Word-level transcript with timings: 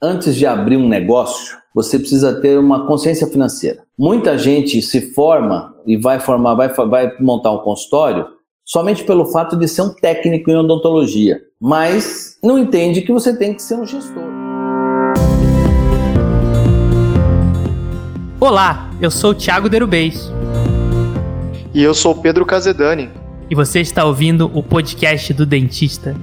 antes 0.00 0.36
de 0.36 0.46
abrir 0.46 0.76
um 0.76 0.88
negócio, 0.88 1.56
você 1.74 1.98
precisa 1.98 2.40
ter 2.40 2.58
uma 2.58 2.86
consciência 2.86 3.26
financeira. 3.26 3.82
Muita 3.98 4.38
gente 4.38 4.80
se 4.80 5.12
forma 5.12 5.74
e 5.84 5.96
vai 5.96 6.20
formar, 6.20 6.54
vai, 6.54 6.68
vai 6.68 7.12
montar 7.20 7.50
um 7.50 7.58
consultório 7.58 8.26
somente 8.64 9.02
pelo 9.02 9.26
fato 9.26 9.56
de 9.56 9.66
ser 9.66 9.82
um 9.82 9.92
técnico 9.92 10.50
em 10.50 10.56
odontologia, 10.56 11.40
mas 11.60 12.38
não 12.42 12.58
entende 12.58 13.02
que 13.02 13.12
você 13.12 13.36
tem 13.36 13.54
que 13.54 13.62
ser 13.62 13.74
um 13.74 13.86
gestor. 13.86 14.22
Olá, 18.38 18.88
eu 19.00 19.10
sou 19.10 19.30
o 19.30 19.34
Thiago 19.34 19.68
Derubês. 19.68 20.30
E 21.74 21.82
eu 21.82 21.92
sou 21.92 22.12
o 22.12 22.22
Pedro 22.22 22.46
Casedani. 22.46 23.10
E 23.50 23.54
você 23.54 23.80
está 23.80 24.04
ouvindo 24.04 24.50
o 24.54 24.62
podcast 24.62 25.34
do 25.34 25.44
dentista. 25.44 26.14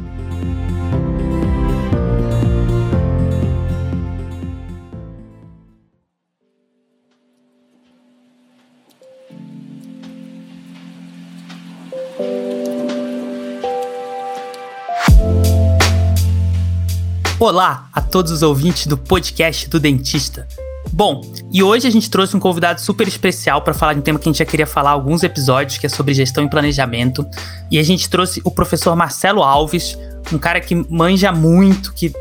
Olá 17.45 17.89
a 17.93 18.01
todos 18.01 18.31
os 18.31 18.41
ouvintes 18.41 18.87
do 18.87 18.97
podcast 18.97 19.69
do 19.69 19.79
Dentista. 19.79 20.47
Bom, 20.91 21.21
e 21.54 21.61
hoje 21.61 21.87
a 21.87 21.91
gente 21.91 22.09
trouxe 22.09 22.35
um 22.35 22.39
convidado 22.39 22.81
super 22.81 23.07
especial 23.07 23.61
para 23.61 23.71
falar 23.71 23.93
de 23.93 23.99
um 23.99 24.01
tema 24.01 24.18
que 24.18 24.27
a 24.27 24.31
gente 24.31 24.39
já 24.39 24.45
queria 24.45 24.65
falar 24.65 24.89
há 24.89 24.93
alguns 24.93 25.21
episódios, 25.21 25.77
que 25.77 25.85
é 25.85 25.89
sobre 25.89 26.15
gestão 26.15 26.43
e 26.43 26.49
planejamento. 26.49 27.23
E 27.69 27.77
a 27.77 27.83
gente 27.83 28.09
trouxe 28.09 28.41
o 28.43 28.49
professor 28.49 28.95
Marcelo 28.95 29.43
Alves, 29.43 29.95
um 30.33 30.39
cara 30.39 30.59
que 30.59 30.73
manja 30.89 31.31
muito, 31.31 31.93
que 31.93 32.11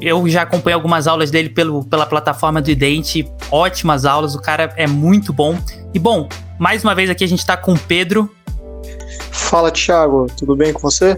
eu 0.00 0.28
já 0.28 0.42
acompanhei 0.42 0.74
algumas 0.74 1.06
aulas 1.06 1.30
dele 1.30 1.50
pelo, 1.50 1.84
pela 1.84 2.04
plataforma 2.04 2.60
do 2.60 2.68
Idente, 2.68 3.30
ótimas 3.52 4.04
aulas, 4.04 4.34
o 4.34 4.42
cara 4.42 4.74
é 4.76 4.88
muito 4.88 5.32
bom. 5.32 5.56
E 5.94 5.98
bom, 6.00 6.28
mais 6.58 6.82
uma 6.82 6.92
vez 6.92 7.08
aqui 7.08 7.22
a 7.22 7.28
gente 7.28 7.38
está 7.38 7.56
com 7.56 7.74
o 7.74 7.78
Pedro. 7.78 8.28
Fala, 9.30 9.70
Thiago, 9.70 10.26
tudo 10.36 10.56
bem 10.56 10.72
com 10.72 10.80
você? 10.80 11.16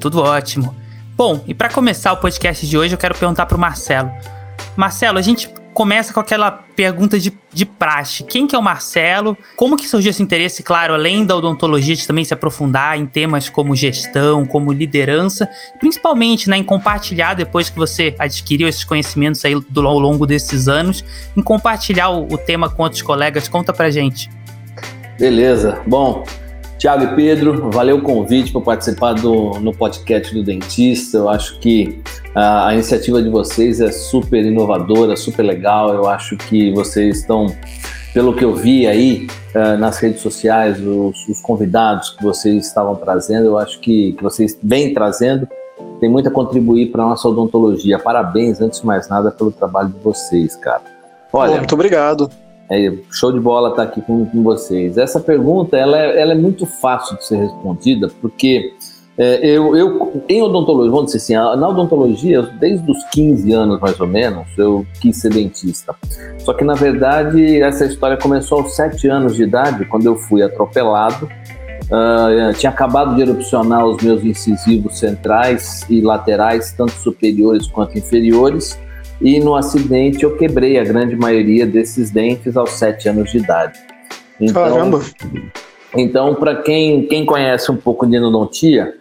Tudo 0.00 0.18
ótimo. 0.18 0.74
Bom, 1.18 1.42
e 1.48 1.52
para 1.52 1.68
começar 1.68 2.12
o 2.12 2.18
podcast 2.18 2.64
de 2.64 2.78
hoje, 2.78 2.94
eu 2.94 2.98
quero 2.98 3.12
perguntar 3.12 3.44
para 3.44 3.56
o 3.56 3.60
Marcelo. 3.60 4.08
Marcelo, 4.76 5.18
a 5.18 5.20
gente 5.20 5.52
começa 5.74 6.14
com 6.14 6.20
aquela 6.20 6.48
pergunta 6.52 7.18
de, 7.18 7.36
de 7.52 7.66
praxe. 7.66 8.22
Quem 8.22 8.46
que 8.46 8.54
é 8.54 8.58
o 8.58 8.62
Marcelo? 8.62 9.36
Como 9.56 9.76
que 9.76 9.88
surgiu 9.88 10.10
esse 10.10 10.22
interesse, 10.22 10.62
claro, 10.62 10.94
além 10.94 11.26
da 11.26 11.34
odontologia, 11.34 11.96
de 11.96 12.06
também 12.06 12.24
se 12.24 12.32
aprofundar 12.32 12.96
em 12.96 13.04
temas 13.04 13.48
como 13.48 13.74
gestão, 13.74 14.46
como 14.46 14.72
liderança, 14.72 15.48
principalmente 15.80 16.48
né, 16.48 16.56
em 16.56 16.62
compartilhar, 16.62 17.34
depois 17.34 17.68
que 17.68 17.76
você 17.76 18.14
adquiriu 18.16 18.68
esses 18.68 18.84
conhecimentos 18.84 19.44
aí 19.44 19.60
do, 19.68 19.88
ao 19.88 19.98
longo 19.98 20.24
desses 20.24 20.68
anos, 20.68 21.04
em 21.36 21.42
compartilhar 21.42 22.10
o, 22.10 22.32
o 22.32 22.38
tema 22.38 22.70
com 22.70 22.84
outros 22.84 23.02
colegas. 23.02 23.48
Conta 23.48 23.72
pra 23.72 23.90
gente. 23.90 24.30
Beleza. 25.18 25.82
Bom, 25.84 26.24
Tiago 26.78 27.02
e 27.02 27.16
Pedro, 27.16 27.70
valeu 27.72 27.96
o 27.96 28.02
convite 28.02 28.52
para 28.52 28.60
participar 28.60 29.14
do, 29.14 29.58
no 29.58 29.74
podcast 29.74 30.32
do 30.32 30.44
Dentista. 30.44 31.18
Eu 31.18 31.28
acho 31.28 31.58
que 31.58 32.00
a, 32.32 32.68
a, 32.68 32.74
iniciativa 32.74 33.20
de 33.20 33.28
vocês 33.28 33.80
é 33.80 33.90
super 33.90 34.44
inovadora, 34.44 35.16
super 35.16 35.42
legal. 35.42 35.92
Eu 35.92 36.08
acho 36.08 36.36
que 36.36 36.72
vocês 36.72 37.18
estão, 37.18 37.46
pelo 38.14 38.32
que 38.32 38.44
eu 38.44 38.54
vi 38.54 38.86
aí 38.86 39.26
uh, 39.56 39.76
nas 39.76 39.98
redes 39.98 40.20
sociais, 40.20 40.78
os, 40.80 41.28
os, 41.28 41.42
convidados 41.42 42.10
que 42.10 42.22
vocês 42.22 42.66
estavam 42.66 42.94
trazendo, 42.94 43.46
eu 43.46 43.58
acho 43.58 43.80
que, 43.80 44.12
que 44.12 44.22
vocês 44.22 44.56
vêm 44.62 44.94
trazendo, 44.94 45.48
tem 45.98 46.08
muito 46.08 46.28
a 46.28 46.32
contribuir 46.32 46.92
para 46.92 47.02
a 47.02 47.08
nossa 47.08 47.26
odontologia. 47.26 47.98
Parabéns, 47.98 48.60
antes 48.60 48.80
de 48.80 48.86
mais 48.86 49.08
nada, 49.08 49.32
pelo 49.32 49.50
trabalho 49.50 49.88
de 49.88 49.98
vocês, 49.98 50.54
cara. 50.54 50.82
Olha, 51.32 51.56
muito 51.56 51.74
obrigado. 51.74 52.30
É, 52.70 52.92
show 53.10 53.32
de 53.32 53.40
bola 53.40 53.70
estar 53.70 53.84
tá 53.84 53.88
aqui 53.88 54.02
com, 54.02 54.26
com, 54.26 54.42
vocês. 54.42 54.98
Essa 54.98 55.18
pergunta 55.18 55.76
ela 55.76 55.98
é, 55.98 56.20
ela 56.20 56.32
é, 56.32 56.36
muito 56.36 56.66
fácil 56.66 57.16
de 57.16 57.26
ser 57.26 57.36
respondida, 57.36 58.10
porque 58.20 58.74
é, 59.16 59.46
eu, 59.46 59.74
eu, 59.74 60.22
em 60.28 60.42
odontologia, 60.42 60.90
vamos 60.90 61.12
dizer 61.12 61.18
assim, 61.18 61.58
na 61.58 61.68
odontologia, 61.68 62.42
desde 62.42 62.88
os 62.90 63.02
15 63.10 63.52
anos 63.52 63.80
mais 63.80 63.98
ou 63.98 64.06
menos, 64.06 64.46
eu 64.58 64.86
quis 65.00 65.16
ser 65.16 65.32
dentista. 65.32 65.94
Só 66.38 66.52
que, 66.52 66.62
na 66.62 66.74
verdade, 66.74 67.60
essa 67.60 67.86
história 67.86 68.18
começou 68.18 68.60
aos 68.60 68.76
7 68.76 69.08
anos 69.08 69.34
de 69.34 69.44
idade, 69.44 69.86
quando 69.86 70.06
eu 70.06 70.16
fui 70.16 70.42
atropelado. 70.42 71.28
Uh, 71.84 72.52
tinha 72.58 72.68
acabado 72.68 73.14
de 73.16 73.22
erupcionar 73.22 73.86
os 73.86 74.02
meus 74.02 74.22
incisivos 74.22 74.98
centrais 74.98 75.86
e 75.88 76.02
laterais, 76.02 76.70
tanto 76.76 76.92
superiores 76.92 77.66
quanto 77.66 77.96
inferiores 77.96 78.78
e 79.20 79.40
no 79.40 79.54
acidente 79.56 80.22
eu 80.22 80.36
quebrei 80.36 80.78
a 80.78 80.84
grande 80.84 81.16
maioria 81.16 81.66
desses 81.66 82.10
dentes 82.10 82.56
aos 82.56 82.70
7 82.70 83.08
anos 83.08 83.30
de 83.30 83.38
idade. 83.38 83.78
Então, 84.40 84.62
Caramba! 84.62 85.00
Então, 85.96 86.34
para 86.34 86.56
quem, 86.56 87.06
quem 87.06 87.24
conhece 87.24 87.70
um 87.72 87.76
pouco 87.76 88.06
de 88.06 88.16
endodontia, 88.16 88.94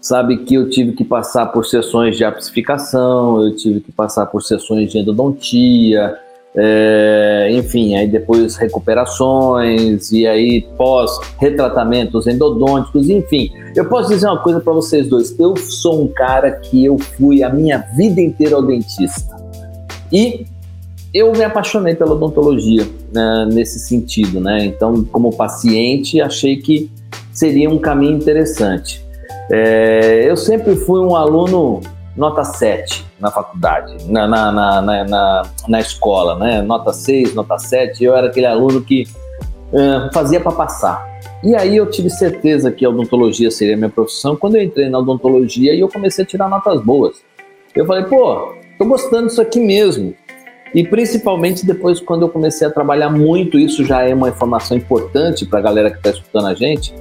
sabe 0.00 0.38
que 0.38 0.54
eu 0.54 0.68
tive 0.68 0.92
que 0.92 1.04
passar 1.04 1.46
por 1.46 1.64
sessões 1.64 2.16
de 2.16 2.24
apsificação, 2.24 3.44
eu 3.44 3.54
tive 3.54 3.80
que 3.80 3.92
passar 3.92 4.26
por 4.26 4.42
sessões 4.42 4.90
de 4.90 4.98
endodontia, 4.98 6.18
é, 6.54 7.48
enfim, 7.52 7.94
aí 7.94 8.06
depois 8.06 8.56
recuperações, 8.56 10.10
e 10.10 10.26
aí 10.26 10.62
pós-retratamentos 10.76 12.26
endodônticos, 12.26 13.08
enfim. 13.08 13.50
Eu 13.76 13.88
posso 13.88 14.10
dizer 14.10 14.26
uma 14.26 14.42
coisa 14.42 14.60
para 14.60 14.72
vocês 14.72 15.08
dois: 15.08 15.38
eu 15.38 15.56
sou 15.56 16.02
um 16.02 16.08
cara 16.08 16.50
que 16.50 16.84
eu 16.84 16.98
fui 16.98 17.42
a 17.42 17.48
minha 17.48 17.78
vida 17.96 18.20
inteira 18.20 18.56
ao 18.56 18.62
dentista. 18.62 19.41
E 20.12 20.46
eu 21.14 21.32
me 21.32 21.44
apaixonei 21.44 21.94
pela 21.94 22.12
odontologia 22.12 22.86
né, 23.12 23.48
nesse 23.52 23.78
sentido, 23.78 24.40
né? 24.40 24.64
Então, 24.64 25.04
como 25.04 25.34
paciente, 25.34 26.20
achei 26.20 26.56
que 26.56 26.90
seria 27.32 27.68
um 27.68 27.78
caminho 27.78 28.16
interessante. 28.16 29.04
É, 29.50 30.22
eu 30.28 30.36
sempre 30.36 30.76
fui 30.76 31.00
um 31.00 31.14
aluno 31.14 31.80
nota 32.16 32.44
7 32.44 33.04
na 33.18 33.30
faculdade, 33.30 34.10
na, 34.10 34.26
na, 34.26 34.52
na, 34.52 35.04
na, 35.04 35.42
na 35.68 35.80
escola, 35.80 36.38
né? 36.38 36.62
Nota 36.62 36.92
6, 36.92 37.34
nota 37.34 37.58
7. 37.58 38.02
Eu 38.02 38.16
era 38.16 38.28
aquele 38.28 38.46
aluno 38.46 38.82
que 38.82 39.06
uh, 39.72 40.12
fazia 40.12 40.40
para 40.40 40.52
passar. 40.52 41.10
E 41.42 41.54
aí 41.54 41.76
eu 41.76 41.90
tive 41.90 42.08
certeza 42.08 42.70
que 42.70 42.84
a 42.84 42.88
odontologia 42.88 43.50
seria 43.50 43.76
minha 43.76 43.88
profissão 43.88 44.36
quando 44.36 44.56
eu 44.56 44.62
entrei 44.62 44.88
na 44.88 44.98
odontologia 44.98 45.74
e 45.74 45.80
eu 45.80 45.88
comecei 45.88 46.24
a 46.24 46.26
tirar 46.26 46.48
notas 46.48 46.80
boas. 46.80 47.16
Eu 47.74 47.86
falei, 47.86 48.04
pô, 48.04 48.54
Estou 48.82 48.98
gostando 48.98 49.28
disso 49.28 49.40
aqui 49.40 49.60
mesmo. 49.60 50.12
E 50.74 50.82
principalmente 50.82 51.64
depois, 51.64 52.00
quando 52.00 52.22
eu 52.22 52.28
comecei 52.28 52.66
a 52.66 52.70
trabalhar 52.70 53.10
muito, 53.10 53.56
isso 53.56 53.84
já 53.84 54.02
é 54.02 54.12
uma 54.12 54.28
informação 54.28 54.76
importante 54.76 55.46
para 55.46 55.60
a 55.60 55.62
galera 55.62 55.88
que 55.88 55.98
está 55.98 56.10
escutando 56.10 56.48
a 56.48 56.54
gente, 56.54 56.92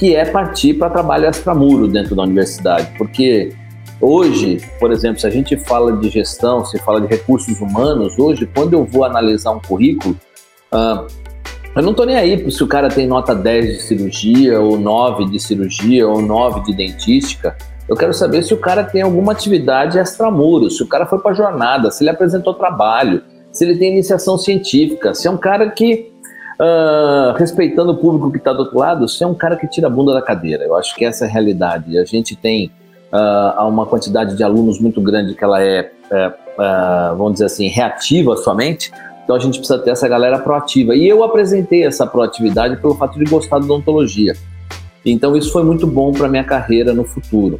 que 0.00 0.16
é 0.16 0.24
partir 0.24 0.74
para 0.74 0.90
trabalho 0.90 1.28
extramuro 1.28 1.86
dentro 1.86 2.16
da 2.16 2.24
universidade. 2.24 2.90
Porque 2.98 3.52
hoje, 4.00 4.60
por 4.80 4.90
exemplo, 4.90 5.20
se 5.20 5.26
a 5.28 5.30
gente 5.30 5.56
fala 5.56 5.92
de 5.92 6.08
gestão, 6.10 6.64
se 6.64 6.76
fala 6.80 7.00
de 7.00 7.06
recursos 7.06 7.60
humanos, 7.60 8.18
hoje, 8.18 8.44
quando 8.52 8.72
eu 8.72 8.84
vou 8.84 9.04
analisar 9.04 9.52
um 9.52 9.60
currículo, 9.60 10.18
uh, 10.74 11.06
eu 11.76 11.82
não 11.84 11.92
estou 11.92 12.04
nem 12.04 12.16
aí 12.16 12.50
se 12.50 12.64
o 12.64 12.66
cara 12.66 12.88
tem 12.88 13.06
nota 13.06 13.32
10 13.32 13.66
de 13.66 13.82
cirurgia, 13.82 14.60
ou 14.60 14.76
9 14.76 15.26
de 15.26 15.38
cirurgia, 15.38 16.08
ou 16.08 16.20
9 16.20 16.64
de 16.64 16.74
dentística. 16.74 17.56
Eu 17.92 17.96
quero 17.96 18.14
saber 18.14 18.42
se 18.42 18.54
o 18.54 18.56
cara 18.56 18.82
tem 18.84 19.02
alguma 19.02 19.32
atividade 19.32 19.98
extramuros, 19.98 20.78
se 20.78 20.82
o 20.82 20.88
cara 20.88 21.04
foi 21.04 21.18
para 21.18 21.34
jornada, 21.34 21.90
se 21.90 22.02
ele 22.02 22.08
apresentou 22.08 22.54
trabalho, 22.54 23.22
se 23.52 23.66
ele 23.66 23.76
tem 23.76 23.92
iniciação 23.92 24.38
científica, 24.38 25.12
se 25.12 25.28
é 25.28 25.30
um 25.30 25.36
cara 25.36 25.68
que, 25.68 26.10
uh, 26.58 27.36
respeitando 27.36 27.92
o 27.92 27.96
público 27.98 28.32
que 28.32 28.38
está 28.38 28.50
do 28.50 28.60
outro 28.60 28.78
lado, 28.78 29.06
se 29.06 29.22
é 29.22 29.26
um 29.26 29.34
cara 29.34 29.56
que 29.56 29.68
tira 29.68 29.88
a 29.88 29.90
bunda 29.90 30.14
da 30.14 30.22
cadeira. 30.22 30.64
Eu 30.64 30.74
acho 30.74 30.96
que 30.96 31.04
essa 31.04 31.26
é 31.26 31.28
a 31.28 31.30
realidade. 31.30 31.98
A 31.98 32.04
gente 32.06 32.34
tem 32.34 32.72
uh, 33.12 33.62
uma 33.68 33.84
quantidade 33.84 34.38
de 34.38 34.42
alunos 34.42 34.80
muito 34.80 34.98
grande 35.02 35.34
que 35.34 35.44
ela 35.44 35.62
é, 35.62 35.90
uh, 36.10 37.14
vamos 37.14 37.34
dizer 37.34 37.44
assim, 37.44 37.68
reativa 37.68 38.34
somente. 38.38 38.90
Então 39.22 39.36
a 39.36 39.38
gente 39.38 39.58
precisa 39.58 39.78
ter 39.78 39.90
essa 39.90 40.08
galera 40.08 40.38
proativa. 40.38 40.96
E 40.96 41.06
eu 41.06 41.22
apresentei 41.22 41.84
essa 41.84 42.06
proatividade 42.06 42.74
pelo 42.78 42.94
fato 42.94 43.18
de 43.18 43.26
gostar 43.26 43.58
da 43.58 43.66
odontologia. 43.66 44.32
Então 45.04 45.36
isso 45.36 45.52
foi 45.52 45.62
muito 45.62 45.86
bom 45.86 46.10
para 46.10 46.26
minha 46.26 46.44
carreira 46.44 46.94
no 46.94 47.04
futuro. 47.04 47.58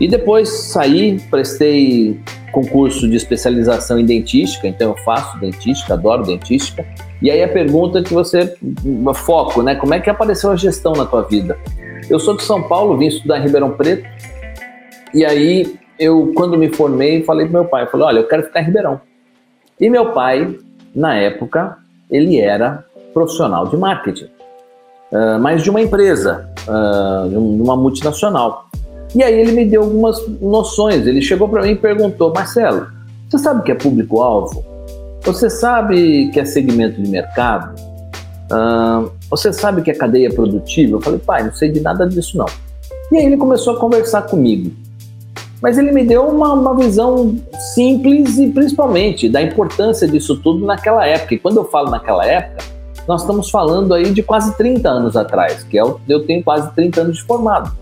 E 0.00 0.08
depois 0.08 0.48
saí, 0.48 1.20
prestei 1.30 2.18
concurso 2.52 3.08
de 3.08 3.16
especialização 3.16 3.98
em 3.98 4.04
dentística, 4.04 4.66
então 4.66 4.88
eu 4.88 4.96
faço 5.04 5.38
dentística, 5.38 5.92
adoro 5.92 6.24
dentística. 6.24 6.84
E 7.20 7.30
aí 7.30 7.42
a 7.42 7.48
pergunta 7.48 8.02
que 8.02 8.12
você 8.12 8.56
foco, 9.14 9.62
né? 9.62 9.74
Como 9.74 9.92
é 9.92 10.00
que 10.00 10.08
apareceu 10.08 10.50
a 10.50 10.56
gestão 10.56 10.92
na 10.92 11.04
tua 11.04 11.22
vida? 11.22 11.56
Eu 12.08 12.18
sou 12.18 12.36
de 12.36 12.42
São 12.42 12.62
Paulo, 12.62 12.96
vim 12.96 13.06
estudar 13.06 13.38
em 13.38 13.42
Ribeirão 13.42 13.72
Preto. 13.72 14.08
E 15.12 15.24
aí 15.24 15.78
eu, 15.98 16.32
quando 16.34 16.56
me 16.56 16.70
formei, 16.70 17.22
falei 17.22 17.44
pro 17.44 17.52
meu 17.52 17.64
pai, 17.66 17.86
falei, 17.86 18.06
olha, 18.06 18.18
eu 18.20 18.26
quero 18.26 18.44
ficar 18.44 18.62
em 18.62 18.64
Ribeirão. 18.64 19.00
E 19.78 19.90
meu 19.90 20.12
pai, 20.12 20.56
na 20.94 21.14
época, 21.14 21.76
ele 22.10 22.40
era 22.40 22.84
profissional 23.12 23.66
de 23.66 23.76
marketing, 23.76 24.24
uh, 25.12 25.38
mas 25.40 25.62
de 25.62 25.70
uma 25.70 25.80
empresa, 25.80 26.48
uh, 26.66 27.28
de 27.28 27.36
uma 27.36 27.76
multinacional. 27.76 28.69
E 29.14 29.22
aí 29.22 29.38
ele 29.38 29.52
me 29.52 29.64
deu 29.64 29.82
algumas 29.82 30.16
noções. 30.40 31.06
Ele 31.06 31.20
chegou 31.20 31.48
para 31.48 31.62
mim 31.62 31.70
e 31.70 31.76
perguntou: 31.76 32.32
Marcelo, 32.32 32.86
Você 33.28 33.38
sabe 33.38 33.60
o 33.60 33.62
que 33.62 33.72
é 33.72 33.74
público-alvo? 33.74 34.64
Você 35.22 35.50
sabe 35.50 36.30
que 36.32 36.40
é 36.40 36.44
segmento 36.44 37.00
de 37.00 37.08
mercado? 37.10 37.74
Você 39.28 39.52
sabe 39.52 39.82
que 39.82 39.90
é 39.90 39.94
cadeia 39.94 40.30
produtiva? 40.30 40.96
Eu 40.96 41.00
falei, 41.00 41.20
pai, 41.20 41.44
não 41.44 41.52
sei 41.52 41.70
de 41.70 41.80
nada 41.80 42.08
disso 42.08 42.36
não. 42.36 42.46
E 43.12 43.16
aí 43.16 43.26
ele 43.26 43.36
começou 43.36 43.76
a 43.76 43.78
conversar 43.78 44.22
comigo. 44.22 44.72
Mas 45.62 45.76
ele 45.76 45.92
me 45.92 46.04
deu 46.04 46.26
uma, 46.26 46.54
uma 46.54 46.74
visão 46.74 47.36
simples 47.74 48.38
e 48.38 48.48
principalmente 48.48 49.28
da 49.28 49.42
importância 49.42 50.08
disso 50.08 50.36
tudo 50.38 50.64
naquela 50.64 51.06
época. 51.06 51.34
E 51.34 51.38
quando 51.38 51.58
eu 51.58 51.64
falo 51.64 51.90
naquela 51.90 52.24
época, 52.24 52.64
nós 53.06 53.20
estamos 53.20 53.50
falando 53.50 53.92
aí 53.92 54.10
de 54.10 54.22
quase 54.22 54.56
30 54.56 54.88
anos 54.88 55.16
atrás, 55.16 55.62
que 55.62 55.76
é 55.76 55.84
o, 55.84 56.00
eu 56.08 56.24
tenho 56.24 56.42
quase 56.42 56.72
30 56.74 57.02
anos 57.02 57.16
de 57.18 57.24
formado. 57.24 57.72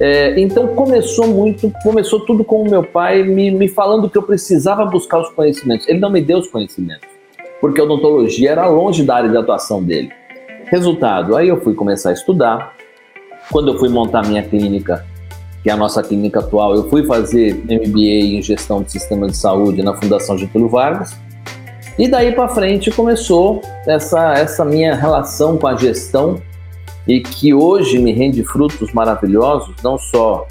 É, 0.00 0.40
então 0.40 0.68
começou 0.68 1.26
muito, 1.26 1.70
começou 1.82 2.20
tudo 2.20 2.42
com 2.42 2.62
o 2.62 2.70
meu 2.70 2.82
pai 2.82 3.22
me, 3.22 3.50
me 3.50 3.68
falando 3.68 4.08
que 4.08 4.16
eu 4.16 4.22
precisava 4.22 4.86
buscar 4.86 5.20
os 5.20 5.28
conhecimentos. 5.28 5.86
Ele 5.86 5.98
não 5.98 6.08
me 6.08 6.22
deu 6.22 6.38
os 6.38 6.48
conhecimentos, 6.48 7.06
porque 7.60 7.78
a 7.82 7.84
odontologia 7.84 8.50
era 8.50 8.66
longe 8.66 9.04
da 9.04 9.16
área 9.16 9.28
de 9.28 9.36
atuação 9.36 9.82
dele. 9.82 10.10
Resultado, 10.64 11.36
aí 11.36 11.48
eu 11.48 11.60
fui 11.60 11.74
começar 11.74 12.10
a 12.10 12.12
estudar. 12.14 12.74
Quando 13.52 13.72
eu 13.72 13.78
fui 13.78 13.90
montar 13.90 14.26
minha 14.26 14.42
clínica, 14.42 15.04
que 15.62 15.68
é 15.68 15.72
a 15.72 15.76
nossa 15.76 16.02
clínica 16.02 16.38
atual, 16.40 16.74
eu 16.74 16.88
fui 16.88 17.04
fazer 17.04 17.54
MBA 17.64 18.36
em 18.36 18.40
gestão 18.40 18.82
de 18.82 18.90
sistema 18.90 19.26
de 19.26 19.36
saúde 19.36 19.82
na 19.82 19.94
Fundação 19.94 20.38
Getúlio 20.38 20.68
Vargas. 20.68 21.14
E 21.98 22.08
daí 22.08 22.32
para 22.32 22.48
frente 22.48 22.90
começou 22.90 23.60
essa, 23.86 24.32
essa 24.32 24.64
minha 24.64 24.94
relação 24.94 25.58
com 25.58 25.66
a 25.66 25.76
gestão 25.76 26.40
e 27.10 27.20
que 27.20 27.52
hoje 27.52 27.98
me 27.98 28.12
rende 28.12 28.44
frutos 28.44 28.92
maravilhosos, 28.92 29.74
não 29.82 29.98
só 29.98 30.46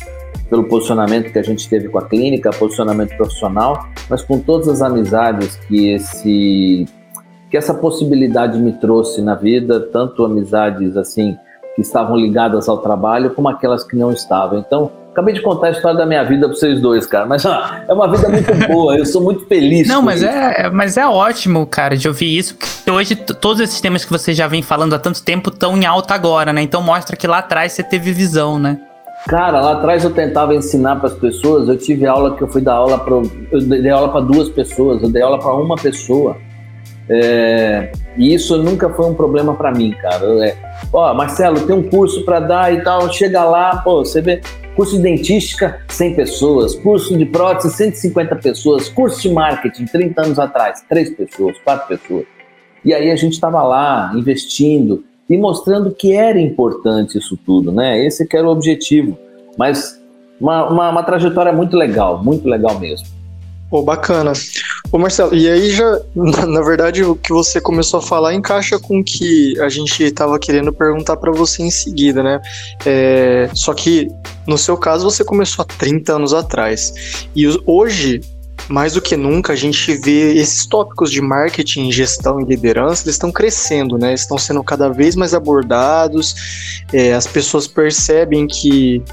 pelo 0.50 0.66
posicionamento 0.66 1.32
que 1.32 1.40
a 1.40 1.42
gente 1.42 1.70
teve 1.70 1.88
com 1.88 1.98
a 1.98 2.06
clínica, 2.06 2.50
posicionamento 2.50 3.16
profissional, 3.16 3.88
mas 4.10 4.22
com 4.24 4.40
todas 4.40 4.68
as 4.68 4.82
amizades 4.82 5.56
que 5.56 5.94
esse 5.94 6.86
que 7.50 7.56
essa 7.56 7.74
possibilidade 7.74 8.60
me 8.60 8.74
trouxe 8.74 9.22
na 9.22 9.36
vida, 9.36 9.80
tanto 9.80 10.26
amizades 10.26 10.98
assim 10.98 11.38
que 11.76 11.82
estavam 11.82 12.18
ligadas 12.18 12.68
ao 12.68 12.80
trabalho, 12.80 13.34
como 13.34 13.48
aquelas 13.48 13.86
que 13.86 13.96
não 13.96 14.12
estavam. 14.12 14.60
Então, 14.60 14.92
acabei 15.12 15.34
de 15.34 15.42
contar 15.42 15.68
a 15.68 15.72
história 15.72 15.98
da 15.98 16.06
minha 16.06 16.24
vida 16.24 16.48
para 16.48 16.56
vocês 16.56 16.80
dois, 16.80 17.06
cara, 17.06 17.26
mas 17.26 17.46
ah, 17.46 17.84
é 17.88 17.94
uma 17.94 18.10
vida 18.10 18.30
muito 18.30 18.54
boa, 18.68 18.98
eu 18.98 19.06
sou 19.06 19.22
muito 19.22 19.46
feliz. 19.46 19.88
Não, 19.88 20.02
mas 20.02 20.24
é, 20.24 20.70
mas 20.70 20.98
é 20.98 21.08
ótimo, 21.08 21.66
cara, 21.66 21.98
de 21.98 22.08
ouvir 22.08 22.38
isso, 22.38 22.56
porque 22.56 22.90
hoje 22.90 23.16
todos 23.16 23.60
esses 23.60 23.82
temas 23.82 24.06
que 24.06 24.12
você 24.12 24.34
já 24.34 24.48
vem 24.48 24.62
falando 24.62 24.94
há 24.94 25.00
tanto 25.00 25.24
tempo 25.24 25.50
estão 25.50 25.78
em 25.78 25.86
alta 25.86 26.14
agora, 26.14 26.54
né? 26.54 26.62
Então 26.62 26.82
mostra 26.82 27.16
que 27.16 27.28
lá 27.28 27.40
atrás 27.40 27.74
você 27.74 27.84
teve 27.84 28.12
visão, 28.12 28.58
né? 28.58 28.80
Cara, 29.28 29.60
lá 29.60 29.74
atrás 29.74 30.04
eu 30.04 30.12
tentava 30.12 30.56
ensinar 30.56 30.96
para 30.96 31.08
as 31.08 31.14
pessoas. 31.14 31.68
Eu 31.68 31.78
tive 31.78 32.06
aula 32.06 32.36
que 32.36 32.42
eu 32.42 32.48
fui 32.48 32.62
dar 32.62 32.76
aula 32.76 32.98
para, 32.98 33.16
eu 33.16 33.62
dei 33.62 33.90
aula 33.90 34.10
para 34.10 34.22
duas 34.22 34.48
pessoas, 34.50 35.04
eu 35.04 35.10
dei 35.10 35.22
aula 35.22 35.38
para 35.38 35.54
uma 35.54 35.76
pessoa. 35.76 36.38
É, 37.10 37.92
e 38.16 38.34
isso 38.34 38.56
nunca 38.58 38.88
foi 38.90 39.08
um 39.08 39.14
problema 39.14 39.56
para 39.56 39.72
mim, 39.72 39.92
cara. 39.92 40.26
É, 40.46 40.56
ó, 40.94 41.14
Marcelo, 41.14 41.60
tem 41.62 41.76
um 41.76 41.90
curso 41.90 42.24
para 42.24 42.40
dar 42.40 42.74
e 42.74 42.82
tal. 42.82 43.12
Chega 43.12 43.44
lá, 43.44 43.78
pô, 43.78 44.06
você 44.06 44.22
vê 44.22 44.42
curso 44.80 44.96
de 44.96 45.02
dentística, 45.02 45.82
100 45.90 46.16
pessoas, 46.16 46.74
curso 46.74 47.18
de 47.18 47.26
prótese, 47.26 47.76
150 47.76 48.34
pessoas, 48.38 48.88
curso 48.88 49.22
de 49.22 49.30
marketing, 49.30 49.84
30 49.84 50.22
anos 50.22 50.40
atrás, 50.40 50.86
3 50.88 51.18
pessoas, 51.18 51.58
4 51.66 51.98
pessoas. 51.98 52.24
E 52.86 52.94
aí 52.94 53.12
a 53.12 53.16
gente 53.18 53.34
estava 53.34 53.62
lá 53.62 54.10
investindo 54.16 55.04
e 55.30 55.38
mostrando 55.38 55.92
que 55.92 56.14
era 56.14 56.40
importante 56.40 57.18
isso 57.18 57.36
tudo, 57.46 57.74
né? 57.74 58.02
Esse 58.06 58.26
que 58.26 58.38
era 58.38 58.48
o 58.48 58.52
objetivo. 58.52 59.18
Mas 59.58 60.02
uma, 60.40 60.70
uma, 60.70 60.90
uma 60.92 61.04
trajetória 61.04 61.52
muito 61.52 61.76
legal, 61.76 62.24
muito 62.24 62.48
legal 62.48 62.80
mesmo. 62.80 63.06
Pô, 63.70 63.84
bacana. 63.84 64.34
Ô 64.92 64.98
Marcelo, 64.98 65.36
e 65.36 65.48
aí 65.48 65.70
já, 65.70 66.02
na 66.16 66.62
verdade, 66.62 67.04
o 67.04 67.16
que 67.16 67.32
você 67.32 67.62
começou 67.62 68.00
a 68.00 68.02
falar 68.04 68.34
encaixa 68.34 68.80
com 68.80 69.00
o 69.00 69.04
que 69.04 69.60
a 69.62 69.70
gente 69.70 70.04
estava 70.04 70.40
querendo 70.40 70.74
perguntar 70.74 71.18
para 71.18 71.32
você 71.32 71.62
em 71.62 71.70
seguida, 71.70 72.24
né? 72.24 72.42
É, 72.84 73.48
só 73.54 73.74
que, 73.74 74.08
no 74.48 74.58
seu 74.58 74.76
caso, 74.76 75.04
você 75.04 75.24
começou 75.24 75.62
há 75.62 75.66
30 75.66 76.14
anos 76.14 76.34
atrás. 76.34 77.28
E 77.36 77.48
hoje, 77.68 78.22
mais 78.68 78.94
do 78.94 79.02
que 79.02 79.16
nunca, 79.16 79.54
a 79.54 79.56
gente 79.56 79.96
vê 79.98 80.34
esses 80.34 80.66
tópicos 80.66 81.12
de 81.12 81.22
marketing, 81.22 81.92
gestão 81.92 82.42
e 82.42 82.46
liderança, 82.46 83.04
eles 83.04 83.16
estão 83.16 83.32
crescendo, 83.32 84.00
né? 84.00 84.16
Estão 84.16 84.40
sendo 84.40 84.64
cada 84.64 84.90
vez 84.90 85.16
mais 85.16 85.36
abordados. 85.36 86.36
É, 86.92 87.14
as 87.14 87.28
pessoas 87.28 87.68
percebem 87.68 88.48
que 88.48 89.04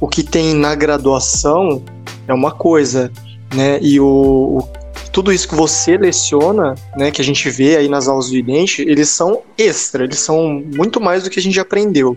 o 0.00 0.08
que 0.08 0.22
tem 0.22 0.54
na 0.54 0.74
graduação 0.74 1.82
é 2.26 2.32
uma 2.32 2.50
coisa, 2.50 3.10
né? 3.54 3.78
E 3.80 4.00
o, 4.00 4.06
o, 4.06 4.68
tudo 5.12 5.32
isso 5.32 5.48
que 5.48 5.54
você 5.54 5.96
leciona, 5.96 6.74
né, 6.96 7.10
que 7.10 7.20
a 7.20 7.24
gente 7.24 7.48
vê 7.48 7.76
aí 7.76 7.88
nas 7.88 8.06
aulas 8.08 8.28
do 8.28 8.36
idente, 8.36 8.82
eles 8.82 9.08
são 9.08 9.42
extra, 9.56 10.04
eles 10.04 10.18
são 10.18 10.62
muito 10.74 11.00
mais 11.00 11.24
do 11.24 11.30
que 11.30 11.38
a 11.38 11.42
gente 11.42 11.58
aprendeu. 11.58 12.16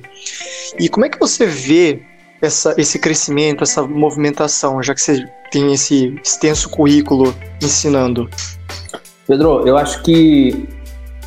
E 0.77 0.89
como 0.89 1.05
é 1.05 1.09
que 1.09 1.19
você 1.19 1.45
vê 1.45 2.01
essa, 2.41 2.73
esse 2.77 2.99
crescimento, 2.99 3.63
essa 3.63 3.83
movimentação, 3.83 4.81
já 4.81 4.93
que 4.93 5.01
você 5.01 5.25
tem 5.51 5.73
esse 5.73 6.19
extenso 6.23 6.69
currículo 6.69 7.33
ensinando? 7.61 8.29
Pedro, 9.27 9.67
eu 9.67 9.77
acho 9.77 10.01
que 10.03 10.67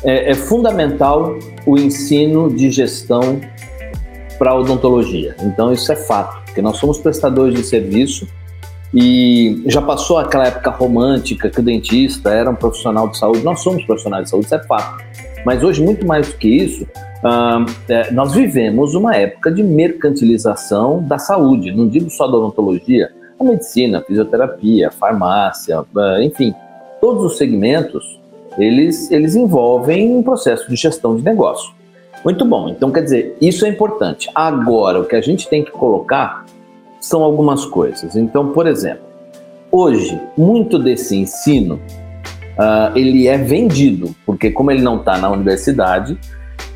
é, 0.03 0.31
é 0.31 0.33
fundamental 0.35 1.37
o 1.65 1.77
ensino 1.77 2.53
de 2.53 2.69
gestão 2.69 3.39
para 4.37 4.55
odontologia. 4.55 5.35
Então, 5.41 5.71
isso 5.71 5.91
é 5.91 5.95
fato, 5.95 6.43
porque 6.45 6.61
nós 6.61 6.77
somos 6.77 6.97
prestadores 6.99 7.55
de 7.55 7.63
serviço 7.63 8.27
e 8.93 9.63
já 9.65 9.81
passou 9.81 10.19
aquela 10.19 10.47
época 10.47 10.69
romântica 10.69 11.49
que 11.49 11.59
o 11.59 11.63
dentista 11.63 12.29
era 12.29 12.49
um 12.49 12.55
profissional 12.55 13.07
de 13.07 13.17
saúde. 13.17 13.43
Nós 13.43 13.61
somos 13.61 13.83
profissionais 13.85 14.25
de 14.25 14.29
saúde, 14.29 14.45
isso 14.45 14.55
é 14.55 14.63
fato. 14.63 15.03
Mas 15.45 15.63
hoje, 15.63 15.81
muito 15.81 16.05
mais 16.05 16.29
do 16.29 16.37
que 16.37 16.47
isso, 16.47 16.87
é, 17.89 18.11
nós 18.11 18.33
vivemos 18.33 18.93
uma 18.93 19.15
época 19.15 19.51
de 19.51 19.63
mercantilização 19.63 21.01
da 21.03 21.17
saúde. 21.17 21.71
Não 21.71 21.87
digo 21.87 22.09
só 22.09 22.27
da 22.27 22.37
odontologia, 22.37 23.11
a 23.39 23.43
medicina, 23.43 23.99
a 23.99 24.01
fisioterapia, 24.01 24.89
a 24.89 24.91
farmácia, 24.91 25.81
uh, 25.81 26.21
enfim, 26.21 26.53
todos 27.01 27.23
os 27.23 27.37
segmentos 27.37 28.19
eles, 28.57 29.09
eles 29.09 29.35
envolvem 29.35 30.15
um 30.15 30.21
processo 30.21 30.69
de 30.69 30.75
gestão 30.75 31.15
de 31.15 31.23
negócio. 31.23 31.73
Muito 32.23 32.45
bom, 32.45 32.69
então 32.69 32.91
quer 32.91 33.01
dizer, 33.01 33.37
isso 33.41 33.65
é 33.65 33.69
importante. 33.69 34.29
Agora, 34.33 35.01
o 35.01 35.05
que 35.05 35.15
a 35.15 35.21
gente 35.21 35.49
tem 35.49 35.63
que 35.63 35.71
colocar 35.71 36.45
são 37.03 37.21
algumas 37.21 37.65
coisas. 37.65 38.15
Então, 38.15 38.53
por 38.53 38.65
exemplo, 38.65 39.03
hoje, 39.69 40.17
muito 40.37 40.79
desse 40.79 41.17
ensino 41.17 41.75
uh, 41.75 42.97
ele 42.97 43.27
é 43.27 43.37
vendido, 43.37 44.15
porque 44.25 44.49
como 44.49 44.71
ele 44.71 44.81
não 44.81 44.97
está 44.97 45.17
na 45.17 45.29
universidade, 45.29 46.17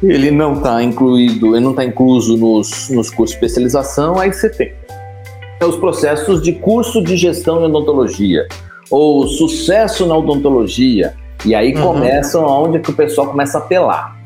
ele 0.04 0.30
não 0.30 0.56
está 0.56 0.84
incluído, 0.84 1.56
ele 1.56 1.64
não 1.64 1.72
está 1.72 1.86
incluso 1.86 2.36
nos, 2.36 2.90
nos 2.90 3.10
cursos 3.10 3.30
de 3.30 3.46
especialização, 3.46 4.20
aí 4.20 4.34
você 4.34 4.50
tem 4.50 4.74
os 5.66 5.78
processos 5.78 6.42
de 6.42 6.52
curso 6.52 7.02
de 7.02 7.16
gestão 7.16 7.62
em 7.62 7.64
odontologia, 7.64 8.46
ou 8.92 9.26
sucesso 9.28 10.06
na 10.06 10.18
odontologia, 10.18 11.14
e 11.46 11.56
aí 11.56 11.74
uhum. 11.74 11.84
começam 11.84 12.44
onde 12.44 12.80
que 12.80 12.92
o 12.92 12.94
pessoal 12.94 13.28
começa 13.28 13.58
a 13.58 13.62
apelar. 13.62 14.18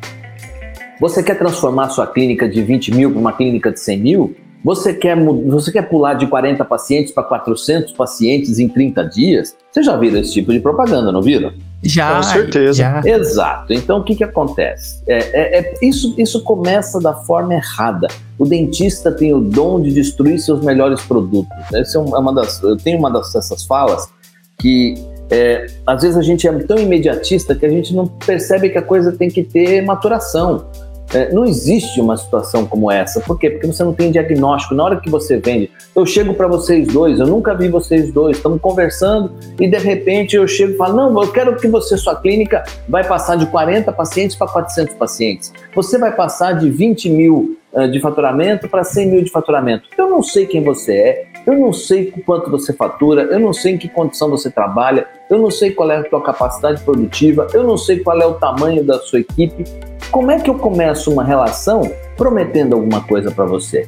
Você 1.00 1.22
quer 1.22 1.38
transformar 1.38 1.90
sua 1.90 2.08
clínica 2.08 2.50
de 2.50 2.62
20 2.64 2.92
mil 2.96 3.12
para 3.12 3.20
uma 3.20 3.34
clínica 3.34 3.72
de 3.72 3.80
100 3.80 4.00
mil? 4.00 4.36
Você 4.63 4.94
quer, 4.94 5.18
você 5.18 5.72
quer 5.72 5.84
pular 5.84 6.13
de 6.13 6.27
40 6.27 6.63
pacientes 6.65 7.12
para 7.12 7.24
400 7.24 7.94
pacientes 7.94 8.60
em 8.60 8.70
30 8.70 9.03
dias? 9.06 9.56
Você 9.72 9.82
já 9.82 9.98
viram 9.98 10.20
esse 10.20 10.34
tipo 10.34 10.51
de 10.51 10.60
propaganda, 10.60 11.12
não 11.12 11.22
viram? 11.22 11.51
Já, 11.84 12.18
com 12.18 12.24
certeza. 12.24 12.74
Já. 12.74 13.01
Exato. 13.03 13.74
Então, 13.74 14.00
o 14.00 14.03
que, 14.03 14.15
que 14.15 14.24
acontece? 14.24 15.01
É, 15.08 15.18
é, 15.18 15.60
é, 15.60 15.74
isso, 15.82 16.13
isso 16.18 16.44
começa 16.44 17.00
da 17.00 17.13
forma 17.13 17.56
errada. 17.56 18.08
O 18.38 18.46
dentista 18.46 19.12
tem 19.12 19.34
o 19.34 19.41
dom 19.41 19.82
de 19.82 19.91
destruir 19.91 20.39
seus 20.39 20.63
melhores 20.63 21.01
produtos. 21.01 21.58
Essa 21.74 21.98
é 21.98 22.01
uma 22.01 22.34
das, 22.34 22.62
eu 22.62 22.77
tenho 22.77 23.00
uma 23.00 23.10
dessas 23.10 23.63
falas 23.65 24.08
que 24.60 24.94
é, 25.32 25.65
às 25.88 26.03
vezes 26.03 26.18
a 26.18 26.22
gente 26.22 26.48
é 26.48 26.53
tão 26.60 26.77
imediatista 26.77 27.56
que 27.56 27.65
a 27.65 27.70
gente 27.70 27.96
não 27.96 28.06
percebe 28.06 28.70
que 28.70 28.77
a 28.77 28.82
coisa 28.82 29.12
tem 29.12 29.30
que 29.30 29.44
ter 29.44 29.82
maturação. 29.82 30.68
É, 31.13 31.32
não 31.32 31.46
existe 31.46 32.00
uma 32.00 32.15
situação 32.15 32.65
como 32.65 32.89
essa. 32.89 33.20
Por 33.20 33.38
quê? 33.38 33.50
Porque 33.50 33.68
você 33.68 33.84
não 33.84 33.94
tem 33.94 34.12
diagnóstico. 34.12 34.74
Na 34.74 34.84
hora 34.84 35.00
que 35.00 35.10
você 35.10 35.38
vende, 35.38 35.70
eu 35.96 36.06
chego 36.06 36.34
para 36.34 36.48
vocês 36.48 36.88
dois, 36.88 37.20
eu 37.20 37.27
nunca 37.27 37.53
vi 37.53 37.68
vocês 37.68 38.12
dois, 38.12 38.38
estamos 38.38 38.62
conversando 38.62 39.32
e 39.60 39.68
de 39.68 39.77
repente 39.77 40.36
eu 40.36 40.48
chego 40.48 40.74
e 40.74 40.77
falo: 40.77 40.96
Não, 40.96 41.22
eu 41.22 41.32
quero 41.32 41.56
que 41.58 41.68
você, 41.68 41.98
sua 41.98 42.15
clínica, 42.15 42.63
vai 42.88 43.03
passar 43.03 43.36
de 43.36 43.46
40 43.46 43.91
pacientes 43.91 44.36
para 44.36 44.48
400 44.48 44.96
pacientes. 44.96 45.53
Você 45.75 45.98
vai 45.98 46.15
passar 46.15 46.53
de 46.53 46.70
20 46.70 47.10
mil 47.10 47.58
de 47.92 48.00
faturamento 48.00 48.68
para 48.68 48.84
100 48.84 49.08
mil 49.08 49.24
de 49.24 49.32
faturamento. 49.32 49.88
Eu 49.98 50.10
não 50.10 50.22
sei 50.22 50.46
quem 50.46 50.63
você 50.63 50.94
é, 50.94 51.25
eu 51.46 51.58
não 51.58 51.74
sei 51.74 52.12
quanto 52.25 52.51
você 52.51 52.74
fatura, 52.74 53.24
eu 53.24 53.40
não 53.40 53.51
sei 53.51 53.74
em 53.74 53.78
que 53.78 53.90
condição 53.90 54.30
você 54.30 54.51
trabalha, 54.51 55.08
eu 55.30 55.40
não 55.40 55.50
sei 55.50 55.72
qual 55.72 55.90
é 55.90 55.98
a 55.98 56.10
sua 56.10 56.22
capacidade 56.22 56.82
produtiva, 56.84 57.48
eu 57.54 57.63
não 57.63 57.78
sei 57.78 58.00
qual 58.00 58.20
é 58.22 58.25
o 58.25 58.34
tamanho 58.34 58.84
da 58.84 59.00
sua 59.00 59.20
equipe. 59.20 59.63
Como 60.12 60.30
é 60.30 60.40
que 60.40 60.50
eu 60.50 60.56
começo 60.56 61.12
uma 61.12 61.24
relação 61.24 61.90
prometendo 62.18 62.75
alguma 62.75 63.01
coisa 63.01 63.32
para 63.32 63.46
você? 63.46 63.88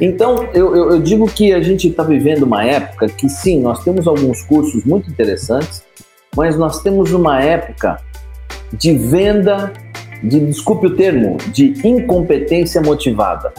Então, 0.00 0.44
eu, 0.54 0.76
eu, 0.76 0.90
eu 0.92 1.00
digo 1.00 1.26
que 1.26 1.52
a 1.52 1.60
gente 1.60 1.88
está 1.88 2.02
vivendo 2.02 2.44
uma 2.44 2.64
época 2.64 3.08
que, 3.08 3.28
sim, 3.28 3.60
nós 3.60 3.82
temos 3.82 4.06
alguns 4.06 4.42
cursos 4.42 4.84
muito 4.84 5.10
interessantes, 5.10 5.82
mas 6.36 6.56
nós 6.56 6.82
temos 6.82 7.12
uma 7.12 7.42
época 7.42 7.98
de 8.72 8.96
venda, 8.96 9.72
de, 10.22 10.40
desculpe 10.40 10.86
o 10.86 10.96
termo, 10.96 11.36
de 11.52 11.74
incompetência 11.86 12.80
motivada. 12.80 13.52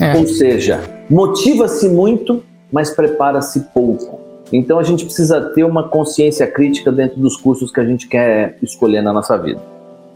É. 0.00 0.16
Ou 0.16 0.26
seja, 0.26 0.80
motiva-se 1.08 1.88
muito, 1.88 2.42
mas 2.72 2.90
prepara-se 2.90 3.60
pouco. 3.72 4.20
Então 4.52 4.78
a 4.78 4.82
gente 4.82 5.04
precisa 5.04 5.40
ter 5.54 5.64
uma 5.64 5.88
consciência 5.88 6.46
crítica 6.46 6.92
dentro 6.92 7.18
dos 7.20 7.36
cursos 7.36 7.70
que 7.70 7.80
a 7.80 7.84
gente 7.84 8.06
quer 8.06 8.56
escolher 8.62 9.02
na 9.02 9.12
nossa 9.12 9.36
vida. 9.36 9.60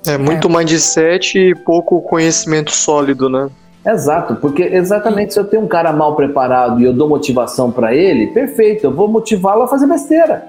É 0.06 0.16
muito 0.16 0.48
é. 0.48 0.56
mindset 0.56 1.38
e 1.38 1.54
pouco 1.54 2.00
conhecimento 2.02 2.70
sólido, 2.70 3.28
né? 3.28 3.48
Exato, 3.86 4.36
porque 4.36 4.62
exatamente 4.62 5.32
se 5.32 5.40
eu 5.40 5.44
tenho 5.44 5.62
um 5.62 5.68
cara 5.68 5.92
mal 5.92 6.14
preparado 6.14 6.80
e 6.80 6.84
eu 6.84 6.92
dou 6.92 7.08
motivação 7.08 7.70
para 7.70 7.94
ele, 7.94 8.26
perfeito, 8.28 8.84
eu 8.84 8.94
vou 8.94 9.08
motivá-lo 9.08 9.62
a 9.62 9.68
fazer 9.68 9.86
besteira. 9.86 10.46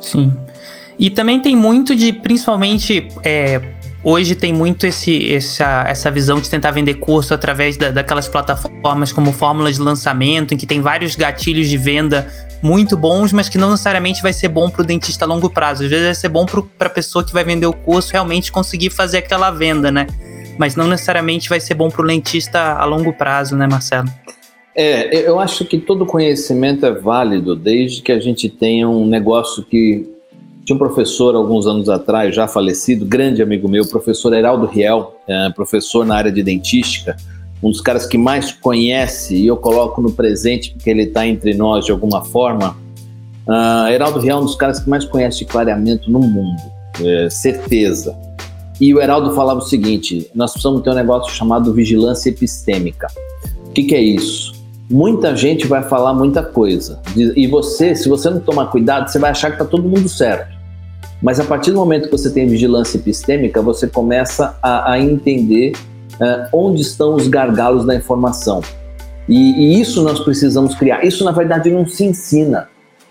Sim. 0.00 0.32
E 0.98 1.10
também 1.10 1.40
tem 1.40 1.56
muito 1.56 1.94
de, 1.94 2.12
principalmente, 2.12 3.08
é, 3.24 3.60
hoje 4.02 4.34
tem 4.34 4.52
muito 4.52 4.86
esse, 4.86 5.32
essa, 5.32 5.84
essa 5.86 6.10
visão 6.10 6.40
de 6.40 6.48
tentar 6.48 6.70
vender 6.70 6.94
curso 6.94 7.34
através 7.34 7.76
da, 7.76 7.90
daquelas 7.90 8.28
plataformas 8.28 9.12
como 9.12 9.32
fórmulas 9.32 9.76
de 9.76 9.82
lançamento, 9.82 10.54
em 10.54 10.56
que 10.56 10.66
tem 10.66 10.80
vários 10.80 11.16
gatilhos 11.16 11.68
de 11.68 11.76
venda 11.76 12.30
muito 12.62 12.96
bons, 12.96 13.32
mas 13.32 13.48
que 13.48 13.58
não 13.58 13.70
necessariamente 13.70 14.22
vai 14.22 14.32
ser 14.32 14.48
bom 14.48 14.68
para 14.68 14.82
o 14.82 14.84
dentista 14.84 15.24
a 15.24 15.28
longo 15.28 15.48
prazo. 15.50 15.84
Às 15.84 15.90
vezes 15.90 16.04
vai 16.06 16.14
ser 16.14 16.28
bom 16.28 16.46
para 16.46 16.88
a 16.88 16.90
pessoa 16.90 17.24
que 17.24 17.32
vai 17.32 17.44
vender 17.44 17.66
o 17.66 17.72
curso 17.72 18.12
realmente 18.12 18.50
conseguir 18.50 18.90
fazer 18.90 19.18
aquela 19.18 19.50
venda, 19.50 19.90
né? 19.90 20.06
Mas 20.58 20.74
não 20.74 20.88
necessariamente 20.88 21.48
vai 21.48 21.60
ser 21.60 21.74
bom 21.74 21.88
para 21.88 22.02
o 22.02 22.06
dentista 22.06 22.74
a 22.74 22.84
longo 22.84 23.12
prazo, 23.12 23.56
né, 23.56 23.68
Marcelo? 23.70 24.08
É, 24.74 25.28
eu 25.28 25.40
acho 25.40 25.64
que 25.64 25.78
todo 25.78 26.06
conhecimento 26.06 26.86
é 26.86 26.92
válido 26.92 27.56
desde 27.56 28.00
que 28.00 28.12
a 28.12 28.20
gente 28.20 28.48
tenha 28.48 28.88
um 28.88 29.06
negócio 29.06 29.64
que 29.64 30.17
tinha 30.68 30.76
um 30.76 30.78
professor 30.78 31.34
alguns 31.34 31.66
anos 31.66 31.88
atrás, 31.88 32.34
já 32.34 32.46
falecido, 32.46 33.06
grande 33.06 33.40
amigo 33.40 33.66
meu, 33.66 33.86
professor 33.86 34.34
Heraldo 34.34 34.66
Riel, 34.66 35.14
é, 35.26 35.48
professor 35.48 36.04
na 36.04 36.14
área 36.14 36.30
de 36.30 36.42
dentística, 36.42 37.16
um 37.62 37.70
dos 37.70 37.80
caras 37.80 38.04
que 38.04 38.18
mais 38.18 38.52
conhece, 38.52 39.34
e 39.34 39.46
eu 39.46 39.56
coloco 39.56 40.02
no 40.02 40.12
presente 40.12 40.72
porque 40.72 40.90
ele 40.90 41.04
está 41.04 41.26
entre 41.26 41.54
nós 41.54 41.86
de 41.86 41.90
alguma 41.90 42.22
forma. 42.22 42.76
Uh, 43.46 43.88
Heraldo 43.88 44.20
Riel 44.20 44.36
é 44.36 44.40
um 44.42 44.44
dos 44.44 44.56
caras 44.56 44.78
que 44.78 44.90
mais 44.90 45.06
conhece 45.06 45.46
clareamento 45.46 46.10
no 46.10 46.18
mundo, 46.18 46.60
é, 47.02 47.30
certeza. 47.30 48.14
E 48.78 48.94
o 48.94 49.00
Heraldo 49.00 49.34
falava 49.34 49.60
o 49.60 49.62
seguinte: 49.62 50.30
nós 50.34 50.52
precisamos 50.52 50.82
ter 50.82 50.90
um 50.90 50.94
negócio 50.94 51.32
chamado 51.32 51.72
vigilância 51.72 52.28
epistêmica. 52.28 53.06
O 53.68 53.70
que, 53.70 53.84
que 53.84 53.94
é 53.94 54.02
isso? 54.02 54.52
Muita 54.90 55.34
gente 55.34 55.66
vai 55.66 55.82
falar 55.82 56.12
muita 56.12 56.42
coisa. 56.42 57.00
E 57.16 57.46
você, 57.46 57.96
se 57.96 58.06
você 58.06 58.28
não 58.28 58.40
tomar 58.40 58.66
cuidado, 58.66 59.08
você 59.08 59.18
vai 59.18 59.30
achar 59.30 59.48
que 59.48 59.54
está 59.54 59.64
todo 59.64 59.88
mundo 59.88 60.10
certo. 60.10 60.57
Mas 61.22 61.40
a 61.40 61.44
partir 61.44 61.72
do 61.72 61.78
momento 61.78 62.04
que 62.04 62.12
você 62.12 62.30
tem 62.30 62.46
vigilância 62.46 62.96
epistêmica, 62.96 63.60
você 63.60 63.86
começa 63.88 64.56
a, 64.62 64.92
a 64.92 65.00
entender 65.00 65.72
uh, 66.14 66.48
onde 66.52 66.82
estão 66.82 67.14
os 67.14 67.26
gargalos 67.26 67.84
da 67.84 67.94
informação. 67.94 68.60
E, 69.28 69.34
e, 69.34 69.80
isso 69.80 70.02
nós 70.02 70.20
precisamos 70.20 70.74
criar. 70.74 71.04
Isso, 71.04 71.24
na 71.24 71.32
verdade, 71.32 71.70
não 71.70 71.86
se 71.86 72.04
ensina. 72.04 72.68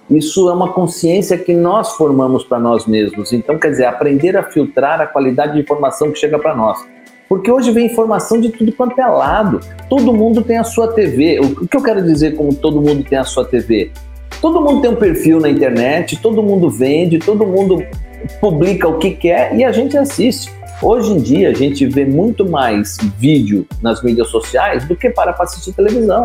Isso 0.10 0.50
é 0.50 0.54
uma 0.54 0.72
consciência 0.72 1.38
que 1.38 1.54
nós 1.54 1.94
formamos 1.94 2.44
para 2.44 2.60
nós 2.60 2.88
mesmos. 2.88 3.34
Então, 3.34 3.60
quer 3.60 3.72
dizer, 3.72 3.86
aprender 3.86 4.38
a 4.38 4.44
filtrar 4.44 5.02
a 5.02 5.06
qualidade 5.06 5.54
de 5.54 5.60
informação 5.60 6.12
que 6.12 6.18
chega 6.18 6.40
para 6.40 6.56
nós. 6.56 6.80
Porque 7.28 7.52
hoje 7.52 7.72
vem 7.72 7.88
informação 7.88 8.40
de 8.40 8.50
tudo 8.50 8.72
quanto 8.72 9.00
é 9.00 9.06
lado. 9.06 9.60
Todo 9.90 10.14
mundo 10.14 10.42
tem 10.42 10.58
a 10.58 10.64
sua 10.64 10.88
TV. 10.94 11.40
O 11.42 11.68
que 11.68 11.76
eu 11.76 11.84
quero 11.84 12.02
dizer 12.02 12.36
com 12.36 12.50
todo 12.50 12.82
mundo 12.82 13.04
tem 13.04 13.18
a 13.18 13.26
sua 13.26 13.44
TV? 13.44 13.92
Todo 14.42 14.62
mundo 14.62 14.82
tem 14.82 14.92
um 14.92 14.96
perfil 14.96 15.40
na 15.40 15.50
internet, 15.50 16.18
todo 16.22 16.44
mundo 16.44 16.70
vende, 16.70 17.18
todo 17.18 17.46
mundo 17.46 17.84
publica 18.40 18.88
o 18.88 18.98
que 18.98 19.12
quer 19.12 19.56
e 19.56 19.64
a 19.64 19.72
gente 19.72 19.98
assiste. 19.98 20.52
Hoje 20.82 21.12
em 21.12 21.18
dia 21.18 21.50
a 21.50 21.54
gente 21.54 21.86
vê 21.88 22.06
muito 22.06 22.48
mais 22.48 22.98
vídeo 23.18 23.66
nas 23.82 24.04
mídias 24.04 24.28
sociais 24.28 24.88
do 24.88 24.96
que 24.96 25.10
para 25.10 25.32
assistir 25.32 25.74
televisão. 25.74 26.24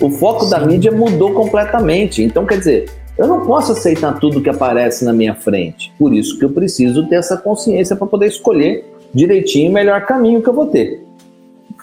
O 0.00 0.10
foco 0.10 0.44
Sim. 0.44 0.50
da 0.50 0.60
mídia 0.60 0.90
mudou 0.90 1.32
completamente. 1.32 2.22
Então, 2.22 2.44
quer 2.44 2.58
dizer, 2.58 2.90
eu 3.16 3.26
não 3.26 3.46
posso 3.46 3.72
aceitar 3.72 4.18
tudo 4.18 4.42
que 4.42 4.50
aparece 4.50 5.04
na 5.04 5.12
minha 5.12 5.34
frente. 5.34 5.92
Por 5.98 6.12
isso 6.12 6.38
que 6.38 6.44
eu 6.44 6.50
preciso 6.50 7.06
ter 7.08 7.16
essa 7.16 7.36
consciência 7.36 7.94
para 7.94 8.06
poder 8.06 8.26
escolher 8.26 8.84
direitinho 9.14 9.70
o 9.70 9.74
melhor 9.74 10.04
caminho 10.04 10.42
que 10.42 10.48
eu 10.48 10.52
vou 10.52 10.66
ter. 10.66 11.05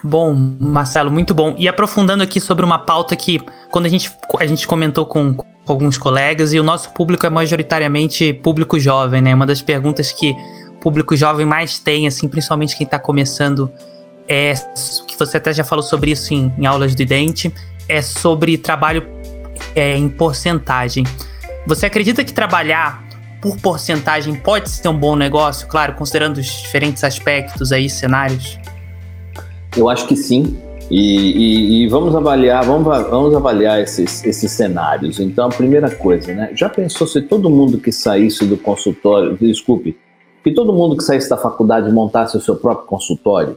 Bom, 0.06 0.34
Marcelo, 0.60 1.10
muito 1.10 1.32
bom. 1.32 1.54
E 1.56 1.66
aprofundando 1.66 2.22
aqui 2.22 2.38
sobre 2.38 2.62
uma 2.62 2.78
pauta 2.78 3.16
que, 3.16 3.40
quando 3.70 3.86
a 3.86 3.88
gente, 3.88 4.12
a 4.38 4.44
gente 4.44 4.66
comentou 4.66 5.06
com, 5.06 5.32
com 5.32 5.46
alguns 5.66 5.96
colegas, 5.96 6.52
e 6.52 6.60
o 6.60 6.62
nosso 6.62 6.90
público 6.90 7.24
é 7.24 7.30
majoritariamente 7.30 8.34
público 8.34 8.78
jovem, 8.78 9.22
né? 9.22 9.34
Uma 9.34 9.46
das 9.46 9.62
perguntas 9.62 10.12
que 10.12 10.36
o 10.68 10.74
público 10.74 11.16
jovem 11.16 11.46
mais 11.46 11.78
tem, 11.78 12.06
assim, 12.06 12.28
principalmente 12.28 12.76
quem 12.76 12.84
está 12.84 12.98
começando, 12.98 13.72
é 14.28 14.52
que 15.08 15.18
você 15.18 15.38
até 15.38 15.54
já 15.54 15.64
falou 15.64 15.82
sobre 15.82 16.10
isso 16.10 16.34
em, 16.34 16.52
em 16.58 16.66
aulas 16.66 16.94
do 16.94 17.06
dente, 17.06 17.50
é 17.88 18.02
sobre 18.02 18.58
trabalho 18.58 19.08
é, 19.74 19.96
em 19.96 20.10
porcentagem. 20.10 21.04
Você 21.66 21.86
acredita 21.86 22.22
que 22.22 22.32
trabalhar 22.34 23.02
por 23.40 23.56
porcentagem 23.56 24.34
pode 24.34 24.68
ser 24.68 24.88
um 24.88 24.98
bom 24.98 25.16
negócio? 25.16 25.66
Claro, 25.66 25.94
considerando 25.94 26.36
os 26.36 26.46
diferentes 26.46 27.02
aspectos 27.02 27.72
aí, 27.72 27.88
cenários. 27.88 28.58
Eu 29.76 29.88
acho 29.88 30.06
que 30.06 30.16
sim. 30.16 30.56
E, 30.90 31.00
e, 31.00 31.82
e, 31.84 31.88
vamos 31.88 32.14
avaliar, 32.14 32.64
vamos, 32.64 32.84
vamos 33.08 33.34
avaliar 33.34 33.80
esses, 33.80 34.22
esses 34.24 34.52
cenários. 34.52 35.18
Então, 35.18 35.46
a 35.46 35.48
primeira 35.48 35.90
coisa, 35.90 36.32
né? 36.34 36.50
Já 36.54 36.68
pensou 36.68 37.06
se 37.06 37.22
todo 37.22 37.48
mundo 37.48 37.78
que 37.78 37.90
saísse 37.90 38.44
do 38.44 38.56
consultório, 38.56 39.36
desculpe, 39.40 39.96
que 40.42 40.52
todo 40.52 40.74
mundo 40.74 40.96
que 40.96 41.02
saísse 41.02 41.30
da 41.30 41.38
faculdade 41.38 41.90
montasse 41.90 42.36
o 42.36 42.40
seu 42.40 42.56
próprio 42.56 42.86
consultório? 42.86 43.56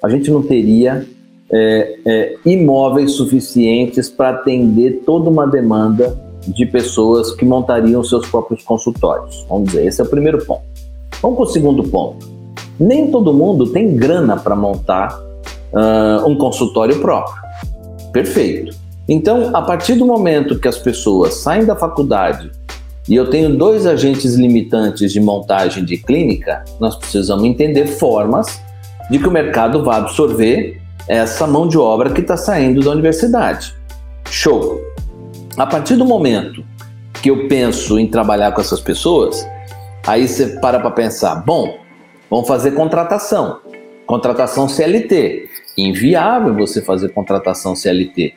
A 0.00 0.08
gente 0.08 0.30
não 0.30 0.42
teria 0.42 1.04
é, 1.52 1.98
é, 2.04 2.36
imóveis 2.46 3.12
suficientes 3.12 4.08
para 4.08 4.30
atender 4.30 5.02
toda 5.04 5.28
uma 5.28 5.46
demanda 5.46 6.18
de 6.46 6.66
pessoas 6.66 7.32
que 7.32 7.44
montariam 7.44 8.02
seus 8.02 8.28
próprios 8.28 8.62
consultórios. 8.62 9.44
Vamos 9.48 9.70
dizer, 9.70 9.86
esse 9.86 10.00
é 10.00 10.04
o 10.04 10.08
primeiro 10.08 10.44
ponto. 10.44 10.62
Vamos 11.20 11.36
para 11.36 11.46
o 11.46 11.50
segundo 11.50 11.84
ponto. 11.84 12.41
Nem 12.78 13.10
todo 13.10 13.32
mundo 13.32 13.66
tem 13.66 13.96
grana 13.96 14.36
para 14.36 14.56
montar 14.56 15.18
uh, 15.72 16.26
um 16.26 16.36
consultório 16.36 17.00
próprio. 17.00 17.42
Perfeito. 18.12 18.76
Então, 19.08 19.50
a 19.54 19.62
partir 19.62 19.94
do 19.94 20.06
momento 20.06 20.58
que 20.58 20.68
as 20.68 20.78
pessoas 20.78 21.34
saem 21.34 21.64
da 21.64 21.74
faculdade 21.74 22.50
e 23.08 23.16
eu 23.16 23.28
tenho 23.28 23.56
dois 23.56 23.86
agentes 23.86 24.34
limitantes 24.34 25.12
de 25.12 25.20
montagem 25.20 25.84
de 25.84 25.96
clínica, 25.96 26.64
nós 26.78 26.94
precisamos 26.96 27.44
entender 27.44 27.86
formas 27.86 28.60
de 29.10 29.18
que 29.18 29.28
o 29.28 29.30
mercado 29.30 29.82
vá 29.82 29.96
absorver 29.96 30.80
essa 31.08 31.46
mão 31.46 31.66
de 31.66 31.76
obra 31.76 32.10
que 32.10 32.20
está 32.20 32.36
saindo 32.36 32.80
da 32.80 32.90
universidade. 32.90 33.74
Show! 34.30 34.80
A 35.56 35.66
partir 35.66 35.96
do 35.96 36.04
momento 36.04 36.64
que 37.20 37.30
eu 37.30 37.48
penso 37.48 37.98
em 37.98 38.06
trabalhar 38.06 38.52
com 38.52 38.60
essas 38.60 38.80
pessoas, 38.80 39.46
aí 40.06 40.26
você 40.26 40.58
para 40.60 40.78
para 40.78 40.90
pensar: 40.90 41.36
bom, 41.44 41.76
vamos 42.32 42.48
fazer 42.48 42.70
contratação. 42.70 43.60
Contratação 44.06 44.66
CLT. 44.66 45.50
Inviável 45.76 46.54
você 46.54 46.80
fazer 46.80 47.10
contratação 47.10 47.76
CLT. 47.76 48.32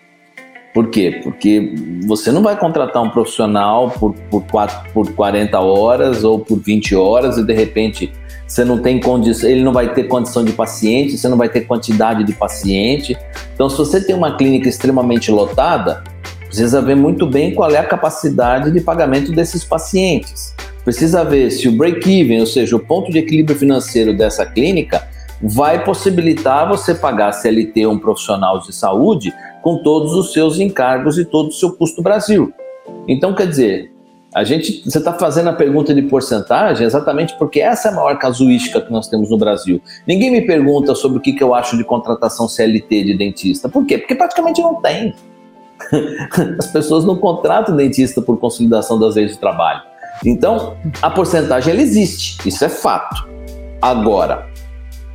Por 0.74 0.90
quê? 0.90 1.22
Porque 1.24 1.74
você 2.06 2.30
não 2.30 2.44
vai 2.44 2.60
contratar 2.60 3.02
um 3.02 3.10
profissional 3.10 3.90
por, 3.92 4.14
por, 4.30 4.44
quatro, 4.48 4.92
por 4.92 5.14
40 5.14 5.58
horas 5.62 6.26
ou 6.26 6.40
por 6.40 6.60
20 6.60 6.94
horas 6.94 7.38
e 7.38 7.44
de 7.46 7.54
repente 7.54 8.12
você 8.46 8.66
não 8.66 8.82
tem 8.82 9.00
condição, 9.00 9.50
ele 9.50 9.64
não 9.64 9.72
vai 9.72 9.94
ter 9.94 10.04
condição 10.04 10.44
de 10.44 10.52
paciente, 10.52 11.18
você 11.18 11.30
não 11.30 11.38
vai 11.38 11.48
ter 11.48 11.62
quantidade 11.62 12.26
de 12.26 12.34
paciente. 12.34 13.18
Então, 13.54 13.70
se 13.70 13.78
você 13.78 14.06
tem 14.06 14.14
uma 14.14 14.36
clínica 14.36 14.68
extremamente 14.68 15.32
lotada, 15.32 16.04
precisa 16.46 16.82
ver 16.82 16.96
muito 16.96 17.26
bem 17.26 17.56
qual 17.56 17.72
é 17.72 17.78
a 17.78 17.86
capacidade 17.86 18.72
de 18.72 18.82
pagamento 18.82 19.32
desses 19.32 19.64
pacientes. 19.64 20.54
Precisa 20.86 21.26
ver 21.26 21.50
se 21.50 21.68
o 21.68 21.72
break-even, 21.72 22.40
ou 22.40 22.46
seja, 22.46 22.76
o 22.76 22.80
ponto 22.80 23.12
de 23.12 23.18
equilíbrio 23.18 23.58
financeiro 23.58 24.16
dessa 24.16 24.46
clínica, 24.46 25.08
vai 25.42 25.84
possibilitar 25.84 26.70
você 26.70 26.94
pagar 26.94 27.32
CLT 27.34 27.88
um 27.88 27.98
profissional 27.98 28.60
de 28.60 28.74
saúde 28.74 29.34
com 29.62 29.82
todos 29.82 30.14
os 30.14 30.32
seus 30.32 30.60
encargos 30.60 31.18
e 31.18 31.26
todo 31.26 31.50
o 31.50 31.52
seu 31.52 31.74
custo 31.74 32.04
Brasil. 32.04 32.54
Então, 33.08 33.34
quer 33.34 33.48
dizer, 33.48 33.92
a 34.34 34.44
gente, 34.44 34.84
você 34.84 35.00
está 35.00 35.14
fazendo 35.14 35.50
a 35.50 35.54
pergunta 35.54 35.94
de 35.94 36.04
porcentagem 36.04 36.86
exatamente 36.86 37.36
porque 37.40 37.62
essa 37.62 37.88
é 37.88 37.92
a 37.92 37.96
maior 37.96 38.20
casuística 38.20 38.80
que 38.80 38.92
nós 38.92 39.08
temos 39.08 39.32
no 39.32 39.38
Brasil. 39.38 39.82
Ninguém 40.06 40.30
me 40.30 40.42
pergunta 40.42 40.94
sobre 40.94 41.18
o 41.18 41.22
que, 41.22 41.34
que 41.34 41.44
eu 41.44 41.56
acho 41.56 41.78
de 41.78 41.84
contratação 41.84 42.48
CLT 42.48 43.06
de 43.06 43.18
dentista. 43.18 43.68
Por 43.68 43.86
quê? 43.86 43.98
Porque 43.98 44.14
praticamente 44.14 44.62
não 44.62 44.76
tem. 44.76 45.16
As 46.60 46.68
pessoas 46.68 47.06
não 47.06 47.16
contratam 47.16 47.76
dentista 47.76 48.22
por 48.22 48.38
consolidação 48.38 49.00
das 49.00 49.16
leis 49.16 49.32
de 49.32 49.40
trabalho. 49.40 49.82
Então, 50.24 50.78
a 51.02 51.10
porcentagem 51.10 51.74
ela 51.74 51.82
existe, 51.82 52.38
isso 52.48 52.64
é 52.64 52.70
fato. 52.70 53.28
Agora, 53.82 54.48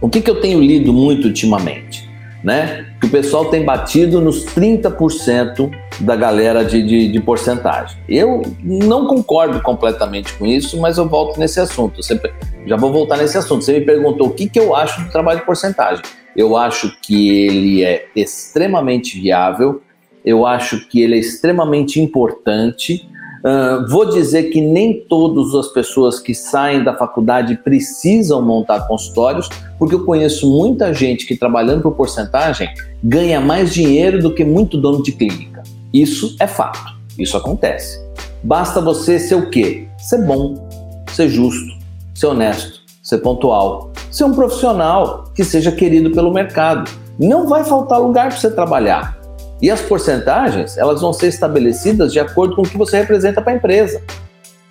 o 0.00 0.09
que, 0.09 0.21
que 0.21 0.30
eu 0.30 0.40
tenho 0.40 0.61
lido 0.61 0.92
muito 0.92 1.28
ultimamente? 1.28 2.11
né? 2.42 2.87
Que 3.00 3.07
o 3.07 3.11
pessoal 3.11 3.47
tem 3.47 3.64
batido 3.64 4.21
nos 4.21 4.45
30% 4.47 5.71
da 6.00 6.16
galera 6.16 6.64
de, 6.64 6.83
de, 6.83 7.09
de, 7.09 7.21
porcentagem. 7.21 7.99
Eu 8.09 8.42
não 8.62 9.07
concordo 9.07 9.61
completamente 9.61 10.33
com 10.35 10.47
isso, 10.47 10.80
mas 10.80 10.99
eu 10.99 11.09
volto 11.09 11.38
nesse 11.38 11.61
assunto. 11.61 12.02
Você, 12.02 12.21
já 12.66 12.76
vou 12.76 12.92
voltar 12.92 13.16
nesse 13.19 13.37
assunto. 13.37 13.64
Você 13.64 13.78
me 13.78 13.85
perguntou 13.85 14.28
o 14.28 14.30
que, 14.30 14.49
que 14.49 14.59
eu 14.59 14.75
acho 14.75 15.02
do 15.02 15.11
trabalho 15.11 15.40
de 15.40 15.47
porcentagem. 15.47 16.02
Eu 16.37 16.57
acho 16.57 16.97
que 17.02 17.47
ele 17.47 17.85
é 17.85 18.07
extremamente 18.14 19.21
viável, 19.21 19.83
eu 20.25 20.47
acho 20.47 20.88
que 20.88 21.02
ele 21.02 21.16
é 21.16 21.19
extremamente 21.19 22.00
importante. 22.00 23.09
Uh, 23.40 23.88
vou 23.88 24.11
dizer 24.11 24.44
que 24.44 24.61
nem 24.61 25.00
todas 25.09 25.54
as 25.54 25.68
pessoas 25.68 26.20
que 26.20 26.35
saem 26.35 26.85
da 26.85 26.94
faculdade 26.94 27.56
precisam 27.56 28.42
montar 28.42 28.87
consultórios, 28.87 29.49
porque 29.78 29.94
eu 29.94 30.04
conheço 30.04 30.50
muita 30.50 30.92
gente 30.92 31.26
que 31.26 31.37
trabalhando 31.37 31.82
por 31.82 31.92
porcentagem 31.92 32.68
ganha 33.02 33.40
mais 33.40 33.73
dinheiro 33.73 34.20
do 34.20 34.35
que 34.35 34.44
muito 34.44 34.76
dono 34.76 35.02
de 35.02 35.12
clínica. 35.12 35.62
Isso 35.92 36.37
é 36.38 36.47
fato, 36.47 36.78
isso 37.18 37.37
acontece. 37.37 37.99
Basta 38.42 38.80
você 38.80 39.18
ser 39.18 39.37
o 39.37 39.49
quê? 39.49 39.88
Ser 39.99 40.25
bom, 40.26 40.68
ser 41.12 41.28
justo, 41.28 41.75
ser 42.14 42.26
honesto, 42.26 42.80
ser 43.02 43.18
pontual, 43.18 43.90
ser 44.11 44.25
um 44.25 44.35
profissional 44.35 45.25
que 45.35 45.44
seja 45.44 45.73
querido 45.73 46.11
pelo 46.11 46.32
mercado. 46.32 46.90
Não 47.18 47.47
vai 47.47 47.64
faltar 47.64 48.00
lugar 48.00 48.28
para 48.28 48.37
você 48.38 48.50
trabalhar. 48.50 49.20
E 49.61 49.71
as 49.71 49.81
porcentagens, 49.83 50.79
elas 50.79 51.00
vão 51.00 51.12
ser 51.12 51.29
estabelecidas 51.29 52.12
de 52.12 52.21
acordo 52.21 52.57
com 52.57 52.62
o 52.62 52.69
que 52.69 52.79
você 52.79 52.99
representa 52.99 53.43
para 53.43 53.52
a 53.52 53.57
empresa. 53.57 54.02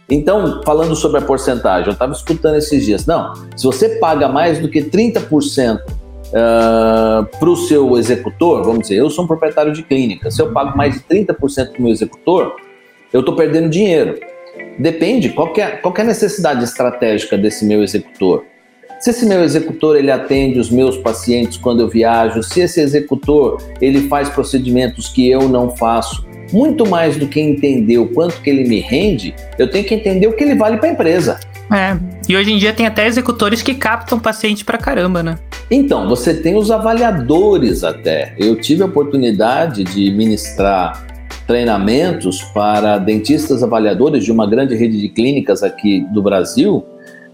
Então, 0.10 0.62
falando 0.66 0.96
sobre 0.96 1.20
a 1.20 1.22
porcentagem, 1.22 1.88
eu 1.88 1.94
estava 1.94 2.12
escutando 2.12 2.56
esses 2.56 2.84
dias, 2.84 3.06
não, 3.06 3.34
se 3.56 3.64
você 3.64 3.90
paga 4.00 4.28
mais 4.28 4.58
do 4.58 4.68
que 4.68 4.82
30% 4.82 5.80
para 6.32 7.50
o 7.50 7.56
seu 7.56 7.98
executor, 7.98 8.64
vamos 8.64 8.82
dizer, 8.82 8.96
eu 8.96 9.10
sou 9.10 9.24
um 9.24 9.28
proprietário 9.28 9.72
de 9.72 9.84
clínica, 9.84 10.32
se 10.32 10.42
eu 10.42 10.52
pago 10.52 10.76
mais 10.76 10.96
de 10.96 11.02
30% 11.02 11.36
para 11.72 11.80
o 11.80 11.82
meu 11.84 11.92
executor, 11.92 12.56
eu 13.14 13.20
estou 13.20 13.36
perdendo 13.36 13.70
dinheiro. 13.70 14.20
Depende, 14.80 15.30
qual 15.30 15.54
é, 15.58 15.68
qual 15.78 15.94
é 15.96 16.02
a 16.02 16.06
necessidade 16.06 16.64
estratégica 16.64 17.38
desse 17.38 17.66
meu 17.66 17.84
executor? 17.84 18.46
Se 19.00 19.12
esse 19.12 19.26
meu 19.26 19.42
executor 19.44 19.96
ele 19.96 20.12
atende 20.12 20.60
os 20.60 20.70
meus 20.70 20.98
pacientes 20.98 21.58
quando 21.58 21.80
eu 21.80 21.88
viajo, 21.88 22.44
se 22.44 22.60
esse 22.60 22.82
executor 22.82 23.62
ele 23.80 24.10
faz 24.10 24.28
procedimentos 24.28 25.08
que 25.08 25.30
eu 25.30 25.48
não 25.48 25.70
faço, 25.70 26.28
muito 26.52 26.86
mais 26.86 27.16
do 27.16 27.26
que 27.26 27.40
entender 27.40 27.98
o 27.98 28.08
quanto 28.08 28.42
que 28.42 28.50
ele 28.50 28.68
me 28.68 28.82
rende, 28.82 29.34
eu 29.58 29.72
tenho 29.72 29.86
que 29.86 29.96
entender 29.96 30.28
o 30.28 30.34
que 30.34 30.44
ele 30.44 30.56
vale 30.56 30.78
para 30.78 30.90
a 30.90 30.92
empresa. 30.92 31.40
É, 31.72 31.98
e 32.28 32.36
hoje 32.36 32.52
em 32.52 32.58
dia 32.58 32.74
tem 32.74 32.88
até 32.88 33.08
executores 33.08 33.62
que 33.62 33.74
captam 33.74 34.20
paciente 34.20 34.66
para 34.66 34.78
caramba, 34.78 35.24
né? 35.24 35.38
Então, 35.72 36.10
você 36.10 36.34
tem 36.34 36.58
os 36.58 36.70
avaliadores 36.70 37.86
até. 37.86 38.34
Eu 38.38 38.60
tive 38.60 38.82
a 38.82 38.88
oportunidade 38.88 39.84
de 39.84 40.12
ministrar 40.12 41.06
treinamentos 41.48 42.44
para 42.54 42.98
dentistas 42.98 43.64
avaliadores 43.64 44.26
de 44.26 44.32
uma 44.32 44.48
grande 44.48 44.76
rede 44.76 45.00
de 45.00 45.10
clínicas 45.10 45.64
aqui 45.64 46.06
do 46.12 46.22
Brasil, 46.22 46.84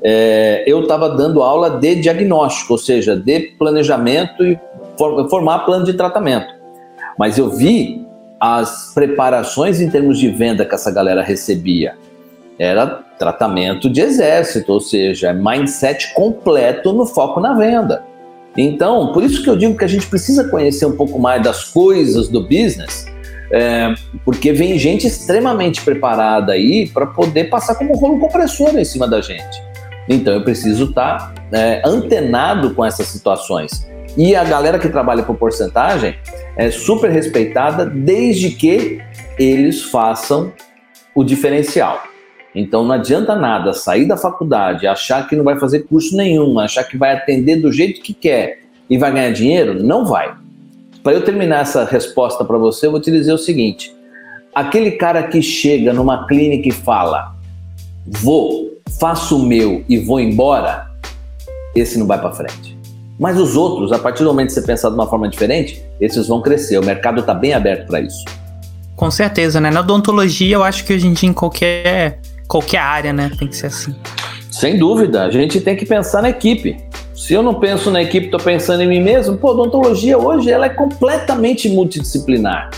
é, 0.04 0.64
eu 0.68 0.82
estava 0.82 1.10
dando 1.10 1.42
aula 1.42 1.70
de 1.70 1.96
diagnóstico, 1.96 2.74
ou 2.74 2.80
seja, 2.80 3.16
de 3.16 3.40
planejamento 3.58 4.44
e 4.44 4.60
for, 4.98 5.30
formar 5.30 5.60
plano 5.60 5.86
de 5.86 5.94
tratamento. 5.94 6.54
Mas 7.18 7.38
eu 7.38 7.50
vi 7.50 8.06
as 8.40 8.92
preparações 8.94 9.80
em 9.80 9.90
termos 9.90 10.20
de 10.20 10.30
venda 10.30 10.66
que 10.66 10.76
essa 10.76 10.92
galera 10.92 11.24
recebia. 11.24 11.96
Era 12.60 13.04
tratamento 13.18 13.90
de 13.90 14.02
exército, 14.02 14.72
ou 14.72 14.80
seja, 14.80 15.34
mindset 15.34 16.14
completo 16.14 16.94
no 16.94 17.06
foco 17.06 17.40
na 17.40 17.54
venda. 17.54 18.04
Então, 18.58 19.12
por 19.12 19.24
isso 19.24 19.44
que 19.44 19.50
eu 19.50 19.58
digo 19.58 19.78
que 19.78 19.84
a 19.84 19.88
gente 19.88 20.08
precisa 20.08 20.48
conhecer 20.48 20.86
um 20.86 20.96
pouco 20.96 21.20
mais 21.20 21.44
das 21.44 21.66
coisas 21.66 22.30
do 22.30 22.42
business, 22.42 23.06
é, 23.52 23.94
porque 24.24 24.54
vem 24.54 24.78
gente 24.78 25.06
extremamente 25.06 25.82
preparada 25.82 26.54
aí 26.54 26.88
para 26.88 27.06
poder 27.06 27.46
passar 27.46 27.76
como 27.76 27.96
rolo 27.96 28.20
compressor 28.20 28.78
em 28.78 28.86
cima 28.86 29.08
da 29.08 29.22
gente. 29.22 29.62
Então 30.08 30.34
eu 30.34 30.44
preciso 30.44 30.86
estar 30.86 31.34
tá, 31.34 31.58
é, 31.58 31.82
antenado 31.86 32.74
com 32.74 32.86
essas 32.86 33.08
situações. 33.08 33.88
E 34.18 34.36
a 34.36 34.44
galera 34.44 34.80
que 34.80 34.88
trabalha 34.88 35.24
por 35.24 35.36
porcentagem 35.36 36.16
é 36.56 36.72
super 36.72 37.12
respeitada 37.12 37.86
desde 37.86 38.52
que 38.52 39.02
eles 39.38 39.84
façam 39.84 40.54
o 41.14 41.24
diferencial. 41.24 42.04
Então 42.54 42.86
não 42.86 42.94
adianta 42.94 43.36
nada 43.36 43.74
sair 43.74 44.08
da 44.08 44.16
faculdade, 44.16 44.88
achar 44.88 45.28
que 45.28 45.36
não 45.36 45.44
vai 45.44 45.60
fazer 45.60 45.82
curso 45.82 46.16
nenhum, 46.16 46.58
achar 46.58 46.86
que 46.86 46.98
vai 46.98 47.14
atender 47.14 47.58
do 47.58 47.72
jeito 47.72 48.02
que 48.02 48.14
quer 48.14 48.60
e 48.90 48.98
vai 48.98 49.12
ganhar 49.12 49.32
dinheiro, 49.32 49.84
não 49.84 50.06
vai. 50.06 50.34
Para 51.04 51.14
eu 51.14 51.24
terminar 51.24 51.62
essa 51.62 51.84
resposta 51.84 52.46
para 52.46 52.58
você, 52.58 52.88
eu 52.88 52.92
vou 52.92 53.02
te 53.02 53.12
dizer 53.12 53.34
o 53.34 53.38
seguinte: 53.38 53.94
aquele 54.54 54.92
cara 54.92 55.24
que 55.24 55.42
chega 55.42 55.92
numa 55.92 56.26
clínica 56.28 56.70
e 56.70 56.72
fala, 56.72 57.36
vou 58.06 58.65
faço 59.00 59.38
o 59.38 59.46
meu 59.46 59.84
e 59.88 59.98
vou 59.98 60.20
embora, 60.20 60.88
esse 61.76 61.98
não 61.98 62.08
vai 62.08 62.20
para 62.20 62.32
frente. 62.32 62.78
Mas 63.20 63.40
os 63.40 63.56
outros, 63.56 63.92
a 63.92 64.00
partir 64.00 64.24
do 64.24 64.30
momento 64.30 64.48
que 64.48 64.54
você 64.54 64.62
pensar 64.62 64.90
de 64.90 64.96
uma 64.96 65.08
forma 65.08 65.28
diferente, 65.28 65.82
esses 66.02 66.28
vão 66.28 66.42
crescer. 66.42 66.78
O 66.78 66.86
mercado 66.86 67.22
está 67.22 67.34
bem 67.34 67.54
aberto 67.54 67.88
para 67.88 68.02
isso. 68.02 68.26
Com 68.96 69.10
certeza, 69.10 69.62
né? 69.62 69.72
Na 69.72 69.80
odontologia, 69.80 70.56
eu 70.56 70.64
acho 70.64 70.84
que 70.86 70.94
hoje 70.94 71.08
em 71.08 71.14
dia, 71.14 71.30
em 71.30 71.34
qualquer, 71.34 72.20
qualquer 72.48 72.80
área, 72.80 73.14
né? 73.14 73.32
Tem 73.38 73.48
que 73.48 73.56
ser 73.56 73.68
assim. 73.68 73.96
Sem 74.52 74.78
dúvida, 74.78 75.24
a 75.24 75.32
gente 75.32 75.62
tem 75.62 75.76
que 75.76 75.86
pensar 75.86 76.22
na 76.22 76.30
equipe. 76.30 76.78
Se 77.14 77.34
eu 77.34 77.42
não 77.42 77.56
penso 77.56 77.90
na 77.90 78.02
equipe, 78.02 78.26
estou 78.26 78.40
pensando 78.40 78.84
em 78.84 78.88
mim 78.88 79.02
mesmo, 79.02 79.38
pô, 79.38 79.50
a 79.50 79.52
odontologia 79.52 80.18
hoje 80.18 80.52
ela 80.52 80.66
é 80.66 80.70
completamente 80.70 81.70
multidisciplinar 81.70 82.70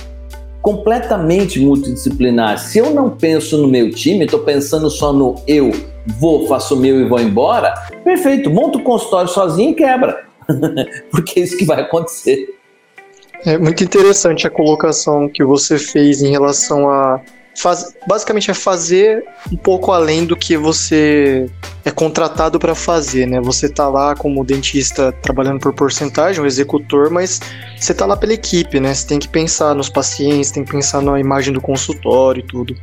completamente 0.67 1.61
multidisciplinar. 1.61 2.59
Se 2.59 2.77
eu 2.77 2.93
não 2.93 3.09
penso 3.09 3.57
no 3.57 3.69
meu 3.69 3.89
time, 3.89 4.25
estou 4.25 4.41
pensando 4.41 4.89
só 4.89 5.13
no 5.13 5.35
eu, 5.47 5.71
vou, 6.19 6.47
faço 6.47 6.75
meu 6.75 6.99
e 7.01 7.05
vou 7.05 7.19
embora, 7.19 7.73
perfeito, 8.03 8.49
monta 8.49 8.77
o 8.77 8.83
consultório 8.83 9.29
sozinho 9.29 9.71
e 9.71 9.75
quebra. 9.75 10.25
Porque 11.11 11.39
é 11.39 11.43
isso 11.43 11.57
que 11.57 11.65
vai 11.65 11.81
acontecer. 11.81 12.55
É 13.45 13.57
muito 13.57 13.83
interessante 13.83 14.47
a 14.47 14.49
colocação 14.49 15.29
que 15.29 15.43
você 15.43 15.77
fez 15.77 16.21
em 16.21 16.31
relação 16.31 16.89
a 16.89 17.21
faz, 17.57 17.95
basicamente 18.07 18.51
é 18.51 18.53
fazer 18.53 19.25
um 19.51 19.57
pouco 19.57 19.91
além 19.91 20.25
do 20.25 20.35
que 20.35 20.55
você 20.55 21.49
é 21.83 21.91
contratado 21.91 22.59
para 22.59 22.75
fazer, 22.75 23.25
né? 23.25 23.41
Você 23.41 23.67
tá 23.67 23.87
lá 23.89 24.15
como 24.15 24.43
dentista 24.45 25.11
trabalhando 25.11 25.59
por 25.59 25.73
porcentagem, 25.73 26.41
um 26.41 26.45
executor, 26.45 27.09
mas 27.09 27.39
você 27.75 27.93
tá 27.93 28.05
lá 28.05 28.15
pela 28.15 28.33
equipe, 28.33 28.79
né? 28.79 28.93
Você 28.93 29.07
tem 29.07 29.19
que 29.19 29.27
pensar 29.27 29.73
nos 29.73 29.89
pacientes, 29.89 30.51
tem 30.51 30.63
que 30.63 30.71
pensar 30.71 31.01
na 31.01 31.19
imagem 31.19 31.51
do 31.51 31.59
consultório 31.59 32.41
e 32.41 32.43
tudo. 32.43 32.75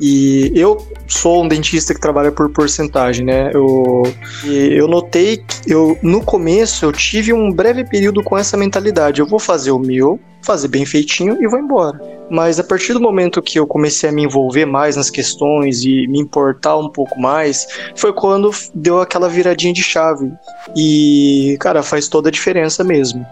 E 0.00 0.52
eu 0.54 0.86
sou 1.08 1.42
um 1.42 1.48
dentista 1.48 1.92
que 1.92 2.00
trabalha 2.00 2.30
por 2.30 2.48
porcentagem, 2.50 3.24
né? 3.24 3.50
Eu, 3.52 4.02
eu 4.44 4.86
notei 4.86 5.38
que 5.38 5.72
eu, 5.72 5.98
no 6.02 6.22
começo 6.22 6.84
eu 6.84 6.92
tive 6.92 7.32
um 7.32 7.50
breve 7.50 7.84
período 7.84 8.22
com 8.22 8.38
essa 8.38 8.56
mentalidade. 8.56 9.20
Eu 9.20 9.26
vou 9.26 9.40
fazer 9.40 9.72
o 9.72 9.78
meu, 9.78 10.20
fazer 10.42 10.68
bem 10.68 10.86
feitinho 10.86 11.42
e 11.42 11.48
vou 11.48 11.58
embora. 11.58 12.00
Mas 12.30 12.60
a 12.60 12.64
partir 12.64 12.92
do 12.92 13.00
momento 13.00 13.42
que 13.42 13.58
eu 13.58 13.66
comecei 13.66 14.08
a 14.08 14.12
me 14.12 14.22
envolver 14.22 14.66
mais 14.66 14.94
nas 14.94 15.10
questões 15.10 15.82
e 15.82 16.06
me 16.06 16.20
importar 16.20 16.76
um 16.76 16.88
pouco 16.88 17.18
mais, 17.20 17.66
foi 17.96 18.12
quando 18.12 18.50
deu 18.72 19.00
aquela 19.00 19.28
viradinha 19.28 19.72
de 19.72 19.82
chave. 19.82 20.30
E, 20.76 21.56
cara, 21.58 21.82
faz 21.82 22.06
toda 22.06 22.28
a 22.28 22.32
diferença 22.32 22.84
mesmo. 22.84 23.26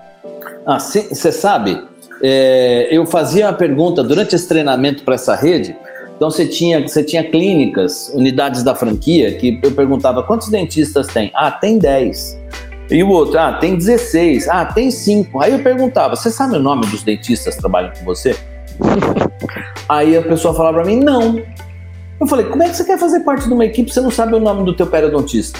Ah, 0.66 0.80
você 0.80 1.30
sabe, 1.30 1.80
é, 2.20 2.88
eu 2.90 3.06
fazia 3.06 3.46
uma 3.46 3.52
pergunta 3.52 4.02
durante 4.02 4.34
esse 4.34 4.48
treinamento 4.48 5.04
para 5.04 5.14
essa 5.14 5.36
rede 5.36 5.76
então 6.16 6.30
você 6.30 6.46
tinha, 6.46 6.80
você 6.80 7.04
tinha 7.04 7.22
clínicas, 7.22 8.10
unidades 8.14 8.62
da 8.62 8.74
franquia, 8.74 9.36
que 9.36 9.60
eu 9.62 9.70
perguntava 9.72 10.22
quantos 10.22 10.48
dentistas 10.48 11.06
tem? 11.08 11.30
Ah, 11.34 11.50
tem 11.50 11.78
10. 11.78 12.40
E 12.90 13.02
o 13.02 13.10
outro, 13.10 13.38
ah, 13.38 13.52
tem 13.52 13.76
16. 13.76 14.48
Ah, 14.48 14.64
tem 14.64 14.90
5. 14.90 15.42
Aí 15.42 15.52
eu 15.52 15.58
perguntava, 15.58 16.16
você 16.16 16.30
sabe 16.30 16.56
o 16.56 16.58
nome 16.58 16.86
dos 16.86 17.02
dentistas 17.02 17.54
que 17.54 17.60
trabalham 17.60 17.92
com 17.98 18.04
você? 18.04 18.34
Aí 19.88 20.16
a 20.16 20.22
pessoa 20.22 20.54
falava 20.54 20.78
para 20.78 20.86
mim, 20.86 21.00
não. 21.00 21.38
Eu 22.18 22.26
falei, 22.26 22.46
como 22.46 22.62
é 22.62 22.70
que 22.70 22.76
você 22.76 22.84
quer 22.84 22.98
fazer 22.98 23.20
parte 23.20 23.46
de 23.46 23.52
uma 23.52 23.66
equipe 23.66 23.90
se 23.90 23.96
você 23.96 24.00
não 24.00 24.10
sabe 24.10 24.34
o 24.34 24.40
nome 24.40 24.64
do 24.64 24.74
teu 24.74 24.86
periodontista? 24.86 25.58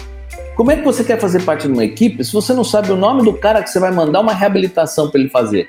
Como 0.57 0.71
é 0.71 0.77
que 0.77 0.83
você 0.83 1.05
quer 1.05 1.21
fazer 1.21 1.43
parte 1.43 1.67
de 1.67 1.73
uma 1.73 1.85
equipe 1.85 2.25
se 2.25 2.33
você 2.33 2.55
não 2.55 2.65
sabe 2.65 2.91
o 2.91 2.97
nome 2.97 3.23
do 3.23 3.35
cara 3.35 3.63
que 3.63 3.69
você 3.69 3.79
vai 3.79 3.91
mandar 3.91 4.21
uma 4.21 4.33
reabilitação 4.33 5.11
para 5.11 5.21
ele 5.21 5.29
fazer? 5.29 5.69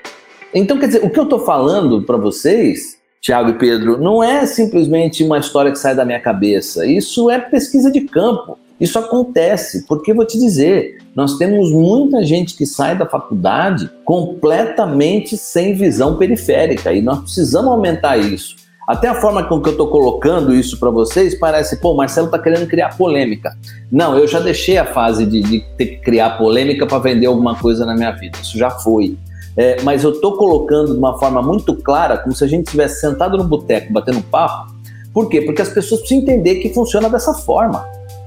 Então, 0.54 0.78
quer 0.78 0.86
dizer, 0.86 1.04
o 1.04 1.10
que 1.10 1.20
eu 1.20 1.24
estou 1.24 1.40
falando 1.40 2.00
para 2.02 2.16
vocês 2.16 2.97
Tiago 3.20 3.50
e 3.50 3.58
Pedro, 3.58 3.98
não 3.98 4.22
é 4.22 4.46
simplesmente 4.46 5.24
uma 5.24 5.38
história 5.38 5.72
que 5.72 5.78
sai 5.78 5.94
da 5.94 6.04
minha 6.04 6.20
cabeça. 6.20 6.86
Isso 6.86 7.30
é 7.30 7.38
pesquisa 7.38 7.90
de 7.90 8.02
campo. 8.02 8.58
Isso 8.80 8.98
acontece, 8.98 9.84
porque 9.86 10.14
vou 10.14 10.24
te 10.24 10.38
dizer, 10.38 10.98
nós 11.14 11.36
temos 11.36 11.72
muita 11.72 12.24
gente 12.24 12.56
que 12.56 12.64
sai 12.64 12.96
da 12.96 13.06
faculdade 13.06 13.90
completamente 14.04 15.36
sem 15.36 15.74
visão 15.74 16.16
periférica 16.16 16.92
e 16.92 17.02
nós 17.02 17.18
precisamos 17.18 17.70
aumentar 17.72 18.16
isso. 18.16 18.54
Até 18.86 19.08
a 19.08 19.20
forma 19.20 19.42
com 19.42 19.60
que 19.60 19.68
eu 19.68 19.72
estou 19.72 19.88
colocando 19.88 20.54
isso 20.54 20.78
para 20.78 20.88
vocês 20.88 21.34
parece, 21.34 21.78
pô, 21.78 21.94
Marcelo 21.94 22.28
está 22.28 22.38
querendo 22.38 22.66
criar 22.66 22.96
polêmica. 22.96 23.54
Não, 23.92 24.16
eu 24.16 24.26
já 24.26 24.40
deixei 24.40 24.78
a 24.78 24.86
fase 24.86 25.26
de, 25.26 25.42
de 25.42 25.60
ter 25.76 25.86
que 25.86 25.96
criar 25.96 26.38
polêmica 26.38 26.86
para 26.86 26.98
vender 26.98 27.26
alguma 27.26 27.54
coisa 27.54 27.84
na 27.84 27.94
minha 27.94 28.12
vida. 28.12 28.38
Isso 28.40 28.56
já 28.56 28.70
foi. 28.70 29.18
É, 29.58 29.82
mas 29.82 30.04
eu 30.04 30.12
estou 30.12 30.36
colocando 30.36 30.92
de 30.92 30.98
uma 30.98 31.18
forma 31.18 31.42
muito 31.42 31.74
clara, 31.74 32.16
como 32.16 32.32
se 32.32 32.44
a 32.44 32.46
gente 32.46 32.66
estivesse 32.66 33.00
sentado 33.00 33.36
no 33.36 33.42
boteco 33.42 33.92
batendo 33.92 34.22
papo. 34.22 34.72
Por 35.12 35.28
quê? 35.28 35.40
Porque 35.40 35.60
as 35.60 35.68
pessoas 35.68 36.00
precisam 36.00 36.22
entender 36.22 36.60
que 36.60 36.72
funciona 36.72 37.10
dessa 37.10 37.34
forma. 37.34 37.84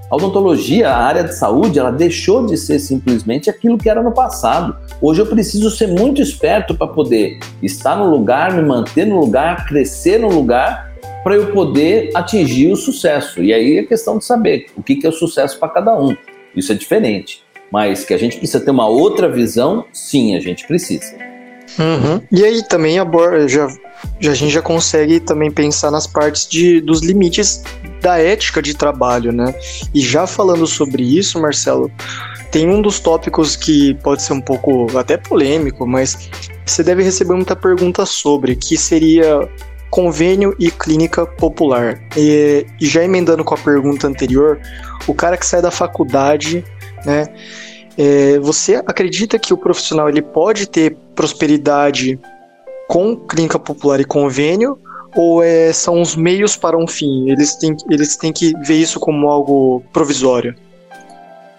A 0.10 0.16
odontologia, 0.18 0.90
a 0.90 0.98
área 0.98 1.24
de 1.24 1.34
saúde, 1.34 1.80
ela 1.80 1.90
deixou 1.90 2.46
de 2.46 2.58
ser 2.58 2.80
simplesmente 2.80 3.50
aquilo 3.50 3.78
que 3.78 3.90
era 3.90 4.04
no 4.04 4.12
passado. 4.12 4.76
Hoje 5.02 5.22
eu 5.22 5.26
preciso 5.26 5.72
ser 5.72 5.88
muito 5.88 6.22
esperto 6.22 6.76
para 6.76 6.88
poder 6.88 7.40
estar 7.64 7.96
no 7.96 8.10
lugar, 8.10 8.52
me 8.54 8.62
manter 8.62 9.08
no 9.08 9.18
lugar, 9.18 9.66
crescer 9.68 10.20
no 10.20 10.28
lugar, 10.28 10.94
para 11.24 11.36
eu 11.36 11.54
poder 11.54 12.10
atingir 12.14 12.74
o 12.74 12.76
sucesso. 12.76 13.42
E 13.42 13.54
aí 13.54 13.78
é 13.78 13.84
questão 13.84 14.18
de 14.18 14.26
saber 14.26 14.66
o 14.76 14.84
que 14.84 15.00
é 15.06 15.10
o 15.10 15.14
sucesso 15.14 15.58
para 15.58 15.70
cada 15.70 15.98
um. 15.98 16.14
Isso 16.54 16.74
é 16.74 16.76
diferente. 16.76 17.42
Mas 17.72 18.04
que 18.04 18.14
a 18.14 18.18
gente 18.18 18.38
precisa 18.38 18.60
ter 18.60 18.72
uma 18.72 18.88
outra 18.88 19.30
visão, 19.30 19.86
sim, 19.94 20.36
a 20.36 20.40
gente 20.40 20.68
precisa. 20.68 21.16
Uhum. 21.80 22.22
E 22.32 22.44
aí 22.44 22.64
também 22.68 22.98
já, 23.48 23.68
já, 24.20 24.32
a 24.32 24.36
gente 24.36 24.52
já 24.52 24.62
consegue 24.62 25.20
também 25.20 25.50
pensar 25.50 25.90
nas 25.90 26.06
partes 26.06 26.48
de, 26.48 26.82
dos 26.82 27.02
limites 27.02 27.64
da 28.02 28.18
ética 28.18 28.62
de 28.62 28.74
trabalho, 28.74 29.32
né? 29.32 29.54
E 29.94 30.02
já 30.02 30.28
falando 30.28 30.68
sobre 30.68 31.04
isso, 31.04 31.40
Marcelo, 31.40 31.90
tem 32.52 32.68
um 32.68 32.82
dos 32.82 33.00
tópicos 33.00 33.56
que 33.56 33.94
pode 33.96 34.22
ser 34.22 34.34
um 34.34 34.42
pouco 34.42 34.88
até 34.98 35.18
polêmico, 35.18 35.88
mas 35.88 36.30
você 36.66 36.84
deve 36.84 37.04
receber 37.04 37.34
muita 37.34 37.56
pergunta 37.56 38.06
sobre, 38.06 38.56
que 38.56 38.78
seria 38.78 39.48
convênio 39.90 40.56
e 40.60 40.72
clínica 40.72 41.26
popular. 41.26 42.02
E 42.18 42.66
já 42.80 43.04
emendando 43.04 43.44
com 43.44 43.54
a 43.54 43.58
pergunta 43.58 44.08
anterior, 44.08 44.60
o 45.08 45.14
cara 45.14 45.38
que 45.38 45.46
sai 45.46 45.62
da 45.62 45.72
faculdade, 45.72 46.64
né? 47.06 47.28
É, 47.98 48.40
você 48.40 48.76
acredita 48.76 49.38
que 49.38 49.54
o 49.54 49.58
profissional 49.58 50.10
ele 50.10 50.22
pode 50.22 50.68
ter 50.68 50.96
prosperidade 51.14 52.20
com 52.88 53.16
clínica 53.16 53.60
popular 53.60 54.00
e 54.00 54.06
convênio? 54.06 54.78
Ou 55.16 55.44
é, 55.44 55.74
são 55.74 56.02
os 56.02 56.16
meios 56.16 56.56
para 56.56 56.78
um 56.78 56.88
fim? 56.88 57.30
Eles 57.30 57.56
têm, 57.56 57.76
eles 57.90 58.16
têm 58.16 58.32
que 58.32 58.54
ver 58.66 58.76
isso 58.76 59.00
como 59.00 59.30
algo 59.30 59.84
provisório? 59.92 60.56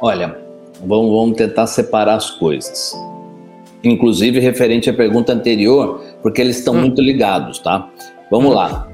Olha, 0.01 0.37
vamos, 0.81 1.11
vamos 1.11 1.37
tentar 1.37 1.67
separar 1.67 2.17
as 2.17 2.31
coisas. 2.31 2.95
Inclusive 3.85 4.41
referente 4.41 4.89
à 4.89 4.95
pergunta 4.95 5.33
anterior, 5.33 6.03
porque 6.23 6.41
eles 6.41 6.59
estão 6.59 6.75
hum. 6.75 6.81
muito 6.81 7.03
ligados, 7.03 7.59
tá? 7.59 7.89
Vamos 8.31 8.53
hum. 8.53 8.55
lá. 8.55 8.92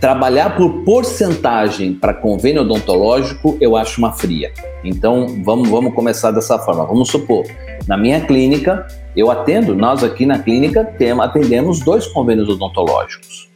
Trabalhar 0.00 0.56
por 0.56 0.84
porcentagem 0.84 1.94
para 1.94 2.12
convênio 2.12 2.62
odontológico, 2.62 3.56
eu 3.60 3.76
acho 3.76 3.98
uma 3.98 4.12
fria. 4.12 4.52
Então, 4.82 5.42
vamos, 5.42 5.68
vamos 5.68 5.94
começar 5.94 6.30
dessa 6.30 6.58
forma. 6.58 6.84
Vamos 6.84 7.08
supor, 7.08 7.44
na 7.86 7.96
minha 7.96 8.20
clínica, 8.20 8.86
eu 9.16 9.30
atendo, 9.30 9.74
nós 9.74 10.02
aqui 10.02 10.26
na 10.26 10.38
clínica 10.38 10.84
tem, 10.84 11.10
atendemos 11.12 11.80
dois 11.80 12.06
convênios 12.06 12.48
odontológicos. 12.48 13.48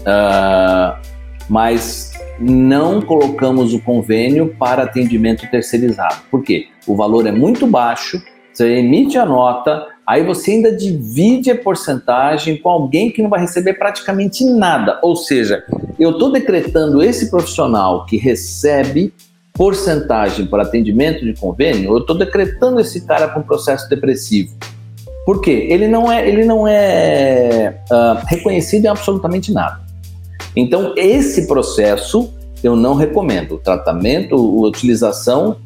Uh, 0.00 0.96
mas 1.48 2.12
não 2.38 3.00
colocamos 3.00 3.72
o 3.74 3.80
convênio 3.80 4.54
para 4.58 4.82
atendimento 4.82 5.48
terceirizado. 5.50 6.16
Por 6.30 6.42
quê? 6.42 6.68
O 6.86 6.96
valor 6.96 7.26
é 7.26 7.32
muito 7.32 7.66
baixo, 7.66 8.22
você 8.52 8.78
emite 8.78 9.18
a 9.18 9.26
nota, 9.26 9.86
aí 10.06 10.24
você 10.24 10.52
ainda 10.52 10.70
divide 10.70 11.50
a 11.50 11.56
porcentagem 11.56 12.56
com 12.56 12.68
alguém 12.68 13.10
que 13.10 13.22
não 13.22 13.30
vai 13.30 13.40
receber 13.40 13.74
praticamente 13.74 14.44
nada. 14.44 14.98
Ou 15.02 15.16
seja, 15.16 15.64
eu 15.98 16.10
estou 16.10 16.30
decretando 16.30 17.02
esse 17.02 17.30
profissional 17.30 18.04
que 18.06 18.16
recebe 18.16 19.12
porcentagem 19.52 20.46
para 20.46 20.64
atendimento 20.64 21.24
de 21.24 21.32
convênio, 21.32 21.92
eu 21.92 21.98
estou 21.98 22.18
decretando 22.18 22.80
esse 22.80 23.06
cara 23.06 23.38
um 23.38 23.42
processo 23.42 23.88
depressivo. 23.88 24.52
Por 25.24 25.40
quê? 25.40 25.68
Ele 25.70 25.88
não 25.88 26.10
é, 26.10 26.28
ele 26.28 26.44
não 26.44 26.66
é 26.68 27.80
uh, 27.90 28.26
reconhecido 28.26 28.84
em 28.84 28.88
absolutamente 28.88 29.52
nada. 29.52 29.80
Então, 30.56 30.92
esse 30.96 31.46
processo 31.46 32.30
eu 32.62 32.76
não 32.76 32.94
recomendo. 32.94 33.52
O 33.52 33.58
tratamento, 33.58 34.34
a 34.34 34.68
utilização 34.68 35.56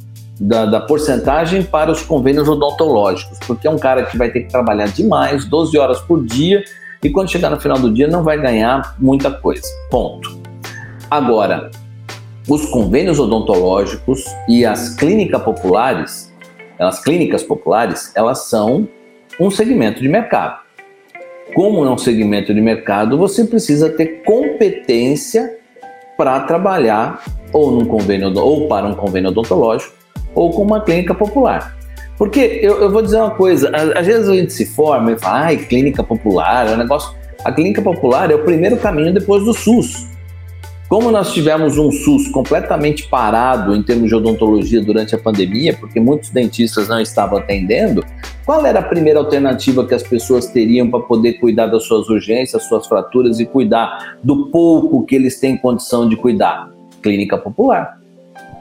da, 0.40 0.66
da, 0.66 0.80
porcentagem 0.80 1.62
para 1.62 1.90
os 1.90 2.02
convênios 2.02 2.48
odontológicos, 2.48 3.38
porque 3.46 3.66
é 3.66 3.70
um 3.70 3.78
cara 3.78 4.04
que 4.04 4.16
vai 4.16 4.30
ter 4.30 4.42
que 4.42 4.50
trabalhar 4.50 4.86
demais, 4.88 5.44
12 5.44 5.76
horas 5.78 6.00
por 6.00 6.24
dia, 6.24 6.62
e 7.02 7.10
quando 7.10 7.30
chegar 7.30 7.50
no 7.50 7.60
final 7.60 7.78
do 7.78 7.92
dia 7.92 8.08
não 8.08 8.22
vai 8.22 8.40
ganhar 8.40 8.96
muita 8.98 9.30
coisa. 9.30 9.62
Ponto. 9.90 10.38
Agora, 11.10 11.70
os 12.48 12.66
convênios 12.66 13.18
odontológicos 13.18 14.24
e 14.48 14.64
as 14.64 14.94
clínicas 14.94 15.42
populares, 15.42 16.32
as 16.78 17.02
clínicas 17.02 17.42
populares, 17.42 18.12
elas 18.14 18.48
são 18.48 18.88
um 19.40 19.50
segmento 19.50 20.00
de 20.00 20.08
mercado. 20.08 20.60
Como 21.54 21.84
é 21.84 21.90
um 21.90 21.98
segmento 21.98 22.52
de 22.54 22.60
mercado, 22.60 23.16
você 23.16 23.44
precisa 23.44 23.90
ter 23.90 24.22
competência 24.24 25.58
para 26.16 26.40
trabalhar 26.40 27.22
ou 27.52 27.70
num 27.70 27.84
convênio 27.84 28.36
ou 28.38 28.68
para 28.68 28.86
um 28.86 28.94
convênio 28.94 29.30
odontológico 29.30 29.97
ou 30.34 30.50
com 30.50 30.62
uma 30.62 30.80
clínica 30.80 31.14
popular. 31.14 31.76
Porque 32.16 32.58
eu, 32.62 32.80
eu 32.82 32.90
vou 32.90 33.00
dizer 33.00 33.16
uma 33.16 33.30
coisa, 33.30 33.70
às 33.96 34.06
vezes 34.06 34.28
a 34.28 34.34
gente 34.34 34.52
se 34.52 34.66
forma 34.66 35.12
e 35.12 35.18
fala, 35.18 35.46
ai, 35.46 35.56
clínica 35.56 36.02
popular, 36.02 36.66
é 36.66 36.74
um 36.74 36.76
negócio. 36.76 37.16
A 37.44 37.52
clínica 37.52 37.80
popular 37.80 38.30
é 38.30 38.34
o 38.34 38.42
primeiro 38.42 38.76
caminho 38.76 39.14
depois 39.14 39.44
do 39.44 39.54
SUS. 39.54 40.08
Como 40.88 41.10
nós 41.10 41.34
tivemos 41.34 41.76
um 41.76 41.92
SUS 41.92 42.28
completamente 42.28 43.06
parado 43.08 43.76
em 43.76 43.82
termos 43.82 44.08
de 44.08 44.14
odontologia 44.14 44.80
durante 44.80 45.14
a 45.14 45.18
pandemia, 45.18 45.76
porque 45.78 46.00
muitos 46.00 46.30
dentistas 46.30 46.88
não 46.88 46.98
estavam 46.98 47.38
atendendo, 47.38 48.02
qual 48.44 48.64
era 48.64 48.78
a 48.78 48.82
primeira 48.82 49.18
alternativa 49.18 49.86
que 49.86 49.94
as 49.94 50.02
pessoas 50.02 50.46
teriam 50.46 50.90
para 50.90 51.00
poder 51.00 51.34
cuidar 51.34 51.66
das 51.66 51.84
suas 51.84 52.08
urgências, 52.08 52.62
suas 52.64 52.86
fraturas 52.86 53.38
e 53.38 53.44
cuidar 53.44 54.16
do 54.24 54.46
pouco 54.50 55.04
que 55.04 55.14
eles 55.14 55.38
têm 55.38 55.58
condição 55.58 56.08
de 56.08 56.16
cuidar? 56.16 56.70
Clínica 57.02 57.36
popular. 57.36 57.97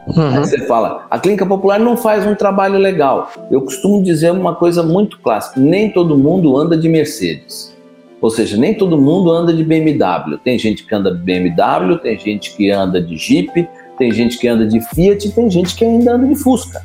Uhum. 0.07 0.31
Você 0.39 0.65
fala, 0.65 1.05
a 1.09 1.19
clínica 1.19 1.45
popular 1.45 1.79
não 1.79 1.97
faz 1.97 2.25
um 2.25 2.33
trabalho 2.33 2.77
legal. 2.77 3.29
Eu 3.51 3.61
costumo 3.61 4.01
dizer 4.01 4.31
uma 4.31 4.55
coisa 4.55 4.81
muito 4.81 5.19
clássica: 5.19 5.59
nem 5.59 5.91
todo 5.91 6.17
mundo 6.17 6.57
anda 6.57 6.77
de 6.77 6.87
Mercedes. 6.87 7.75
Ou 8.21 8.29
seja, 8.31 8.57
nem 8.57 8.73
todo 8.73 8.99
mundo 8.99 9.31
anda 9.31 9.53
de 9.53 9.63
BMW. 9.63 10.37
Tem 10.43 10.57
gente 10.57 10.85
que 10.85 10.95
anda 10.95 11.13
de 11.13 11.21
BMW, 11.21 11.97
tem 12.01 12.17
gente 12.17 12.55
que 12.55 12.71
anda 12.71 13.01
de 13.01 13.15
Jeep, 13.15 13.67
tem 13.97 14.11
gente 14.11 14.39
que 14.39 14.47
anda 14.47 14.65
de 14.65 14.79
Fiat, 14.79 15.29
tem 15.31 15.49
gente 15.51 15.75
que 15.75 15.85
ainda 15.85 16.13
anda 16.13 16.27
de 16.27 16.35
Fusca. 16.35 16.83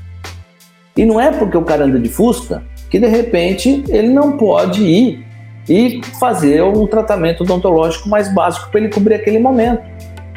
E 0.97 1.07
não 1.07 1.21
é 1.21 1.31
porque 1.31 1.57
o 1.57 1.63
cara 1.63 1.85
anda 1.85 1.99
de 1.99 2.09
Fusca 2.09 2.63
que 2.91 2.99
de 2.99 3.07
repente 3.07 3.83
ele 3.89 4.09
não 4.09 4.37
pode 4.37 4.83
ir 4.85 5.25
e 5.67 6.03
fazer 6.21 6.63
um 6.63 6.87
tratamento 6.87 7.43
odontológico 7.43 8.07
mais 8.07 8.33
básico 8.35 8.71
para 8.71 8.81
ele 8.81 8.91
cobrir 8.91 9.15
aquele 9.15 9.39
momento. 9.39 9.83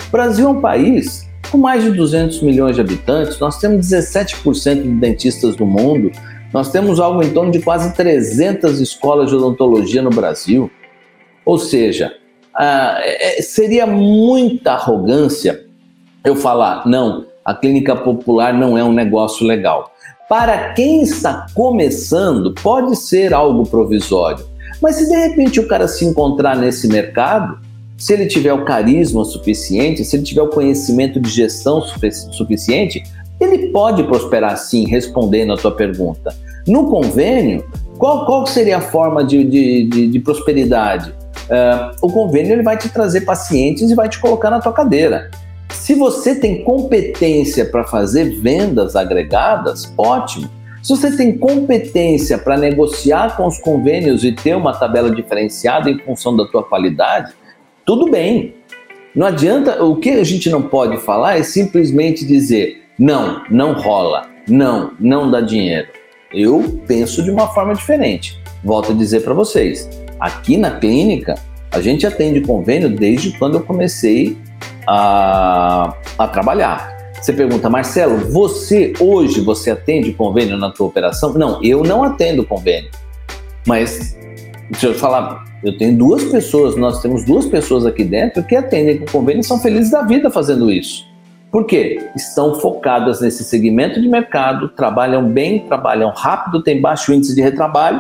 O 0.08 0.12
Brasil 0.12 0.48
é 0.48 0.52
um 0.52 0.62
país 0.62 1.25
com 1.56 1.62
mais 1.62 1.86
de 1.86 1.92
200 1.92 2.42
milhões 2.42 2.76
de 2.76 2.82
habitantes, 2.82 3.40
nós 3.40 3.58
temos 3.60 3.88
17% 3.88 4.84
de 4.84 4.90
dentistas 4.90 5.56
do 5.56 5.66
mundo, 5.66 6.12
nós 6.54 6.70
temos 6.70 7.00
algo 7.00 7.24
em 7.24 7.30
torno 7.32 7.50
de 7.50 7.62
quase 7.62 7.96
300 7.96 8.82
escolas 8.82 9.30
de 9.30 9.36
odontologia 9.38 10.02
no 10.02 10.10
Brasil. 10.10 10.70
Ou 11.46 11.58
seja, 11.58 12.14
ah, 12.54 13.00
seria 13.40 13.88
muita 13.88 14.74
arrogância 14.74 15.66
eu 16.26 16.36
falar, 16.36 16.86
não, 16.86 17.26
a 17.46 17.54
clínica 17.54 17.96
popular 17.96 18.54
não 18.54 18.78
é 18.78 18.84
um 18.84 18.92
negócio 18.92 19.48
legal. 19.48 19.94
Para 20.28 20.74
quem 20.74 21.04
está 21.04 21.46
começando, 21.54 22.54
pode 22.62 22.98
ser 22.98 23.34
algo 23.34 23.66
provisório. 23.66 24.46
Mas 24.82 24.98
se 24.98 25.08
de 25.08 25.16
repente 25.16 25.62
o 25.62 25.68
cara 25.70 25.88
se 25.88 26.04
encontrar 26.04 26.58
nesse 26.58 26.90
mercado, 26.90 27.65
se 27.98 28.14
ele 28.14 28.26
tiver 28.28 28.54
o 28.54 28.66
carisma 28.66 29.24
suficiente, 29.24 30.04
se 30.04 30.16
ele 30.16 30.24
tiver 30.24 30.42
o 30.42 30.50
conhecimento 30.50 31.20
de 31.20 31.30
gestão 31.30 31.82
suficiente, 31.82 33.04
ele 33.40 33.70
pode 33.70 34.04
prosperar 34.04 34.58
sim, 34.58 34.88
respondendo 34.88 35.54
a 35.54 35.58
tua 35.58 35.72
pergunta. 35.72 36.36
No 36.68 36.90
convênio, 36.90 37.66
qual, 37.98 38.26
qual 38.26 38.46
seria 38.46 38.78
a 38.78 38.82
forma 38.82 39.24
de, 39.24 39.44
de, 39.44 39.90
de, 39.90 40.08
de 40.08 40.20
prosperidade? 40.20 41.14
Uh, 41.46 41.96
o 42.02 42.12
convênio 42.12 42.54
ele 42.54 42.64
vai 42.64 42.78
te 42.78 42.90
trazer 42.90 43.22
pacientes 43.22 43.90
e 43.90 43.96
vai 43.96 44.10
te 44.10 44.20
colocar 44.20 44.50
na 44.50 44.60
tua 44.60 44.74
cadeira. 44.74 45.30
Se 45.70 45.94
você 45.94 46.36
tem 46.36 46.64
competência 46.64 47.66
para 47.66 47.84
fazer 47.84 48.40
vendas 48.42 48.96
agregadas, 48.96 49.94
ótimo. 49.98 50.50
Se 50.82 50.90
você 50.96 51.16
tem 51.16 51.38
competência 51.38 52.38
para 52.38 52.58
negociar 52.58 53.38
com 53.38 53.46
os 53.46 53.60
convênios 53.60 54.24
e 54.24 54.32
ter 54.32 54.56
uma 54.56 54.74
tabela 54.74 55.10
diferenciada 55.10 55.90
em 55.90 56.00
função 56.00 56.36
da 56.36 56.46
tua 56.46 56.64
qualidade, 56.64 57.34
tudo 57.86 58.10
bem. 58.10 58.56
Não 59.16 59.28
adianta, 59.28 59.84
o 59.84 59.96
que 59.96 60.10
a 60.10 60.24
gente 60.24 60.50
não 60.50 60.62
pode 60.62 60.98
falar 60.98 61.38
é 61.38 61.44
simplesmente 61.44 62.26
dizer 62.26 62.84
não, 62.98 63.44
não 63.50 63.74
rola, 63.74 64.28
não, 64.48 64.92
não 65.00 65.30
dá 65.32 65.40
dinheiro. 65.40 65.88
Eu 66.34 66.82
penso 66.86 67.24
de 67.24 67.32
uma 67.32 67.48
forma 67.48 67.74
diferente. 67.74 68.38
Volto 68.64 68.92
a 68.92 68.96
dizer 68.96 69.22
para 69.22 69.34
vocês, 69.34 69.88
Aqui 70.20 70.56
na 70.56 70.72
clínica, 70.72 71.36
a 71.72 71.82
gente 71.82 72.08
atende 72.08 72.40
convênio 72.42 72.90
desde 72.90 73.38
quando 73.38 73.56
eu 73.56 73.62
comecei 73.62 74.38
a, 74.88 75.94
a 76.18 76.28
trabalhar. 76.28 76.96
Você 77.22 77.34
pergunta, 77.34 77.70
Marcelo, 77.70 78.18
você 78.32 78.94
hoje 79.00 79.42
você 79.42 79.72
atende 79.72 80.14
convênio 80.14 80.58
na 80.58 80.72
tua 80.72 80.88
operação? 80.88 81.34
Não, 81.34 81.62
eu 81.64 81.84
não 81.84 82.04
atendo 82.04 82.46
convênio. 82.46 82.90
Mas 83.68 84.16
Deixa 84.70 84.88
eu 84.88 84.96
falar, 84.96 85.44
eu 85.66 85.76
tenho 85.80 85.98
duas 85.98 86.24
pessoas, 86.26 86.76
nós 86.76 87.02
temos 87.02 87.26
duas 87.26 87.48
pessoas 87.48 87.88
aqui 87.88 88.04
dentro 88.04 88.44
que 88.44 88.56
atendem 88.56 89.00
com 89.00 89.06
convênio 89.08 89.42
e 89.42 89.44
são 89.44 89.60
felizes 89.60 89.90
da 89.90 90.04
vida 90.04 90.30
fazendo 90.30 90.72
isso. 90.72 91.04
Por 91.52 91.66
quê? 91.66 92.08
Estão 92.16 92.54
focadas 92.60 93.20
nesse 93.20 93.44
segmento 93.44 94.00
de 94.00 94.08
mercado, 94.08 94.70
trabalham 94.70 95.28
bem, 95.28 95.66
trabalham 95.66 96.12
rápido, 96.12 96.62
têm 96.62 96.80
baixo 96.80 97.12
índice 97.12 97.34
de 97.34 97.42
retrabalho 97.42 98.00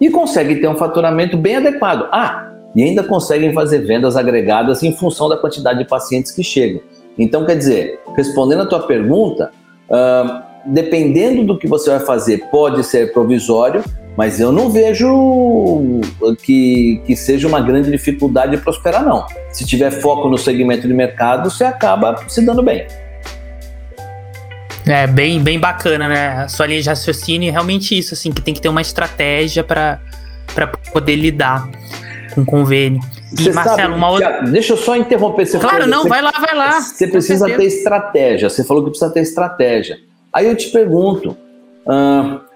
e 0.00 0.10
conseguem 0.10 0.60
ter 0.60 0.66
um 0.66 0.74
faturamento 0.74 1.36
bem 1.36 1.56
adequado. 1.58 2.08
Ah, 2.10 2.50
e 2.74 2.82
ainda 2.82 3.04
conseguem 3.04 3.52
fazer 3.52 3.78
vendas 3.86 4.16
agregadas 4.16 4.82
em 4.82 4.92
função 4.92 5.28
da 5.28 5.36
quantidade 5.36 5.78
de 5.78 5.84
pacientes 5.84 6.32
que 6.32 6.42
chegam. 6.42 6.80
Então, 7.16 7.46
quer 7.46 7.56
dizer, 7.56 8.00
respondendo 8.16 8.62
a 8.62 8.66
tua 8.66 8.80
pergunta, 8.80 9.52
uh, 9.88 10.42
dependendo 10.66 11.44
do 11.44 11.56
que 11.56 11.68
você 11.68 11.90
vai 11.90 12.00
fazer, 12.00 12.48
pode 12.50 12.82
ser 12.82 13.12
provisório, 13.12 13.84
mas 14.18 14.40
eu 14.40 14.50
não 14.50 14.68
vejo 14.68 16.00
que, 16.42 17.00
que 17.06 17.14
seja 17.14 17.46
uma 17.46 17.60
grande 17.60 17.88
dificuldade 17.88 18.56
de 18.56 18.60
prosperar, 18.60 19.04
não. 19.04 19.24
Se 19.52 19.64
tiver 19.64 19.92
foco 19.92 20.28
no 20.28 20.36
segmento 20.36 20.88
de 20.88 20.92
mercado, 20.92 21.48
você 21.48 21.62
acaba 21.62 22.16
se 22.26 22.44
dando 22.44 22.60
bem. 22.60 22.84
É 24.84 25.06
bem, 25.06 25.40
bem 25.40 25.60
bacana, 25.60 26.08
né? 26.08 26.30
A 26.30 26.48
sua 26.48 26.66
linha 26.66 26.82
de 26.82 26.88
raciocínio 26.88 27.48
é 27.48 27.52
realmente 27.52 27.96
isso, 27.96 28.12
assim, 28.12 28.32
que 28.32 28.42
tem 28.42 28.52
que 28.52 28.60
ter 28.60 28.68
uma 28.68 28.80
estratégia 28.80 29.62
para 29.62 30.00
poder 30.92 31.14
lidar 31.14 31.68
com 32.34 32.44
convênio. 32.44 33.00
E 33.32 33.44
você 33.44 33.52
Marcelo, 33.52 33.76
sabe, 33.76 33.94
uma 33.94 34.10
outra. 34.10 34.42
Deixa 34.42 34.72
eu 34.72 34.76
só 34.78 34.96
interromper 34.96 35.46
você. 35.46 35.60
Claro, 35.60 35.86
não, 35.86 36.02
você, 36.02 36.08
vai 36.08 36.22
lá, 36.22 36.32
vai 36.32 36.56
lá. 36.56 36.80
Você 36.80 37.06
precisa 37.06 37.46
ter 37.46 37.62
estratégia. 37.62 38.50
Você 38.50 38.64
falou 38.64 38.82
que 38.82 38.90
precisa 38.90 39.12
ter 39.12 39.20
estratégia. 39.20 39.96
Aí 40.32 40.48
eu 40.48 40.56
te 40.56 40.70
pergunto: 40.70 41.36
uh, 41.86 42.47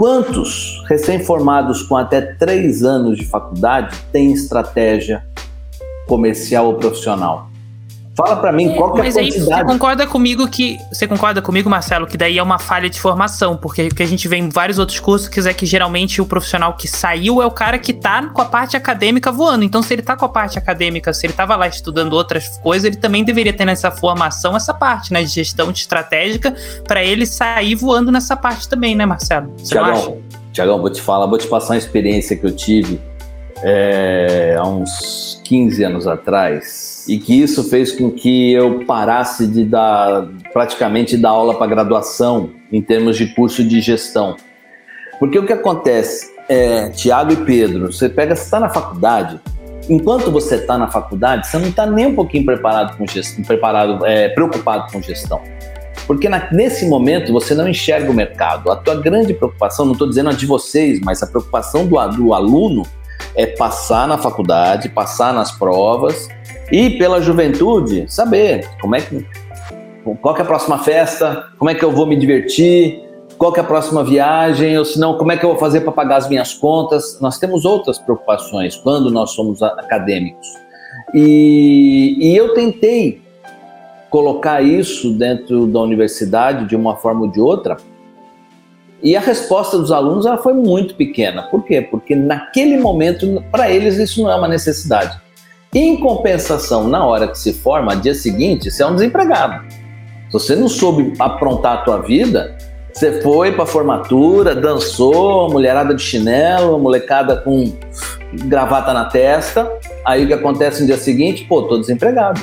Quantos 0.00 0.82
recém-formados 0.88 1.82
com 1.82 1.94
até 1.94 2.22
três 2.22 2.82
anos 2.82 3.18
de 3.18 3.26
faculdade 3.26 3.94
têm 4.10 4.32
estratégia 4.32 5.22
comercial 6.08 6.68
ou 6.68 6.74
profissional? 6.76 7.49
Fala 8.20 8.36
para 8.36 8.52
mim 8.52 8.74
qual 8.74 8.92
que 8.92 9.00
é 9.00 9.02
a 9.02 9.04
quantidade. 9.04 9.38
Mas 9.38 9.48
aí 9.48 9.62
você 9.62 9.64
concorda 9.64 10.06
comigo 10.06 10.48
que 10.48 10.78
você 10.92 11.06
concorda 11.06 11.40
comigo, 11.40 11.70
Marcelo, 11.70 12.06
que 12.06 12.16
daí 12.16 12.38
é 12.38 12.42
uma 12.42 12.58
falha 12.58 12.90
de 12.90 13.00
formação, 13.00 13.56
porque 13.56 13.88
o 13.88 13.94
que 13.94 14.02
a 14.02 14.06
gente 14.06 14.28
vê 14.28 14.36
em 14.36 14.48
vários 14.48 14.78
outros 14.78 15.00
cursos 15.00 15.28
que 15.28 15.40
é 15.40 15.54
que 15.54 15.64
geralmente 15.64 16.20
o 16.20 16.26
profissional 16.26 16.74
que 16.74 16.86
saiu 16.86 17.40
é 17.40 17.46
o 17.46 17.50
cara 17.50 17.78
que 17.78 17.92
tá 17.92 18.26
com 18.26 18.42
a 18.42 18.44
parte 18.44 18.76
acadêmica 18.76 19.32
voando. 19.32 19.64
Então, 19.64 19.82
se 19.82 19.94
ele 19.94 20.02
tá 20.02 20.16
com 20.16 20.24
a 20.24 20.28
parte 20.28 20.58
acadêmica, 20.58 21.12
se 21.12 21.26
ele 21.26 21.32
tava 21.32 21.56
lá 21.56 21.66
estudando 21.66 22.12
outras 22.12 22.58
coisas, 22.58 22.84
ele 22.84 22.96
também 22.96 23.24
deveria 23.24 23.52
ter 23.52 23.64
nessa 23.64 23.90
formação 23.90 24.56
essa 24.56 24.74
parte, 24.74 25.12
né, 25.12 25.22
de 25.22 25.30
gestão 25.30 25.70
estratégica 25.70 26.54
para 26.86 27.02
ele 27.02 27.24
sair 27.24 27.74
voando 27.74 28.12
nessa 28.12 28.36
parte 28.36 28.68
também, 28.68 28.94
né, 28.94 29.06
Marcelo? 29.06 29.54
Tiagão, 29.64 30.18
Tiagão, 30.52 30.80
vou 30.80 30.90
te 30.90 31.00
falar, 31.00 31.26
vou 31.26 31.38
te 31.38 31.46
passar 31.46 31.74
uma 31.74 31.78
experiência 31.78 32.36
que 32.36 32.44
eu 32.44 32.54
tive 32.54 33.00
é, 33.62 34.56
há 34.58 34.66
uns 34.66 35.40
15 35.44 35.82
anos 35.84 36.06
atrás 36.06 37.04
e 37.08 37.18
que 37.18 37.40
isso 37.40 37.64
fez 37.64 37.92
com 37.92 38.10
que 38.10 38.52
eu 38.52 38.84
parasse 38.84 39.46
de 39.46 39.64
dar 39.64 40.28
praticamente 40.52 41.16
dar 41.16 41.30
aula 41.30 41.54
para 41.54 41.66
graduação 41.66 42.50
em 42.72 42.80
termos 42.80 43.16
de 43.16 43.34
curso 43.34 43.64
de 43.64 43.80
gestão. 43.80 44.36
Porque 45.18 45.38
o 45.38 45.46
que 45.46 45.52
acontece, 45.52 46.30
é, 46.48 46.88
Tiago 46.90 47.32
e 47.32 47.36
Pedro, 47.36 47.92
você 47.92 48.08
pega, 48.08 48.34
está 48.34 48.58
na 48.58 48.68
faculdade, 48.68 49.40
enquanto 49.88 50.30
você 50.30 50.56
está 50.56 50.78
na 50.78 50.88
faculdade, 50.88 51.46
você 51.46 51.58
não 51.58 51.68
está 51.68 51.84
nem 51.84 52.06
um 52.06 52.14
pouquinho 52.14 52.44
preparado 52.44 52.96
com 52.96 53.06
gestão, 53.06 53.44
preparado, 53.44 54.06
é, 54.06 54.28
preocupado 54.28 54.90
com 54.92 55.02
gestão. 55.02 55.40
Porque 56.06 56.28
na, 56.28 56.50
nesse 56.52 56.88
momento 56.88 57.32
você 57.32 57.54
não 57.54 57.68
enxerga 57.68 58.10
o 58.10 58.14
mercado. 58.14 58.70
A 58.70 58.76
tua 58.76 58.96
grande 58.96 59.34
preocupação, 59.34 59.84
não 59.84 59.92
estou 59.92 60.08
dizendo 60.08 60.30
a 60.30 60.32
de 60.32 60.46
vocês, 60.46 61.00
mas 61.00 61.22
a 61.22 61.26
preocupação 61.26 61.86
do, 61.86 61.96
do 62.08 62.34
aluno 62.34 62.84
é 63.34 63.46
passar 63.46 64.06
na 64.08 64.18
faculdade, 64.18 64.88
passar 64.88 65.32
nas 65.32 65.52
provas 65.52 66.28
e 66.70 66.90
pela 66.90 67.20
juventude, 67.20 68.04
saber 68.08 68.68
como 68.80 68.96
é 68.96 69.00
que 69.00 69.26
qual 70.22 70.34
que 70.34 70.40
é 70.40 70.44
a 70.44 70.46
próxima 70.46 70.78
festa, 70.78 71.48
como 71.58 71.70
é 71.70 71.74
que 71.74 71.84
eu 71.84 71.92
vou 71.92 72.06
me 72.06 72.16
divertir, 72.16 73.00
qual 73.36 73.52
que 73.52 73.60
é 73.60 73.62
a 73.62 73.66
próxima 73.66 74.02
viagem, 74.02 74.76
ou 74.78 74.84
se 74.84 74.98
não, 74.98 75.16
como 75.16 75.32
é 75.32 75.36
que 75.36 75.44
eu 75.44 75.50
vou 75.50 75.58
fazer 75.58 75.80
para 75.80 75.92
pagar 75.92 76.16
as 76.16 76.28
minhas 76.28 76.54
contas. 76.54 77.18
Nós 77.20 77.38
temos 77.38 77.64
outras 77.64 77.98
preocupações 77.98 78.76
quando 78.76 79.10
nós 79.10 79.32
somos 79.32 79.62
acadêmicos. 79.62 80.46
E, 81.14 82.16
e 82.18 82.36
eu 82.36 82.54
tentei 82.54 83.22
colocar 84.10 84.60
isso 84.60 85.12
dentro 85.12 85.66
da 85.66 85.80
universidade 85.80 86.66
de 86.66 86.74
uma 86.74 86.96
forma 86.96 87.22
ou 87.22 87.28
de 87.28 87.40
outra, 87.40 87.76
e 89.02 89.16
a 89.16 89.20
resposta 89.20 89.78
dos 89.78 89.90
alunos 89.90 90.26
ela 90.26 90.38
foi 90.38 90.52
muito 90.52 90.94
pequena. 90.94 91.42
Por 91.44 91.64
quê? 91.64 91.80
Porque 91.80 92.14
naquele 92.14 92.78
momento, 92.78 93.42
para 93.50 93.70
eles, 93.70 93.96
isso 93.96 94.22
não 94.22 94.30
é 94.30 94.36
uma 94.36 94.48
necessidade. 94.48 95.18
Em 95.74 95.98
compensação, 95.98 96.88
na 96.88 97.04
hora 97.04 97.28
que 97.28 97.38
se 97.38 97.52
forma, 97.52 97.96
dia 97.96 98.14
seguinte, 98.14 98.70
você 98.70 98.82
é 98.82 98.86
um 98.86 98.94
desempregado. 98.94 99.64
Se 100.26 100.32
você 100.32 100.56
não 100.56 100.68
soube 100.68 101.14
aprontar 101.18 101.78
a 101.78 101.82
tua 101.82 101.98
vida, 101.98 102.56
você 102.92 103.22
foi 103.22 103.52
para 103.52 103.64
formatura, 103.64 104.54
dançou, 104.54 105.50
mulherada 105.50 105.94
de 105.94 106.02
chinelo, 106.02 106.78
molecada 106.78 107.36
com 107.36 107.72
gravata 108.32 108.92
na 108.92 109.06
testa. 109.06 109.70
Aí 110.04 110.24
o 110.24 110.26
que 110.26 110.34
acontece 110.34 110.80
no 110.80 110.86
dia 110.86 110.98
seguinte? 110.98 111.44
Pô, 111.44 111.62
tô 111.62 111.78
desempregado. 111.78 112.40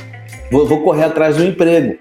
Vou, 0.51 0.65
vou 0.65 0.81
correr 0.81 1.03
atrás 1.03 1.37
do 1.37 1.43
emprego. 1.43 1.97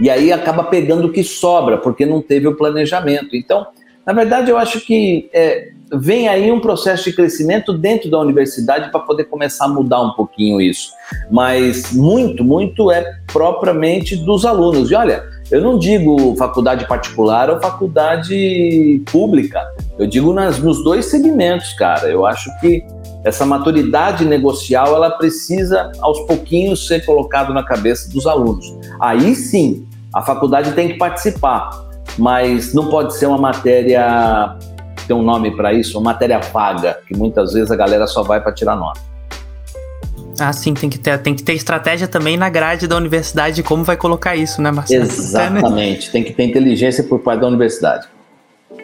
E 0.00 0.08
aí 0.08 0.32
acaba 0.32 0.64
pegando 0.64 1.08
o 1.08 1.12
que 1.12 1.22
sobra, 1.22 1.76
porque 1.76 2.06
não 2.06 2.22
teve 2.22 2.46
o 2.48 2.56
planejamento. 2.56 3.36
Então, 3.36 3.66
na 4.06 4.12
verdade, 4.12 4.50
eu 4.50 4.58
acho 4.58 4.80
que 4.80 5.30
é, 5.32 5.70
vem 5.92 6.28
aí 6.28 6.50
um 6.50 6.60
processo 6.60 7.04
de 7.04 7.14
crescimento 7.14 7.72
dentro 7.72 8.10
da 8.10 8.18
universidade 8.18 8.90
para 8.90 9.00
poder 9.00 9.24
começar 9.24 9.66
a 9.66 9.68
mudar 9.68 10.02
um 10.02 10.12
pouquinho 10.12 10.60
isso. 10.60 10.90
Mas 11.30 11.92
muito, 11.92 12.42
muito 12.42 12.90
é 12.90 13.18
propriamente 13.32 14.16
dos 14.16 14.44
alunos. 14.44 14.90
E 14.90 14.94
olha, 14.94 15.22
eu 15.50 15.60
não 15.60 15.78
digo 15.78 16.34
faculdade 16.36 16.86
particular 16.88 17.50
ou 17.50 17.60
faculdade 17.60 19.02
pública, 19.10 19.62
eu 19.98 20.06
digo 20.06 20.32
nas, 20.32 20.58
nos 20.58 20.82
dois 20.82 21.06
segmentos, 21.06 21.72
cara. 21.74 22.08
Eu 22.08 22.24
acho 22.24 22.50
que 22.58 22.82
essa 23.22 23.46
maturidade 23.46 24.24
negocial 24.24 24.96
ela 24.96 25.10
precisa 25.10 25.92
aos 26.00 26.18
pouquinhos 26.26 26.86
ser 26.88 27.04
colocado 27.04 27.52
na 27.52 27.62
cabeça 27.62 28.10
dos 28.10 28.26
alunos. 28.26 28.74
Aí 28.98 29.34
sim, 29.34 29.86
a 30.12 30.22
faculdade 30.22 30.72
tem 30.72 30.88
que 30.88 30.98
participar, 30.98 31.70
mas 32.18 32.74
não 32.74 32.88
pode 32.88 33.16
ser 33.16 33.26
uma 33.26 33.38
matéria 33.38 34.56
tem 35.06 35.16
um 35.16 35.22
nome 35.22 35.50
para 35.56 35.72
isso, 35.72 35.98
uma 35.98 36.12
matéria 36.12 36.38
vaga, 36.38 36.98
que 37.06 37.16
muitas 37.16 37.52
vezes 37.52 37.70
a 37.70 37.76
galera 37.76 38.06
só 38.06 38.22
vai 38.22 38.40
para 38.40 38.52
tirar 38.52 38.76
nota. 38.76 39.00
Ah, 40.38 40.52
sim, 40.52 40.74
tem 40.74 40.88
que, 40.88 40.98
ter, 40.98 41.18
tem 41.18 41.34
que 41.34 41.42
ter 41.42 41.52
estratégia 41.52 42.08
também 42.08 42.36
na 42.36 42.48
grade 42.48 42.86
da 42.88 42.96
universidade 42.96 43.56
de 43.56 43.62
como 43.62 43.84
vai 43.84 43.96
colocar 43.96 44.34
isso, 44.34 44.62
né, 44.62 44.70
Marcelo? 44.70 45.04
Exatamente, 45.04 46.10
tem 46.10 46.24
que 46.24 46.32
ter 46.32 46.44
inteligência 46.44 47.04
por 47.04 47.20
parte 47.20 47.40
da 47.40 47.46
universidade. 47.46 48.08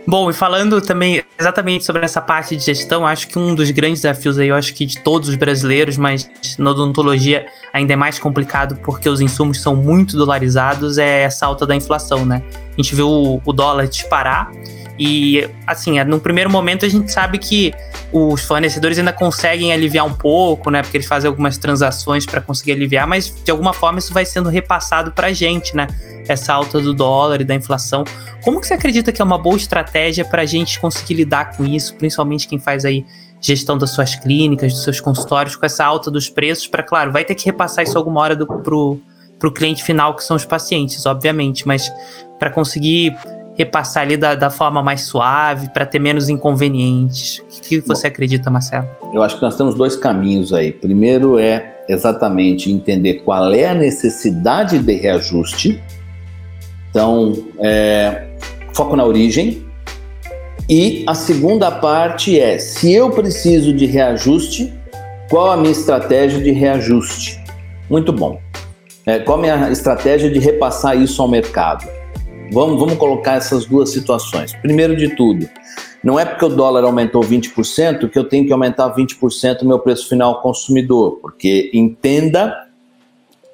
Bom, 0.08 0.30
e 0.30 0.32
falando 0.32 0.80
também 0.80 1.22
exatamente 1.38 1.84
sobre 1.84 2.02
essa 2.02 2.18
parte 2.18 2.56
de 2.56 2.64
gestão, 2.64 3.06
acho 3.06 3.28
que 3.28 3.38
um 3.38 3.54
dos 3.54 3.70
grandes 3.70 4.00
desafios 4.00 4.38
aí, 4.38 4.48
eu 4.48 4.54
acho 4.54 4.72
que 4.72 4.86
de 4.86 4.98
todos 5.00 5.28
os 5.28 5.34
brasileiros, 5.34 5.98
mas 5.98 6.30
na 6.58 6.70
odontologia 6.70 7.44
ainda 7.74 7.92
é 7.92 7.96
mais 7.96 8.18
complicado 8.18 8.76
porque 8.76 9.06
os 9.06 9.20
insumos 9.20 9.60
são 9.60 9.76
muito 9.76 10.16
dolarizados, 10.16 10.96
é 10.96 11.24
essa 11.24 11.44
alta 11.44 11.66
da 11.66 11.76
inflação, 11.76 12.24
né? 12.24 12.42
A 12.72 12.80
gente 12.80 12.94
viu 12.94 13.42
o, 13.44 13.52
dólar 13.52 13.86
disparar 13.86 14.50
e, 14.98 15.46
assim, 15.66 16.02
no 16.04 16.18
primeiro 16.18 16.48
momento 16.48 16.86
a 16.86 16.88
gente 16.88 17.12
sabe 17.12 17.36
que 17.36 17.74
os 18.10 18.40
fornecedores 18.40 18.98
ainda 18.98 19.12
conseguem 19.12 19.74
aliviar 19.74 20.06
um 20.06 20.14
pouco, 20.14 20.70
né? 20.70 20.80
Porque 20.80 20.96
eles 20.96 21.06
fazem 21.06 21.28
algumas 21.28 21.58
transações 21.58 22.24
para 22.24 22.40
conseguir 22.40 22.72
aliviar, 22.72 23.06
mas 23.06 23.30
de 23.44 23.50
alguma 23.50 23.74
forma 23.74 23.98
isso 23.98 24.14
vai 24.14 24.24
sendo 24.24 24.48
repassado 24.48 25.12
para 25.12 25.26
a 25.26 25.32
gente, 25.34 25.76
né? 25.76 25.86
Essa 26.28 26.52
alta 26.52 26.80
do 26.80 26.92
dólar 26.92 27.40
e 27.40 27.44
da 27.44 27.54
inflação. 27.54 28.04
Como 28.42 28.60
que 28.60 28.66
você 28.66 28.74
acredita 28.74 29.10
que 29.12 29.22
é 29.22 29.24
uma 29.24 29.38
boa 29.38 29.56
estratégia 29.56 30.24
para 30.24 30.42
a 30.42 30.46
gente 30.46 30.78
conseguir 30.78 31.14
lidar 31.14 31.56
com 31.56 31.64
isso, 31.64 31.94
principalmente 31.96 32.46
quem 32.46 32.58
faz 32.58 32.84
aí 32.84 33.04
gestão 33.40 33.78
das 33.78 33.90
suas 33.90 34.14
clínicas, 34.16 34.72
dos 34.72 34.82
seus 34.82 35.00
consultórios, 35.00 35.56
com 35.56 35.64
essa 35.64 35.84
alta 35.84 36.10
dos 36.10 36.28
preços, 36.28 36.66
para, 36.66 36.82
claro, 36.82 37.12
vai 37.12 37.24
ter 37.24 37.34
que 37.34 37.46
repassar 37.46 37.84
isso 37.84 37.96
alguma 37.96 38.20
hora 38.20 38.36
do, 38.36 38.46
pro, 38.46 39.00
pro 39.38 39.52
cliente 39.52 39.82
final, 39.82 40.14
que 40.14 40.24
são 40.24 40.36
os 40.36 40.44
pacientes, 40.44 41.06
obviamente, 41.06 41.66
mas 41.66 41.90
para 42.38 42.50
conseguir 42.50 43.16
repassar 43.58 44.04
ali 44.04 44.16
da, 44.16 44.36
da 44.36 44.50
forma 44.50 44.82
mais 44.82 45.02
suave, 45.02 45.68
para 45.70 45.84
ter 45.84 45.98
menos 45.98 46.28
inconvenientes? 46.28 47.40
O 47.40 47.60
que, 47.60 47.80
você 47.80 48.02
Bom, 48.02 48.08
acredita, 48.08 48.50
Marcelo? 48.50 48.88
Eu 49.12 49.22
acho 49.22 49.36
que 49.36 49.42
nós 49.42 49.56
temos 49.56 49.74
dois 49.74 49.96
caminhos 49.96 50.52
aí. 50.52 50.70
Primeiro 50.70 51.38
é 51.38 51.82
exatamente 51.88 52.70
entender 52.70 53.14
qual 53.24 53.52
é 53.52 53.66
a 53.66 53.74
necessidade 53.74 54.78
de 54.78 54.92
reajuste. 54.94 55.82
Então, 56.98 57.32
é, 57.60 58.26
foco 58.74 58.96
na 58.96 59.04
origem. 59.04 59.64
E 60.68 61.04
a 61.06 61.14
segunda 61.14 61.70
parte 61.70 62.40
é: 62.40 62.58
se 62.58 62.92
eu 62.92 63.08
preciso 63.12 63.72
de 63.72 63.86
reajuste, 63.86 64.74
qual 65.30 65.52
a 65.52 65.56
minha 65.56 65.70
estratégia 65.70 66.40
de 66.40 66.50
reajuste? 66.50 67.40
Muito 67.88 68.12
bom. 68.12 68.40
É, 69.06 69.20
qual 69.20 69.38
a 69.38 69.40
minha 69.40 69.70
estratégia 69.70 70.28
de 70.28 70.40
repassar 70.40 71.00
isso 71.00 71.22
ao 71.22 71.28
mercado? 71.28 71.86
Vamos, 72.50 72.80
vamos 72.80 72.96
colocar 72.96 73.34
essas 73.34 73.64
duas 73.64 73.90
situações. 73.90 74.52
Primeiro 74.54 74.96
de 74.96 75.14
tudo, 75.14 75.48
Não 76.02 76.18
é 76.18 76.24
porque 76.24 76.44
o 76.46 76.48
dólar 76.48 76.82
aumentou 76.82 77.22
20% 77.22 78.10
que 78.10 78.18
eu 78.18 78.24
tenho 78.24 78.44
que 78.44 78.52
aumentar 78.52 78.92
20% 78.92 79.62
o 79.62 79.66
meu 79.68 79.78
preço 79.78 80.08
final 80.08 80.34
ao 80.34 80.42
consumidor, 80.42 81.20
porque 81.22 81.70
entenda 81.72 82.66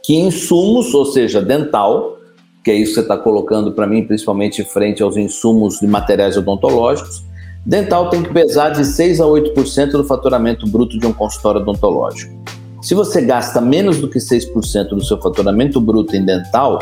que 0.03 0.17
insumos, 0.17 0.95
ou 0.95 1.05
seja, 1.05 1.43
dental, 1.43 2.24
que 2.65 2.71
é 2.71 2.75
isso 2.75 2.93
que 2.93 2.95
você 2.95 3.01
está 3.03 3.19
colocando 3.19 3.73
para 3.73 3.87
mim, 3.87 4.03
principalmente 4.03 4.65
frente 4.65 5.03
aos 5.03 5.19
insumos 5.19 5.81
de 5.81 5.87
materiais 5.87 6.35
odontológicos, 6.39 7.23
dental 7.65 8.09
tem 8.09 8.23
que 8.23 8.33
pesar 8.33 8.71
de 8.71 8.87
6 8.87 9.21
a 9.21 9.25
8% 9.25 9.91
do 9.91 10.05
faturamento 10.05 10.67
bruto 10.67 10.99
de 10.99 11.07
um 11.07 11.13
consultório 11.13 11.61
odontológico. 11.61 12.35
Se 12.81 12.95
você 12.95 13.21
gasta 13.21 13.61
menos 13.61 13.99
do 13.99 14.09
que 14.09 14.19
6% 14.19 14.89
do 14.89 15.05
seu 15.05 15.21
faturamento 15.21 15.79
bruto 15.79 16.17
em 16.17 16.25
dental, 16.25 16.79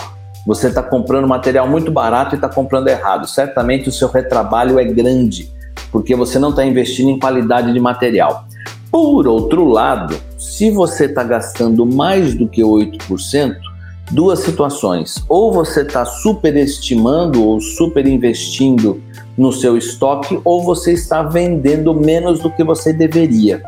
você 0.46 0.68
está 0.68 0.82
comprando 0.84 1.26
material 1.26 1.68
muito 1.68 1.90
barato 1.90 2.34
e 2.34 2.36
está 2.36 2.48
comprando 2.48 2.86
errado. 2.86 3.26
Certamente 3.26 3.88
o 3.88 3.92
seu 3.92 4.08
retrabalho 4.08 4.78
é 4.78 4.84
grande, 4.84 5.50
porque 5.90 6.14
você 6.14 6.38
não 6.38 6.50
está 6.50 6.64
investindo 6.64 7.10
em 7.10 7.18
qualidade 7.18 7.72
de 7.72 7.80
material. 7.80 8.44
Por 8.90 9.26
outro 9.26 9.64
lado, 9.64 10.14
se 10.38 10.70
você 10.70 11.06
está 11.06 11.24
gastando 11.24 11.84
mais 11.84 12.34
do 12.34 12.46
que 12.46 12.62
8%, 12.62 13.71
duas 14.12 14.40
situações. 14.40 15.24
Ou 15.28 15.52
você 15.52 15.82
está 15.82 16.04
superestimando 16.04 17.44
ou 17.44 17.60
superinvestindo 17.60 19.02
no 19.36 19.52
seu 19.52 19.76
estoque, 19.76 20.40
ou 20.44 20.62
você 20.62 20.92
está 20.92 21.22
vendendo 21.22 21.94
menos 21.94 22.40
do 22.40 22.50
que 22.50 22.62
você 22.62 22.92
deveria. 22.92 23.62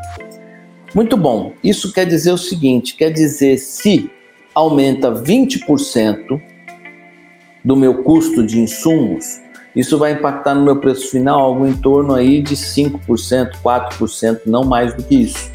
Muito 0.93 1.17
bom. 1.17 1.51
Isso 1.63 1.91
quer 1.91 2.05
dizer 2.05 2.31
o 2.31 2.37
seguinte: 2.37 2.95
quer 2.95 3.09
dizer, 3.11 3.57
se 3.57 4.09
aumenta 4.53 5.11
20% 5.11 6.41
do 7.63 7.75
meu 7.75 8.03
custo 8.03 8.45
de 8.45 8.59
insumos, 8.59 9.41
isso 9.75 9.97
vai 9.97 10.13
impactar 10.13 10.55
no 10.55 10.63
meu 10.63 10.79
preço 10.79 11.11
final 11.11 11.41
algo 11.41 11.67
em 11.67 11.73
torno 11.73 12.13
aí 12.13 12.41
de 12.41 12.55
5%, 12.55 13.55
4%, 13.61 14.41
não 14.45 14.63
mais 14.63 14.93
do 14.93 15.03
que 15.03 15.15
isso. 15.15 15.51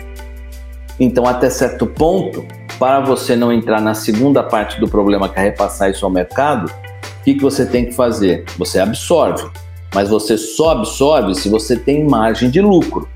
Então, 1.01 1.25
até 1.27 1.49
certo 1.49 1.87
ponto, 1.87 2.45
para 2.79 3.01
você 3.01 3.35
não 3.35 3.51
entrar 3.51 3.81
na 3.81 3.95
segunda 3.95 4.43
parte 4.43 4.79
do 4.79 4.87
problema 4.87 5.31
que 5.31 5.39
é 5.39 5.45
repassar 5.45 5.91
isso 5.91 6.05
ao 6.05 6.11
mercado, 6.11 6.71
o 6.71 7.25
que, 7.25 7.35
que 7.35 7.43
você 7.43 7.65
tem 7.65 7.87
que 7.87 7.93
fazer? 7.93 8.45
Você 8.59 8.79
absorve, 8.79 9.49
mas 9.95 10.11
você 10.11 10.37
só 10.37 10.73
absorve 10.73 11.35
se 11.35 11.49
você 11.49 11.75
tem 11.75 12.05
margem 12.05 12.51
de 12.51 12.61
lucro. 12.61 13.09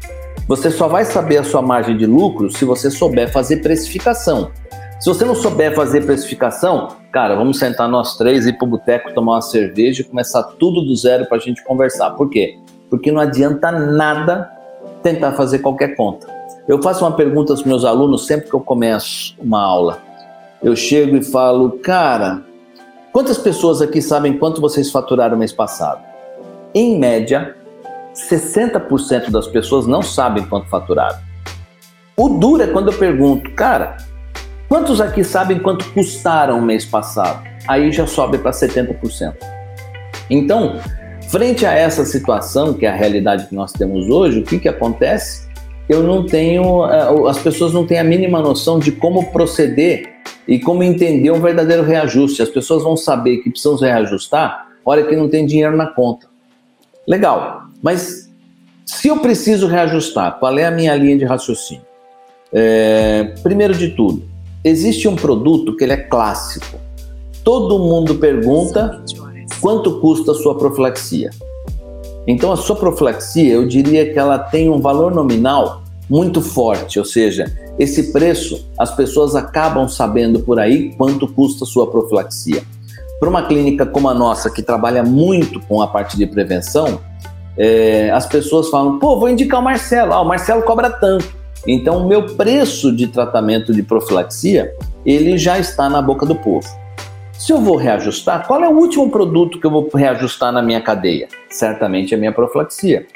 Você 0.49 0.71
só 0.71 0.89
vai 0.89 1.05
saber 1.05 1.39
a 1.39 1.45
sua 1.45 1.61
margem 1.61 1.97
de 1.97 2.07
lucro 2.07 2.51
se 2.51 2.65
você 2.65 2.91
souber 2.91 3.31
fazer 3.31 3.59
precificação. 3.59 4.51
Se 4.99 5.09
você 5.09 5.25
não 5.25 5.35
souber 5.35 5.75
fazer 5.75 6.07
precificação, 6.07 6.89
cara, 7.13 7.35
vamos 7.35 7.59
sentar 7.59 7.89
nós 7.89 8.17
três, 8.17 8.47
ir 8.47 8.55
pro 8.55 8.67
boteco, 8.67 9.13
tomar 9.13 9.35
uma 9.35 9.43
cerveja 9.43 10.01
e 10.01 10.05
começar 10.05 10.43
tudo 10.59 10.81
do 10.83 10.97
zero 10.97 11.27
para 11.27 11.37
a 11.37 11.41
gente 11.41 11.63
conversar. 11.65 12.13
Por 12.13 12.31
quê? 12.31 12.59
Porque 12.89 13.13
não 13.13 13.21
adianta 13.21 13.71
nada 13.71 14.51
tentar 15.03 15.33
fazer 15.33 15.59
qualquer 15.59 15.95
conta. 15.95 16.34
Eu 16.67 16.83
faço 16.83 17.05
uma 17.05 17.13
pergunta 17.13 17.53
aos 17.53 17.63
meus 17.65 17.85
alunos 17.85 18.27
sempre 18.27 18.49
que 18.49 18.55
eu 18.55 18.61
começo 18.61 19.35
uma 19.39 19.63
aula. 19.63 19.99
Eu 20.63 20.75
chego 20.75 21.17
e 21.17 21.23
falo, 21.23 21.73
cara, 21.83 22.43
quantas 23.13 23.39
pessoas 23.39 23.83
aqui 23.83 24.01
sabem 24.01 24.39
quanto 24.39 24.61
vocês 24.61 24.91
faturaram 24.91 25.37
mês 25.37 25.53
passado? 25.53 26.03
Em 26.75 26.99
média, 26.99 27.55
60% 28.15 29.31
das 29.31 29.47
pessoas 29.47 29.87
não 29.87 30.03
sabem 30.03 30.45
quanto 30.45 30.69
faturaram. 30.69 31.19
O 32.17 32.29
duro 32.29 32.63
é 32.63 32.67
quando 32.67 32.91
eu 32.91 32.99
pergunto, 32.99 33.51
cara, 33.53 33.97
Quantos 34.75 35.01
aqui 35.01 35.23
sabem 35.23 35.61
quanto 35.61 35.89
custaram 35.93 36.61
mês 36.61 36.85
passado? 36.85 37.45
Aí 37.69 37.93
já 37.93 38.09
sobe 38.09 38.39
para 38.39 38.51
70%. 38.51 39.35
Então, 40.29 40.81
frente 41.29 41.65
a 41.65 41.73
essa 41.73 42.05
situação, 42.05 42.75
que 42.75 42.85
é 42.85 42.89
a 42.89 42.95
realidade 42.95 43.47
que 43.47 43.55
nós 43.55 43.73
temos 43.73 44.09
hoje, 44.09 44.41
o 44.41 44.43
que, 44.43 44.59
que 44.59 44.69
acontece? 44.69 45.44
Eu 45.89 46.03
não 46.03 46.25
tenho, 46.25 46.87
eh, 46.87 47.31
as 47.31 47.39
pessoas 47.39 47.73
não 47.73 47.87
têm 47.87 47.99
a 47.99 48.05
mínima 48.05 48.41
noção 48.41 48.79
de 48.79 48.91
como 48.93 49.31
proceder 49.33 50.15
e 50.49 50.59
como 50.59 50.83
entender 50.83 51.31
um 51.31 51.41
verdadeiro 51.41 51.83
reajuste. 51.83 52.43
As 52.43 52.49
pessoas 52.49 52.83
vão 52.83 52.97
saber 52.97 53.39
que 53.39 53.51
precisam 53.51 53.77
reajustar 53.77 54.65
hora 54.85 55.05
que 55.05 55.17
não 55.17 55.29
tem 55.29 55.47
dinheiro 55.47 55.77
na 55.77 55.87
conta. 55.87 56.27
Legal, 57.09 57.65
mas 57.83 58.31
se 58.85 59.09
eu 59.09 59.19
preciso 59.19 59.67
reajustar, 59.67 60.39
qual 60.39 60.59
é 60.59 60.65
a 60.65 60.71
minha 60.71 60.95
linha 60.95 61.17
de 61.17 61.25
raciocínio? 61.25 61.85
É, 62.53 63.35
primeiro 63.43 63.75
de 63.75 63.89
tudo, 63.89 64.23
existe 64.63 65.09
um 65.09 65.17
produto 65.17 65.77
que 65.77 65.85
ele 65.85 65.95
é 65.95 65.97
clássico. 65.97 66.79
Todo 67.43 67.79
mundo 67.79 68.15
pergunta 68.17 69.03
quanto 69.61 70.01
custa 70.01 70.33
a 70.33 70.35
sua 70.35 70.57
profilaxia. 70.57 71.31
Então 72.27 72.53
a 72.53 72.57
sua 72.57 72.77
profilaxia, 72.77 73.53
eu 73.55 73.67
diria 73.67 74.13
que 74.13 74.19
ela 74.19 74.39
tem 74.39 74.69
um 74.71 74.81
valor 74.81 75.15
nominal 75.15 75.83
muito 76.09 76.41
forte, 76.43 76.99
ou 76.99 77.05
seja, 77.05 77.53
esse 77.79 78.13
preço 78.13 78.67
as 78.79 78.95
pessoas 78.95 79.35
acabam 79.35 79.89
sabendo 79.89 80.41
por 80.41 80.59
aí 80.59 80.95
quanto 80.97 81.27
custa 81.27 81.65
a 81.65 81.67
sua 81.67 81.91
profilaxia. 81.91 82.63
Para 83.19 83.29
uma 83.29 83.47
clínica 83.47 83.87
como 83.87 84.09
a 84.09 84.15
nossa, 84.15 84.51
que 84.51 84.63
trabalha 84.63 85.03
muito 85.03 85.61
com 85.61 85.81
a 85.81 85.87
parte 85.87 86.17
de 86.17 86.27
prevenção, 86.27 87.01
é, 87.57 88.11
as 88.11 88.27
pessoas 88.27 88.69
falam: 88.69 88.99
pô, 88.99 89.19
vou 89.19 89.29
indicar 89.29 89.61
o 89.61 89.63
Marcelo, 89.63 90.13
ah, 90.13 90.21
o 90.21 90.25
Marcelo 90.25 90.63
cobra 90.63 90.91
tanto. 90.91 91.45
Então, 91.67 92.05
o 92.05 92.09
meu 92.09 92.35
preço 92.35 92.95
de 92.95 93.07
tratamento 93.07 93.73
de 93.73 93.83
profilaxia, 93.83 94.75
ele 95.07 95.39
já 95.39 95.59
está 95.59 95.89
na 95.89 96.03
boca 96.03 96.27
do 96.27 96.35
povo. 96.35 96.69
Se 97.39 97.53
eu 97.53 97.61
vou 97.61 97.77
reajustar, 97.77 98.47
qual 98.47 98.63
é 98.63 98.69
o 98.69 98.77
último 98.77 99.11
produto 99.11 99.59
que 99.59 99.67
eu 99.67 99.71
vou 99.71 99.91
reajustar 99.93 100.53
na 100.53 100.63
minha 100.63 100.81
cadeia? 100.81 101.29
Certamente 101.51 102.15
a 102.15 102.19
minha 102.19 102.33
profilaxia. 102.33 103.07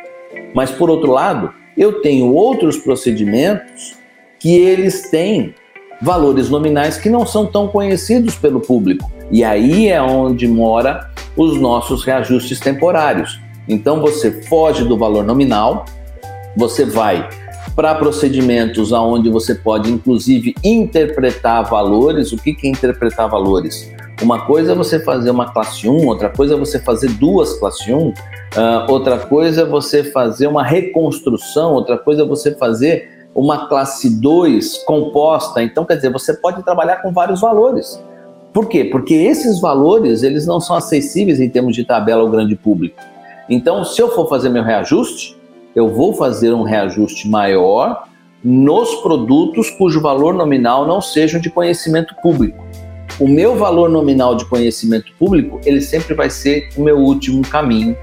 Mas 0.52 0.70
por 0.70 0.90
outro 0.90 1.12
lado, 1.12 1.52
eu 1.76 2.02
tenho 2.02 2.34
outros 2.34 2.76
procedimentos 2.76 3.96
que 4.40 4.56
eles 4.56 5.08
têm 5.08 5.54
valores 6.02 6.50
nominais 6.50 6.98
que 6.98 7.08
não 7.08 7.24
são 7.24 7.46
tão 7.46 7.68
conhecidos 7.68 8.34
pelo 8.34 8.60
público. 8.60 9.10
E 9.30 9.44
aí 9.44 9.88
é 9.88 10.02
onde 10.02 10.48
mora 10.48 11.10
os 11.36 11.56
nossos 11.60 12.04
reajustes 12.04 12.58
temporários. 12.58 13.40
Então 13.68 14.00
você 14.00 14.42
foge 14.42 14.84
do 14.84 14.98
valor 14.98 15.24
nominal, 15.24 15.84
você 16.56 16.84
vai 16.84 17.28
para 17.76 17.94
procedimentos 17.94 18.92
aonde 18.92 19.30
você 19.30 19.54
pode 19.54 19.90
inclusive 19.92 20.56
interpretar 20.64 21.62
valores. 21.70 22.32
O 22.32 22.36
que, 22.36 22.52
que 22.52 22.66
é 22.66 22.70
interpretar 22.70 23.28
valores? 23.30 23.88
Uma 24.20 24.44
coisa 24.46 24.72
é 24.72 24.74
você 24.74 24.98
fazer 24.98 25.30
uma 25.30 25.52
classe 25.52 25.88
1, 25.88 26.06
outra 26.06 26.28
coisa 26.28 26.54
é 26.54 26.58
você 26.58 26.80
fazer 26.80 27.08
duas 27.12 27.56
classe 27.58 27.92
1, 27.92 28.08
uh, 28.08 28.14
ah, 28.56 28.86
outra 28.90 29.16
coisa 29.16 29.62
é 29.62 29.64
você 29.64 30.02
fazer 30.02 30.48
uma 30.48 30.64
reconstrução, 30.64 31.72
outra 31.72 31.96
coisa 31.96 32.22
é 32.22 32.26
você 32.26 32.52
fazer 32.56 33.28
uma 33.32 33.68
classe 33.68 34.20
2 34.20 34.78
composta. 34.78 35.62
Então, 35.62 35.84
quer 35.84 35.94
dizer, 35.96 36.10
você 36.10 36.34
pode 36.34 36.64
trabalhar 36.64 36.96
com 36.96 37.12
vários 37.12 37.40
valores. 37.40 38.02
Por 38.52 38.66
quê? 38.66 38.84
Porque 38.84 39.14
esses 39.14 39.60
valores, 39.60 40.24
eles 40.24 40.46
não 40.46 40.60
são 40.60 40.74
acessíveis 40.74 41.38
em 41.38 41.48
termos 41.48 41.76
de 41.76 41.84
tabela 41.84 42.22
ao 42.22 42.28
grande 42.28 42.56
público. 42.56 43.00
Então, 43.48 43.84
se 43.84 44.02
eu 44.02 44.08
for 44.10 44.28
fazer 44.28 44.48
meu 44.48 44.64
reajuste, 44.64 45.38
eu 45.76 45.88
vou 45.88 46.12
fazer 46.12 46.52
um 46.52 46.64
reajuste 46.64 47.28
maior 47.28 48.08
nos 48.42 48.96
produtos 48.96 49.70
cujo 49.70 50.00
valor 50.00 50.34
nominal 50.34 50.86
não 50.86 51.00
seja 51.00 51.38
de 51.38 51.50
conhecimento 51.50 52.16
público. 52.20 52.67
O 53.18 53.26
meu 53.26 53.56
valor 53.56 53.88
nominal 53.88 54.36
de 54.36 54.44
conhecimento 54.44 55.12
público, 55.18 55.60
ele 55.64 55.80
sempre 55.80 56.14
vai 56.14 56.30
ser 56.30 56.68
o 56.76 56.82
meu 56.82 56.98
último 56.98 57.42
caminho 57.42 57.96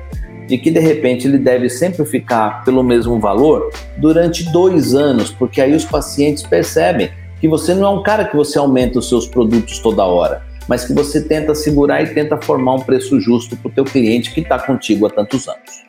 e 0.50 0.58
que 0.58 0.70
de 0.70 0.80
repente 0.80 1.28
ele 1.28 1.38
deve 1.38 1.70
sempre 1.70 2.06
ficar 2.06 2.64
pelo 2.64 2.84
mesmo 2.84 3.20
valor 3.20 3.72
durante 3.98 4.44
dois 4.52 4.94
anos, 4.94 5.32
porque 5.32 5.62
aí 5.62 5.74
os 5.74 5.86
pacientes 5.86 6.44
percebem 6.44 7.12
que 7.40 7.48
você 7.48 7.74
não 7.74 7.86
é 7.86 7.90
um 7.90 8.04
cara 8.04 8.26
que 8.26 8.36
você 8.36 8.58
aumenta 8.58 9.00
os 9.00 9.08
seus 9.08 9.28
produtos 9.28 9.80
toda 9.80 10.04
hora, 10.04 10.44
mas 10.68 10.86
que 10.86 10.94
você 10.94 11.22
tenta 11.22 11.56
segurar 11.56 12.04
e 12.04 12.14
tenta 12.14 12.40
formar 12.42 12.76
um 12.76 12.82
preço 12.82 13.20
justo 13.20 13.56
para 13.56 13.70
o 13.70 13.72
teu 13.72 13.86
cliente 13.86 14.34
que 14.34 14.42
está 14.42 14.60
contigo 14.60 15.06
há 15.06 15.10
tantos 15.10 15.48
anos. 15.48 15.86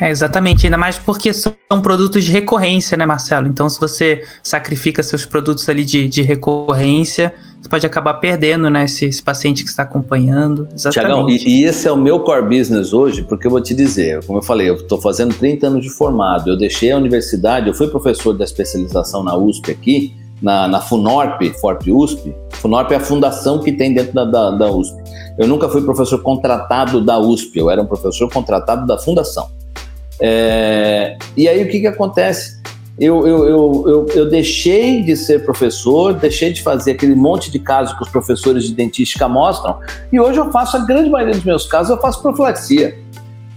É, 0.00 0.10
exatamente, 0.10 0.66
ainda 0.66 0.76
mais 0.76 0.98
porque 0.98 1.32
são 1.32 1.54
produtos 1.80 2.24
de 2.24 2.32
recorrência, 2.32 2.96
né, 2.96 3.06
Marcelo? 3.06 3.46
Então, 3.46 3.68
se 3.68 3.78
você 3.78 4.24
sacrifica 4.42 5.00
seus 5.00 5.24
produtos 5.24 5.68
ali 5.68 5.84
de, 5.84 6.08
de 6.08 6.22
recorrência, 6.22 7.32
você 7.62 7.68
pode 7.68 7.86
acabar 7.86 8.14
perdendo, 8.14 8.68
né, 8.68 8.84
esse, 8.84 9.04
esse 9.04 9.22
paciente 9.22 9.62
que 9.62 9.70
está 9.70 9.84
acompanhando. 9.84 10.68
Tiagão, 10.90 11.30
e, 11.30 11.36
e, 11.60 11.64
esse 11.64 11.86
é 11.86 11.92
o 11.92 11.96
meu 11.96 12.18
core 12.20 12.42
business 12.42 12.92
hoje, 12.92 13.22
porque 13.22 13.46
eu 13.46 13.52
vou 13.52 13.60
te 13.60 13.72
dizer, 13.72 14.24
como 14.26 14.40
eu 14.40 14.42
falei, 14.42 14.68
eu 14.68 14.74
estou 14.74 15.00
fazendo 15.00 15.32
30 15.32 15.68
anos 15.68 15.84
de 15.84 15.90
formado, 15.90 16.50
eu 16.50 16.56
deixei 16.56 16.90
a 16.90 16.96
universidade, 16.96 17.68
eu 17.68 17.74
fui 17.74 17.86
professor 17.86 18.32
da 18.32 18.44
especialização 18.44 19.22
na 19.22 19.36
USP 19.36 19.70
aqui, 19.70 20.12
na, 20.42 20.66
na 20.66 20.80
FUNORP, 20.80 21.52
FORP 21.60 21.92
USP. 21.92 22.34
FUNORP 22.50 22.94
é 22.94 22.96
a 22.96 23.00
fundação 23.00 23.60
que 23.60 23.70
tem 23.70 23.94
dentro 23.94 24.12
da, 24.12 24.24
da, 24.24 24.50
da 24.50 24.72
USP. 24.72 25.00
Eu 25.38 25.46
nunca 25.46 25.68
fui 25.68 25.82
professor 25.82 26.20
contratado 26.20 27.00
da 27.00 27.16
USP, 27.20 27.60
eu 27.60 27.70
era 27.70 27.80
um 27.80 27.86
professor 27.86 28.28
contratado 28.28 28.88
da 28.88 28.98
fundação. 28.98 29.48
É, 30.20 31.16
e 31.36 31.46
aí 31.46 31.62
o 31.62 31.68
que, 31.70 31.78
que 31.78 31.86
acontece? 31.86 32.60
Eu, 32.98 33.26
eu, 33.26 33.44
eu, 33.46 33.84
eu, 33.86 34.06
eu 34.14 34.30
deixei 34.30 35.02
de 35.02 35.16
ser 35.16 35.44
professor, 35.44 36.12
deixei 36.12 36.52
de 36.52 36.62
fazer 36.62 36.92
aquele 36.92 37.14
monte 37.14 37.50
de 37.50 37.58
casos 37.58 37.96
que 37.96 38.02
os 38.02 38.08
professores 38.08 38.64
de 38.64 38.74
dentística 38.74 39.26
mostram, 39.26 39.78
e 40.12 40.20
hoje 40.20 40.38
eu 40.38 40.50
faço 40.50 40.76
a 40.76 40.80
grande 40.80 41.08
maioria 41.08 41.34
dos 41.34 41.44
meus 41.44 41.66
casos, 41.66 41.90
eu 41.90 41.98
faço 41.98 42.20
profilaxia. 42.20 42.98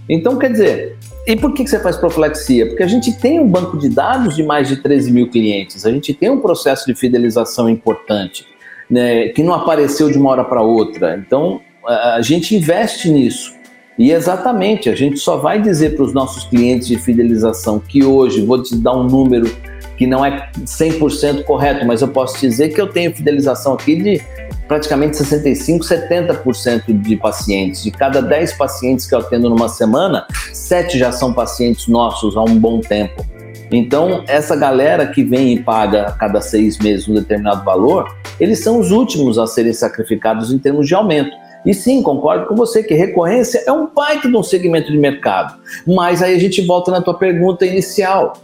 Então, 0.08 0.38
quer 0.38 0.52
dizer, 0.52 0.96
e 1.26 1.36
por 1.36 1.52
que 1.52 1.66
você 1.66 1.78
faz 1.78 1.96
profilaxia? 1.96 2.66
Porque 2.66 2.82
a 2.82 2.86
gente 2.86 3.12
tem 3.12 3.38
um 3.38 3.48
banco 3.48 3.76
de 3.76 3.88
dados 3.88 4.36
de 4.36 4.42
mais 4.42 4.68
de 4.68 4.76
13 4.76 5.10
mil 5.10 5.28
clientes, 5.28 5.84
a 5.84 5.90
gente 5.90 6.14
tem 6.14 6.30
um 6.30 6.40
processo 6.40 6.86
de 6.86 6.94
fidelização 6.94 7.68
importante, 7.68 8.46
né, 8.88 9.28
que 9.28 9.42
não 9.42 9.52
apareceu 9.52 10.10
de 10.10 10.16
uma 10.16 10.30
hora 10.30 10.44
para 10.44 10.62
outra. 10.62 11.16
Então, 11.16 11.60
a 11.86 12.22
gente 12.22 12.56
investe 12.56 13.10
nisso. 13.10 13.54
E 13.98 14.12
exatamente, 14.12 14.90
a 14.90 14.94
gente 14.94 15.18
só 15.18 15.38
vai 15.38 15.60
dizer 15.60 15.96
para 15.96 16.04
os 16.04 16.12
nossos 16.12 16.44
clientes 16.44 16.86
de 16.86 16.98
fidelização 16.98 17.78
que 17.78 18.04
hoje, 18.04 18.44
vou 18.44 18.62
te 18.62 18.76
dar 18.76 18.94
um 18.94 19.04
número 19.04 19.50
que 19.96 20.06
não 20.06 20.24
é 20.24 20.50
100% 20.58 21.44
correto, 21.44 21.86
mas 21.86 22.02
eu 22.02 22.08
posso 22.08 22.38
dizer 22.38 22.68
que 22.68 22.80
eu 22.80 22.86
tenho 22.86 23.14
fidelização 23.14 23.72
aqui 23.72 23.96
de 23.96 24.22
praticamente 24.68 25.16
65, 25.16 25.84
70% 25.84 27.00
de 27.00 27.16
pacientes. 27.16 27.82
De 27.82 27.90
cada 27.90 28.20
10 28.20 28.52
pacientes 28.54 29.06
que 29.06 29.14
eu 29.14 29.20
atendo 29.20 29.48
numa 29.48 29.68
semana, 29.68 30.26
7 30.52 30.98
já 30.98 31.10
são 31.12 31.32
pacientes 31.32 31.88
nossos 31.88 32.36
há 32.36 32.42
um 32.42 32.58
bom 32.58 32.80
tempo. 32.80 33.24
Então, 33.70 34.22
essa 34.28 34.54
galera 34.54 35.06
que 35.06 35.24
vem 35.24 35.54
e 35.54 35.62
paga 35.62 36.02
a 36.02 36.12
cada 36.12 36.40
seis 36.40 36.78
meses 36.78 37.08
um 37.08 37.14
determinado 37.14 37.64
valor, 37.64 38.14
eles 38.38 38.62
são 38.62 38.78
os 38.78 38.92
últimos 38.92 39.38
a 39.38 39.46
serem 39.46 39.72
sacrificados 39.72 40.52
em 40.52 40.58
termos 40.58 40.86
de 40.86 40.94
aumento. 40.94 41.45
E 41.66 41.74
sim, 41.74 42.00
concordo 42.00 42.46
com 42.46 42.54
você 42.54 42.80
que 42.80 42.94
recorrência 42.94 43.60
é 43.66 43.72
um 43.72 43.88
baita 43.92 44.28
de 44.28 44.36
um 44.36 44.42
segmento 44.42 44.92
de 44.92 44.96
mercado. 44.96 45.58
Mas 45.84 46.22
aí 46.22 46.36
a 46.36 46.38
gente 46.38 46.64
volta 46.64 46.92
na 46.92 47.02
tua 47.02 47.14
pergunta 47.14 47.66
inicial. 47.66 48.34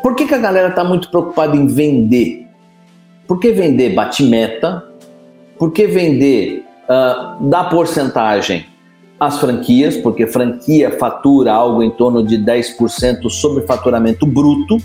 Por 0.00 0.14
que, 0.14 0.24
que 0.24 0.34
a 0.34 0.38
galera 0.38 0.68
está 0.68 0.84
muito 0.84 1.10
preocupada 1.10 1.56
em 1.56 1.66
vender? 1.66 2.46
Por 3.26 3.40
que 3.40 3.50
vender 3.50 3.94
bate 3.94 4.22
meta, 4.22 4.84
por 5.58 5.72
que 5.72 5.86
vender 5.88 6.64
uh, 6.84 7.48
da 7.48 7.64
porcentagem 7.64 8.66
as 9.18 9.40
franquias? 9.40 9.96
Porque 9.96 10.26
franquia 10.26 10.92
fatura 10.92 11.52
algo 11.52 11.82
em 11.82 11.90
torno 11.90 12.24
de 12.24 12.38
10% 12.38 13.28
sobre 13.30 13.66
faturamento 13.66 14.26
bruto. 14.26 14.76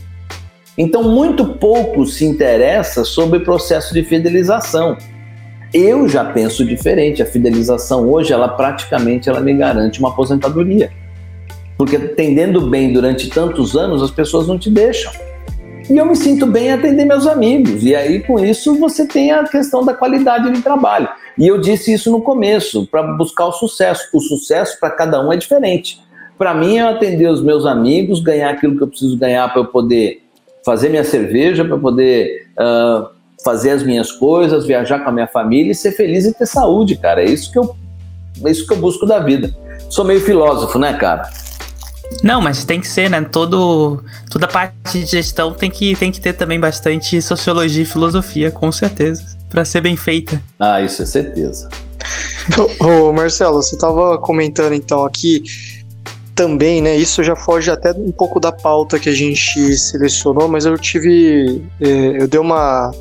Então, 0.76 1.04
muito 1.04 1.46
pouco 1.46 2.06
se 2.06 2.26
interessa 2.26 3.04
sobre 3.04 3.40
o 3.40 3.44
processo 3.44 3.94
de 3.94 4.02
fidelização. 4.02 4.98
Eu 5.74 6.08
já 6.08 6.26
penso 6.26 6.66
diferente. 6.66 7.22
A 7.22 7.26
fidelização 7.26 8.10
hoje, 8.10 8.34
ela 8.34 8.48
praticamente 8.48 9.30
ela 9.30 9.40
me 9.40 9.54
garante 9.54 10.00
uma 10.00 10.10
aposentadoria. 10.10 10.92
Porque 11.78 11.96
atendendo 11.96 12.70
bem 12.70 12.92
durante 12.92 13.30
tantos 13.30 13.76
anos, 13.76 14.04
as 14.04 14.12
pessoas 14.12 14.48
não 14.48 14.58
te 14.58 14.70
deixam 14.70 15.12
e 15.90 15.98
eu 15.98 16.06
me 16.06 16.16
sinto 16.16 16.46
bem 16.46 16.68
em 16.68 16.74
atender 16.74 17.04
meus 17.04 17.26
amigos. 17.26 17.84
E 17.84 17.96
aí, 17.96 18.22
com 18.22 18.40
isso, 18.40 18.76
você 18.76 19.08
tem 19.08 19.32
a 19.32 19.44
questão 19.44 19.84
da 19.84 19.94
qualidade 19.94 20.52
de 20.52 20.62
trabalho. 20.62 21.10
E 21.36 21.48
eu 21.48 21.60
disse 21.60 21.92
isso 21.92 22.12
no 22.12 22.22
começo, 22.22 22.86
para 22.86 23.02
buscar 23.02 23.48
o 23.48 23.52
sucesso. 23.52 24.08
O 24.14 24.22
sucesso 24.22 24.80
para 24.80 24.92
cada 24.92 25.20
um 25.26 25.34
é 25.34 25.38
diferente. 25.38 26.00
Para 26.38 26.54
mim, 26.54 26.78
é 26.78 26.82
atender 26.82 27.28
os 27.28 27.42
meus 27.42 27.66
amigos, 27.66 28.22
ganhar 28.22 28.52
aquilo 28.52 28.78
que 28.78 28.84
eu 28.84 28.88
preciso 28.88 29.18
ganhar 29.18 29.52
para 29.52 29.62
eu 29.62 29.66
poder 29.66 30.22
fazer 30.64 30.90
minha 30.90 31.04
cerveja, 31.04 31.66
para 31.66 31.78
poder 31.78 32.48
uh, 32.52 33.10
fazer 33.44 33.72
as 33.72 33.84
minhas 33.84 34.12
coisas, 34.12 34.66
viajar 34.66 35.00
com 35.00 35.10
a 35.10 35.14
minha 35.14 35.28
família 35.28 35.72
e 35.72 35.76
ser 35.76 35.92
feliz 35.92 36.26
e 36.26 36.34
ter 36.34 36.46
saúde, 36.46 36.96
cara. 36.98 37.22
É 37.22 37.26
isso 37.26 37.52
que 37.52 37.60
eu, 37.60 37.76
é 38.46 38.52
isso 38.52 38.66
que 38.66 38.74
eu 38.74 38.78
busco 38.78 39.06
da 39.06 39.20
vida. 39.20 39.56
Sou 39.90 40.06
meio 40.06 40.22
filósofo, 40.22 40.78
né, 40.78 40.94
cara? 40.94 41.30
Não, 42.24 42.42
mas 42.42 42.66
tem 42.66 42.82
que 42.82 42.88
ser, 42.88 43.10
né? 43.10 43.22
Todo, 43.22 44.04
toda 44.30 44.48
parte 44.48 44.76
de 44.92 45.06
gestão 45.06 45.54
tem 45.54 45.70
que, 45.70 45.96
tem 45.96 46.12
que 46.12 46.20
ter 46.20 46.34
também 46.34 46.60
bastante 46.60 47.22
sociologia 47.22 47.84
e 47.84 47.86
filosofia, 47.86 48.52
com 48.52 48.72
certeza, 48.72 49.24
para 49.50 49.64
ser 49.64 49.82
bem 49.82 49.96
feita. 49.96 50.42
Ah, 50.60 50.82
isso 50.82 51.02
é 51.02 51.06
certeza. 51.06 51.70
Ô, 52.80 53.14
Marcelo, 53.14 53.62
você 53.62 53.76
estava 53.76 54.18
comentando 54.18 54.74
então 54.74 55.06
aqui 55.06 55.44
também, 56.34 56.82
né? 56.82 56.96
Isso 56.96 57.24
já 57.24 57.36
foge 57.36 57.70
até 57.70 57.92
um 57.92 58.12
pouco 58.12 58.40
da 58.40 58.52
pauta 58.52 58.98
que 59.00 59.10
a 59.10 59.14
gente 59.14 59.78
selecionou, 59.78 60.48
mas 60.48 60.66
eu 60.66 60.78
tive. 60.78 61.62
Eh, 61.80 62.18
eu 62.22 62.28
dei 62.28 62.40
uma 62.40 62.92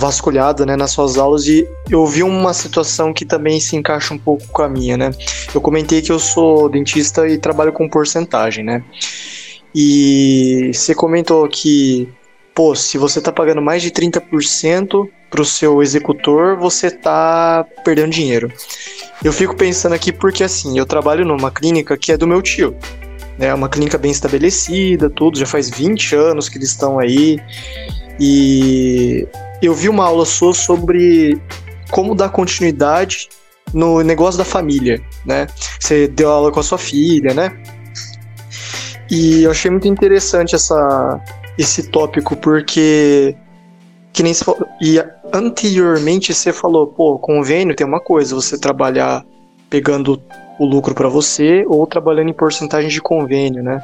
vasculhada 0.00 0.64
né, 0.64 0.74
nas 0.76 0.90
suas 0.92 1.18
aulas 1.18 1.46
e 1.46 1.68
eu 1.90 2.06
vi 2.06 2.22
uma 2.22 2.54
situação 2.54 3.12
que 3.12 3.24
também 3.24 3.60
se 3.60 3.76
encaixa 3.76 4.14
um 4.14 4.18
pouco 4.18 4.46
com 4.48 4.62
a 4.62 4.68
minha, 4.68 4.96
né? 4.96 5.10
Eu 5.54 5.60
comentei 5.60 6.00
que 6.00 6.10
eu 6.10 6.18
sou 6.18 6.68
dentista 6.68 7.28
e 7.28 7.38
trabalho 7.38 7.72
com 7.72 7.88
porcentagem, 7.88 8.64
né? 8.64 8.82
E 9.74 10.70
você 10.72 10.94
comentou 10.94 11.46
que, 11.46 12.08
pô, 12.54 12.74
se 12.74 12.96
você 12.96 13.20
tá 13.20 13.30
pagando 13.30 13.60
mais 13.60 13.82
de 13.82 13.90
30% 13.90 15.08
pro 15.30 15.44
seu 15.44 15.82
executor, 15.82 16.56
você 16.56 16.90
tá 16.90 17.64
perdendo 17.84 18.10
dinheiro. 18.10 18.50
Eu 19.22 19.32
fico 19.32 19.54
pensando 19.54 19.94
aqui 19.94 20.10
porque, 20.10 20.42
assim, 20.42 20.78
eu 20.78 20.86
trabalho 20.86 21.24
numa 21.24 21.50
clínica 21.50 21.96
que 21.96 22.10
é 22.10 22.16
do 22.16 22.26
meu 22.26 22.42
tio, 22.42 22.74
é 23.38 23.54
uma 23.54 23.68
clínica 23.68 23.96
bem 23.96 24.10
estabelecida, 24.10 25.08
tudo, 25.08 25.38
já 25.38 25.46
faz 25.46 25.70
20 25.70 26.16
anos 26.16 26.48
que 26.48 26.58
eles 26.58 26.70
estão 26.70 26.98
aí. 26.98 27.38
E 28.18 29.26
eu 29.66 29.74
vi 29.74 29.88
uma 29.88 30.04
aula 30.04 30.24
sua 30.24 30.54
sobre 30.54 31.40
como 31.90 32.14
dar 32.14 32.28
continuidade 32.28 33.28
no 33.72 34.02
negócio 34.02 34.38
da 34.38 34.44
família, 34.44 35.00
né? 35.24 35.46
Você 35.78 36.08
deu 36.08 36.30
aula 36.30 36.50
com 36.50 36.60
a 36.60 36.62
sua 36.62 36.78
filha, 36.78 37.34
né? 37.34 37.52
E 39.10 39.42
eu 39.42 39.50
achei 39.50 39.70
muito 39.70 39.88
interessante 39.88 40.54
essa, 40.54 41.20
esse 41.58 41.90
tópico, 41.90 42.36
porque 42.36 43.34
que 44.12 44.22
nem 44.22 44.34
falou, 44.34 44.66
e 44.80 45.02
anteriormente 45.32 46.34
você 46.34 46.52
falou, 46.52 46.86
pô, 46.86 47.18
convênio 47.18 47.74
tem 47.74 47.86
uma 47.86 48.00
coisa, 48.00 48.34
você 48.34 48.58
trabalhar 48.58 49.24
pegando 49.68 50.20
o 50.58 50.66
lucro 50.66 50.94
para 50.94 51.08
você 51.08 51.64
ou 51.68 51.86
trabalhando 51.86 52.28
em 52.28 52.34
porcentagem 52.34 52.90
de 52.90 53.00
convênio, 53.00 53.62
né? 53.62 53.82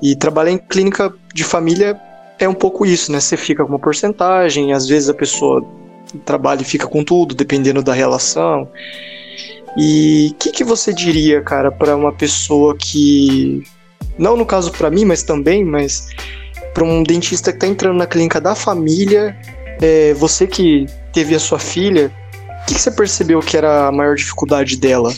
E 0.00 0.16
trabalhar 0.16 0.52
em 0.52 0.58
clínica 0.58 1.12
de 1.34 1.44
família 1.44 2.00
é 2.38 2.48
um 2.48 2.54
pouco 2.54 2.84
isso, 2.84 3.12
né? 3.12 3.20
Você 3.20 3.36
fica 3.36 3.64
com 3.64 3.70
uma 3.70 3.78
porcentagem, 3.78 4.72
às 4.72 4.86
vezes 4.86 5.08
a 5.08 5.14
pessoa 5.14 5.64
trabalha 6.24 6.62
e 6.62 6.64
fica 6.64 6.86
com 6.86 7.04
tudo, 7.04 7.34
dependendo 7.34 7.82
da 7.82 7.92
relação. 7.92 8.68
E 9.76 10.30
o 10.32 10.34
que, 10.34 10.50
que 10.50 10.64
você 10.64 10.92
diria, 10.92 11.40
cara, 11.42 11.70
para 11.70 11.96
uma 11.96 12.12
pessoa 12.12 12.76
que, 12.76 13.62
não 14.18 14.36
no 14.36 14.46
caso 14.46 14.70
para 14.70 14.90
mim, 14.90 15.04
mas 15.04 15.22
também, 15.22 15.64
mas 15.64 16.08
para 16.72 16.84
um 16.84 17.02
dentista 17.02 17.50
que 17.50 17.56
está 17.56 17.66
entrando 17.66 17.96
na 17.96 18.06
clínica 18.06 18.40
da 18.40 18.54
família, 18.54 19.36
é, 19.80 20.14
você 20.14 20.46
que 20.46 20.86
teve 21.12 21.34
a 21.34 21.40
sua 21.40 21.58
filha, 21.58 22.12
o 22.62 22.66
que, 22.66 22.74
que 22.74 22.80
você 22.80 22.90
percebeu 22.90 23.40
que 23.40 23.56
era 23.56 23.88
a 23.88 23.92
maior 23.92 24.14
dificuldade 24.14 24.76
dela? 24.76 25.12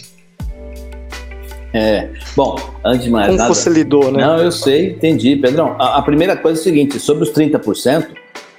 É, 1.77 2.09
bom, 2.35 2.57
antes 2.83 3.05
de 3.05 3.11
mais 3.11 3.27
Como 3.27 3.37
nada... 3.37 3.53
você 3.53 3.69
lidou, 3.69 4.11
né? 4.11 4.25
Não, 4.25 4.39
eu 4.39 4.51
sei, 4.51 4.93
entendi, 4.93 5.37
Pedrão. 5.37 5.77
A, 5.79 5.99
a, 5.99 6.03
primeira 6.03 6.35
coisa 6.35 6.59
é 6.59 6.61
o 6.63 6.65
seguinte, 6.65 6.99
sobre 6.99 7.23
os 7.25 7.31
30%, 7.31 8.07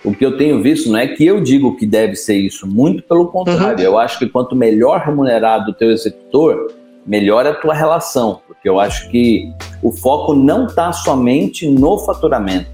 o 0.06 0.14
que 0.14 0.24
eu 0.24 0.38
tenho 0.38 0.62
visto 0.62 0.92
não 0.92 1.00
é 1.00 1.08
que 1.08 1.26
eu 1.26 1.42
digo 1.42 1.76
que 1.76 1.88
deve 1.88 2.16
ser 2.16 2.38
isso, 2.38 2.68
muito 2.68 3.02
pelo 3.02 3.26
contrário. 3.26 3.80
Uhum. 3.80 3.84
Eu 3.84 3.98
acho 3.98 4.20
que 4.20 4.28
quanto 4.28 4.56
melhor 4.56 5.00
remunerado 5.00 5.72
o 5.72 5.74
teu 5.74 5.90
executor, 5.90 6.72
melhor 7.08 7.48
a 7.48 7.56
tua 7.56 7.74
relação, 7.74 8.40
porque 8.46 8.70
eu 8.70 8.80
acho 8.80 9.10
que 9.10 9.52
o 9.82 9.92
foco 9.92 10.36
não 10.36 10.68
está 10.68 10.94
somente 10.94 11.68
no 11.68 11.98
faturamento. 11.98 12.70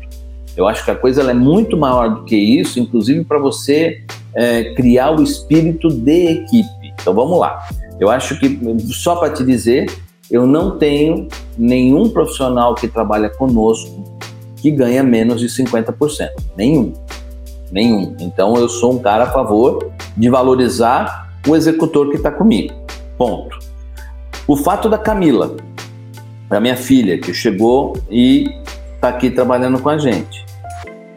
Eu 0.58 0.68
acho 0.68 0.84
que 0.84 0.92
a 0.92 0.96
coisa 0.96 1.22
é 1.22 1.34
muito 1.34 1.78
maior 1.78 2.16
do 2.16 2.26
que 2.26 2.36
isso, 2.36 2.82
inclusive 2.82 3.24
para 3.24 3.40
você 3.40 4.04
é, 4.36 4.74
criar 4.74 5.12
o 5.12 5.24
espírito 5.24 5.88
de 5.88 6.32
equipe. 6.32 6.94
Então 7.00 7.14
vamos 7.14 7.40
lá. 7.40 7.66
Eu 7.98 8.10
acho 8.10 8.38
que, 8.38 8.60
só 8.92 9.16
para 9.16 9.32
te 9.32 9.46
dizer, 9.46 9.86
eu 10.32 10.48
não 10.48 10.78
tenho 10.78 11.28
nenhum 11.58 12.10
profissional 12.10 12.76
que 12.76 12.88
trabalha 12.88 13.30
conosco 13.30 14.04
que 14.58 14.72
ganha 14.72 15.04
menos 15.04 15.42
de 15.42 15.48
50%. 15.48 16.30
Nenhum. 16.56 16.94
Nenhum. 17.72 18.16
Então 18.20 18.56
eu 18.56 18.70
sou 18.70 18.94
um 18.94 19.00
cara 19.00 19.26
a 19.26 19.32
favor 19.32 19.92
de 20.16 20.30
valorizar 20.30 21.30
o 21.48 21.56
executor 21.56 22.10
que 22.10 22.16
está 22.16 22.32
comigo. 22.32 22.74
Ponto. 23.18 23.60
O 24.48 24.56
fato 24.56 24.88
da 24.90 24.98
Camila, 24.98 25.58
da 26.50 26.62
minha 26.62 26.78
filha, 26.78 27.18
que 27.18 27.34
chegou 27.34 27.98
e 28.10 28.46
está 28.96 29.10
aqui 29.10 29.30
trabalhando 29.30 29.80
com 29.80 29.90
a 29.90 29.98
gente. 29.98 30.46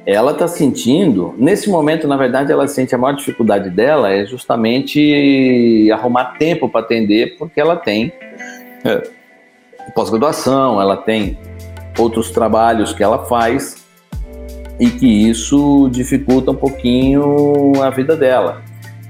Ela 0.05 0.33
está 0.33 0.47
sentindo, 0.47 1.35
nesse 1.37 1.69
momento, 1.69 2.07
na 2.07 2.17
verdade, 2.17 2.53
ela 2.53 2.67
sente 2.69 2.95
a 2.95 2.99
maior 2.99 3.17
dificuldade 3.17 3.71
dela 3.71 4.13
é 4.13 4.25
justamente 4.25 5.91
arrumar 5.93 6.37
tempo 6.39 6.69
para 6.69 6.81
atender, 6.81 7.37
porque 7.37 7.61
ela 7.61 7.77
tem 7.77 8.13
é, 8.87 9.03
pós-graduação, 9.95 10.81
ela 10.81 10.97
tem 10.97 11.39
outros 11.99 12.31
trabalhos 12.31 12.93
que 12.93 13.03
ela 13.03 13.25
faz 13.25 13.85
e 14.79 14.91
que 14.91 15.07
isso 15.07 15.89
dificulta 15.91 16.51
um 16.51 16.55
pouquinho 16.55 17.73
a 17.83 17.91
vida 17.91 18.17
dela. 18.17 18.63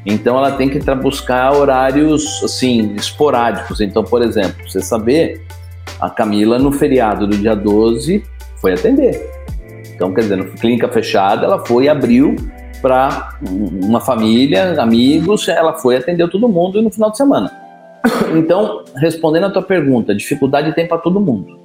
Então 0.04 0.38
ela 0.38 0.52
tem 0.52 0.68
que 0.68 0.78
buscar 0.94 1.52
horários 1.52 2.42
assim 2.44 2.94
esporádicos. 2.94 3.80
Então, 3.80 4.04
por 4.04 4.22
exemplo, 4.22 4.68
você 4.68 4.80
saber, 4.80 5.44
a 6.00 6.08
Camila 6.08 6.58
no 6.58 6.70
feriado 6.70 7.26
do 7.26 7.36
dia 7.36 7.56
12 7.56 8.24
foi 8.60 8.72
atender. 8.72 9.20
Então, 9.92 10.12
quer 10.12 10.20
dizer, 10.22 10.52
clínica 10.54 10.88
fechada, 10.88 11.46
ela 11.46 11.64
foi 11.64 11.84
e 11.84 11.88
abriu 11.88 12.36
para 12.82 13.30
uma 13.82 14.00
família, 14.00 14.80
amigos, 14.80 15.48
ela 15.48 15.72
foi 15.72 15.96
atender 15.96 16.28
todo 16.28 16.48
mundo 16.48 16.80
no 16.82 16.90
final 16.90 17.10
de 17.10 17.16
semana. 17.16 17.65
Então, 18.36 18.84
respondendo 18.96 19.46
a 19.46 19.50
tua 19.50 19.62
pergunta, 19.62 20.14
dificuldade 20.14 20.74
tem 20.74 20.86
para 20.86 20.98
todo 20.98 21.20
mundo. 21.20 21.58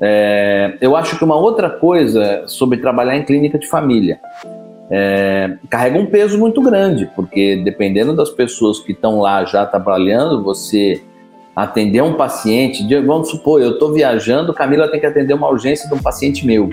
É, 0.00 0.76
eu 0.80 0.94
acho 0.94 1.18
que 1.18 1.24
uma 1.24 1.36
outra 1.36 1.70
coisa 1.70 2.44
sobre 2.46 2.78
trabalhar 2.78 3.16
em 3.16 3.24
clínica 3.24 3.58
de 3.58 3.66
família 3.66 4.20
é, 4.90 5.56
carrega 5.70 5.98
um 5.98 6.06
peso 6.06 6.38
muito 6.38 6.60
grande, 6.60 7.10
porque 7.16 7.56
dependendo 7.56 8.14
das 8.14 8.30
pessoas 8.30 8.78
que 8.78 8.92
estão 8.92 9.20
lá 9.20 9.44
já 9.44 9.64
trabalhando, 9.64 10.42
você 10.42 11.02
atender 11.54 12.02
um 12.02 12.14
paciente, 12.14 12.86
vamos 13.00 13.30
supor, 13.30 13.62
eu 13.62 13.72
estou 13.72 13.92
viajando, 13.92 14.52
Camila 14.52 14.88
tem 14.88 15.00
que 15.00 15.06
atender 15.06 15.32
uma 15.32 15.48
urgência 15.48 15.88
de 15.88 15.94
um 15.94 15.98
paciente 15.98 16.46
meu. 16.46 16.68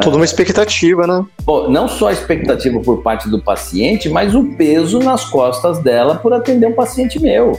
Toda 0.00 0.16
uma 0.16 0.24
expectativa, 0.24 1.06
né? 1.06 1.24
Pô, 1.44 1.68
não 1.68 1.88
só 1.88 2.08
a 2.08 2.12
expectativa 2.12 2.78
por 2.80 3.02
parte 3.02 3.28
do 3.30 3.42
paciente, 3.42 4.08
mas 4.10 4.34
o 4.34 4.54
peso 4.54 4.98
nas 4.98 5.24
costas 5.24 5.78
dela 5.78 6.16
por 6.16 6.32
atender 6.34 6.66
um 6.66 6.74
paciente 6.74 7.20
meu. 7.20 7.58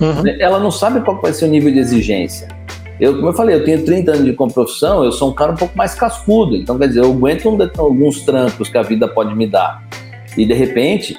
Uhum. 0.00 0.36
Ela 0.40 0.58
não 0.58 0.70
sabe 0.70 1.00
qual 1.00 1.20
vai 1.20 1.32
ser 1.32 1.46
o 1.46 1.48
nível 1.48 1.72
de 1.72 1.78
exigência. 1.78 2.48
Eu, 2.98 3.16
como 3.16 3.28
eu 3.28 3.32
falei, 3.34 3.54
eu 3.54 3.64
tenho 3.64 3.84
30 3.84 4.10
anos 4.12 4.24
de 4.24 4.32
profissão, 4.32 5.04
eu 5.04 5.12
sou 5.12 5.30
um 5.30 5.34
cara 5.34 5.52
um 5.52 5.56
pouco 5.56 5.76
mais 5.76 5.94
cascudo. 5.94 6.56
Então, 6.56 6.78
quer 6.78 6.88
dizer, 6.88 7.00
eu 7.00 7.12
aguento 7.12 7.48
um, 7.48 7.58
alguns 7.78 8.22
trancos 8.22 8.68
que 8.68 8.78
a 8.78 8.82
vida 8.82 9.06
pode 9.06 9.34
me 9.34 9.46
dar. 9.46 9.82
E, 10.36 10.46
de 10.46 10.54
repente, 10.54 11.16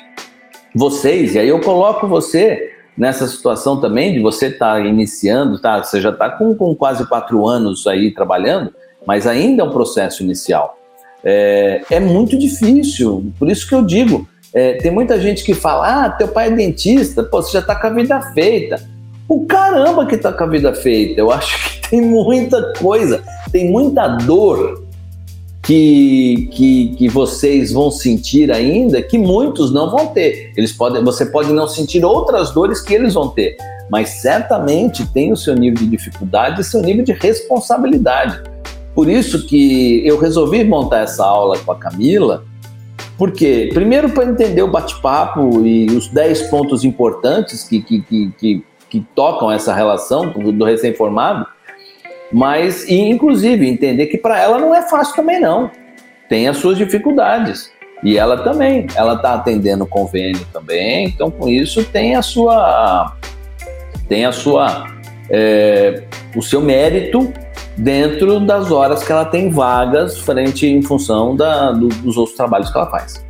vocês, 0.73 1.35
e 1.35 1.39
aí 1.39 1.47
eu 1.47 1.59
coloco 1.61 2.07
você 2.07 2.71
nessa 2.97 3.27
situação 3.27 3.79
também 3.79 4.13
de 4.13 4.19
você 4.19 4.47
estar 4.47 4.73
tá 4.73 4.79
iniciando, 4.79 5.59
tá? 5.59 5.83
Você 5.83 6.01
já 6.01 6.09
está 6.09 6.29
com, 6.31 6.55
com 6.55 6.73
quase 6.75 7.07
quatro 7.07 7.47
anos 7.47 7.85
aí 7.85 8.11
trabalhando, 8.11 8.73
mas 9.05 9.27
ainda 9.27 9.61
é 9.61 9.65
um 9.65 9.71
processo 9.71 10.23
inicial. 10.23 10.77
É, 11.23 11.81
é 11.91 11.99
muito 11.99 12.37
difícil, 12.37 13.31
por 13.37 13.49
isso 13.49 13.67
que 13.67 13.75
eu 13.75 13.85
digo, 13.85 14.27
é, 14.53 14.73
tem 14.73 14.91
muita 14.91 15.19
gente 15.19 15.43
que 15.43 15.53
fala, 15.53 16.05
ah, 16.05 16.09
teu 16.09 16.27
pai 16.27 16.47
é 16.47 16.51
dentista, 16.51 17.23
pô, 17.23 17.41
você 17.41 17.51
já 17.53 17.59
está 17.59 17.75
com 17.75 17.87
a 17.87 17.89
vida 17.91 18.21
feita. 18.33 18.81
O 19.27 19.45
caramba 19.45 20.05
que 20.05 20.15
está 20.15 20.31
com 20.31 20.43
a 20.43 20.47
vida 20.47 20.73
feita, 20.73 21.19
eu 21.19 21.31
acho 21.31 21.81
que 21.81 21.89
tem 21.89 22.01
muita 22.01 22.73
coisa, 22.79 23.21
tem 23.51 23.69
muita 23.69 24.07
dor 24.07 24.87
que, 25.63 26.49
que, 26.53 26.95
que 26.97 27.09
vocês 27.09 27.73
vão 27.73 27.91
sentir 27.91 28.49
ainda, 28.51 29.01
que 29.01 29.17
muitos 29.17 29.73
não 29.73 29.91
vão 29.91 30.07
ter. 30.07 30.53
Eles 30.55 30.71
podem, 30.71 31.03
você 31.03 31.25
pode 31.25 31.51
não 31.51 31.67
sentir 31.67 32.05
outras 32.05 32.51
dores 32.51 32.81
que 32.81 32.93
eles 32.93 33.13
vão 33.13 33.27
ter, 33.27 33.57
mas 33.91 34.21
certamente 34.21 35.05
tem 35.11 35.31
o 35.31 35.35
seu 35.35 35.55
nível 35.55 35.79
de 35.79 35.87
dificuldade 35.87 36.61
e 36.61 36.63
seu 36.63 36.81
nível 36.81 37.03
de 37.03 37.11
responsabilidade. 37.11 38.41
Por 38.95 39.09
isso 39.09 39.45
que 39.45 40.01
eu 40.07 40.17
resolvi 40.17 40.63
montar 40.63 41.01
essa 41.01 41.25
aula 41.25 41.57
com 41.59 41.71
a 41.71 41.75
Camila, 41.75 42.45
porque, 43.17 43.69
primeiro, 43.73 44.09
para 44.09 44.25
entender 44.25 44.61
o 44.61 44.67
bate-papo 44.67 45.65
e 45.65 45.87
os 45.87 46.07
10 46.07 46.43
pontos 46.43 46.83
importantes 46.83 47.63
que, 47.63 47.81
que, 47.81 48.01
que, 48.01 48.31
que, 48.37 48.65
que 48.89 49.05
tocam 49.15 49.51
essa 49.51 49.73
relação 49.73 50.29
do 50.29 50.63
recém-formado, 50.63 51.47
mas, 52.31 52.87
e, 52.87 52.95
inclusive, 52.95 53.67
entender 53.67 54.07
que 54.07 54.17
para 54.17 54.39
ela 54.39 54.59
não 54.59 54.75
é 54.75 54.87
fácil 54.87 55.15
também, 55.15 55.39
não. 55.39 55.71
Tem 56.29 56.47
as 56.47 56.57
suas 56.57 56.77
dificuldades. 56.77 57.71
E 58.03 58.17
ela 58.17 58.37
também, 58.43 58.85
ela 58.95 59.13
está 59.13 59.33
atendendo 59.33 59.85
convênio 59.87 60.45
também, 60.53 61.07
então 61.07 61.31
com 61.31 61.49
isso 61.49 61.83
tem 61.83 62.15
a 62.15 62.21
sua, 62.21 63.15
tem 64.07 64.23
a 64.23 64.31
sua, 64.31 64.85
é, 65.31 66.03
o 66.35 66.43
seu 66.43 66.61
mérito 66.61 67.33
dentro 67.77 68.39
das 68.39 68.71
horas 68.71 69.03
que 69.03 69.11
ela 69.11 69.25
tem 69.25 69.49
vagas 69.49 70.19
frente 70.19 70.65
em 70.65 70.81
função 70.81 71.35
da, 71.35 71.71
do, 71.71 71.87
dos 71.87 72.17
outros 72.17 72.35
trabalhos 72.35 72.69
que 72.69 72.77
ela 72.77 72.89
faz. 72.89 73.25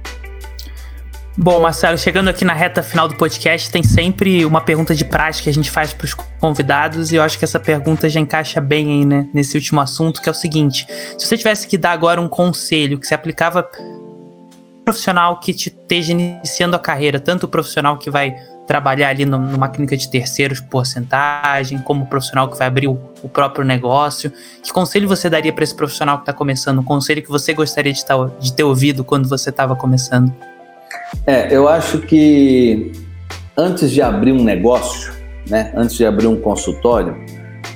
Bom, 1.39 1.60
Marcelo, 1.60 2.00
chegando 2.00 2.30
aqui 2.30 2.43
na 2.43 2.54
reta 2.54 2.82
final 2.82 3.08
do 3.08 3.16
podcast, 3.16 3.70
tem 3.70 3.84
sempre 3.84 4.43
uma 4.43 4.60
pergunta 4.60 4.95
de 4.95 5.06
prática 5.06 5.43
que 5.43 5.50
a 5.52 5.54
gente 5.54 5.70
faz 5.70 5.93
para 5.93 6.06
os 6.06 6.16
convidados, 6.39 7.12
e 7.12 7.16
eu 7.16 7.22
acho 7.22 7.38
que 7.38 7.45
essa 7.45 7.60
pergunta 7.60 8.10
já 8.10 8.20
encaixa 8.20 8.60
bem 8.60 8.88
aí, 8.88 9.06
né, 9.06 9.28
nesse 9.32 9.56
último 9.56 9.80
assunto, 9.80 10.20
que 10.20 10.28
é 10.28 10.32
o 10.32 10.36
seguinte: 10.36 10.88
se 11.16 11.28
você 11.28 11.38
tivesse 11.38 11.68
que 11.68 11.78
dar 11.78 11.91
agora 11.91 12.20
um 12.20 12.28
conselho 12.28 12.98
que 13.00 13.06
se 13.06 13.14
aplicava 13.14 13.70
profissional 14.88 15.38
que 15.41 15.53
te 15.53 15.67
esteja 15.67 16.13
iniciando 16.13 16.73
a 16.73 16.79
carreira, 16.79 17.19
tanto 17.19 17.43
o 17.43 17.49
profissional 17.49 17.97
que 17.97 18.09
vai 18.09 18.33
trabalhar 18.65 19.09
ali 19.09 19.25
numa 19.25 19.67
clínica 19.67 19.97
de 19.97 20.09
terceiros 20.09 20.61
porcentagem, 20.61 21.77
como 21.79 22.05
profissional 22.05 22.49
que 22.49 22.57
vai 22.57 22.67
abrir 22.67 22.88
o, 22.88 22.97
o 23.21 23.27
próprio 23.27 23.65
negócio. 23.65 24.31
Que 24.63 24.71
conselho 24.71 25.05
você 25.05 25.29
daria 25.29 25.51
para 25.51 25.65
esse 25.65 25.75
profissional 25.75 26.19
que 26.19 26.21
está 26.21 26.31
começando? 26.31 26.79
Um 26.79 26.85
conselho 26.85 27.21
que 27.21 27.27
você 27.27 27.53
gostaria 27.53 27.91
de, 27.91 28.05
tá, 28.05 28.15
de 28.39 28.53
ter 28.53 28.63
ouvido 28.63 29.03
quando 29.03 29.27
você 29.27 29.49
estava 29.49 29.75
começando? 29.75 30.33
É, 31.25 31.53
eu 31.53 31.67
acho 31.67 31.99
que 31.99 32.93
antes 33.57 33.91
de 33.91 34.01
abrir 34.01 34.31
um 34.31 34.41
negócio, 34.41 35.11
né, 35.49 35.73
antes 35.75 35.97
de 35.97 36.05
abrir 36.05 36.27
um 36.27 36.39
consultório, 36.39 37.13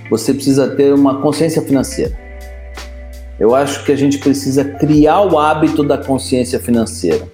você 0.10 0.34
precisa 0.34 0.70
ter 0.78 0.94
uma 0.94 1.22
consciência 1.22 1.62
financeira. 1.62 2.18
Eu 3.42 3.56
acho 3.56 3.84
que 3.84 3.92
a 3.92 3.96
gente 3.96 4.20
precisa 4.20 4.64
criar 4.64 5.22
o 5.22 5.40
hábito 5.40 5.82
da 5.82 5.98
consciência 5.98 6.60
financeira. 6.60 7.28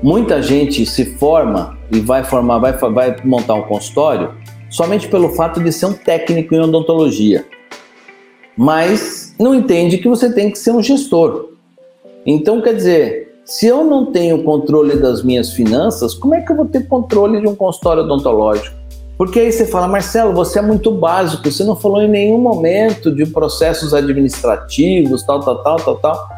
Muita 0.00 0.40
gente 0.40 0.86
se 0.86 1.04
forma 1.16 1.76
e 1.90 1.98
vai 1.98 2.22
formar, 2.22 2.60
vai, 2.60 2.72
vai 2.72 3.16
montar 3.24 3.54
um 3.54 3.62
consultório 3.62 4.32
somente 4.70 5.08
pelo 5.08 5.30
fato 5.30 5.60
de 5.60 5.72
ser 5.72 5.86
um 5.86 5.92
técnico 5.92 6.54
em 6.54 6.60
odontologia, 6.60 7.44
mas 8.56 9.34
não 9.36 9.52
entende 9.52 9.98
que 9.98 10.08
você 10.08 10.32
tem 10.32 10.52
que 10.52 10.56
ser 10.56 10.70
um 10.70 10.80
gestor. 10.80 11.48
Então, 12.24 12.62
quer 12.62 12.76
dizer, 12.76 13.40
se 13.44 13.66
eu 13.66 13.82
não 13.82 14.12
tenho 14.12 14.44
controle 14.44 15.00
das 15.00 15.24
minhas 15.24 15.52
finanças, 15.52 16.14
como 16.14 16.36
é 16.36 16.42
que 16.42 16.52
eu 16.52 16.56
vou 16.56 16.66
ter 16.66 16.86
controle 16.86 17.40
de 17.40 17.48
um 17.48 17.56
consultório 17.56 18.04
odontológico? 18.04 18.83
Porque 19.16 19.38
aí 19.38 19.52
você 19.52 19.64
fala, 19.66 19.86
Marcelo, 19.86 20.32
você 20.34 20.58
é 20.58 20.62
muito 20.62 20.90
básico, 20.90 21.50
você 21.50 21.62
não 21.62 21.76
falou 21.76 22.02
em 22.02 22.08
nenhum 22.08 22.38
momento 22.38 23.14
de 23.14 23.24
processos 23.26 23.94
administrativos, 23.94 25.22
tal, 25.22 25.40
tal, 25.40 25.62
tal, 25.62 25.76
tal, 25.76 25.96
tal. 25.96 26.28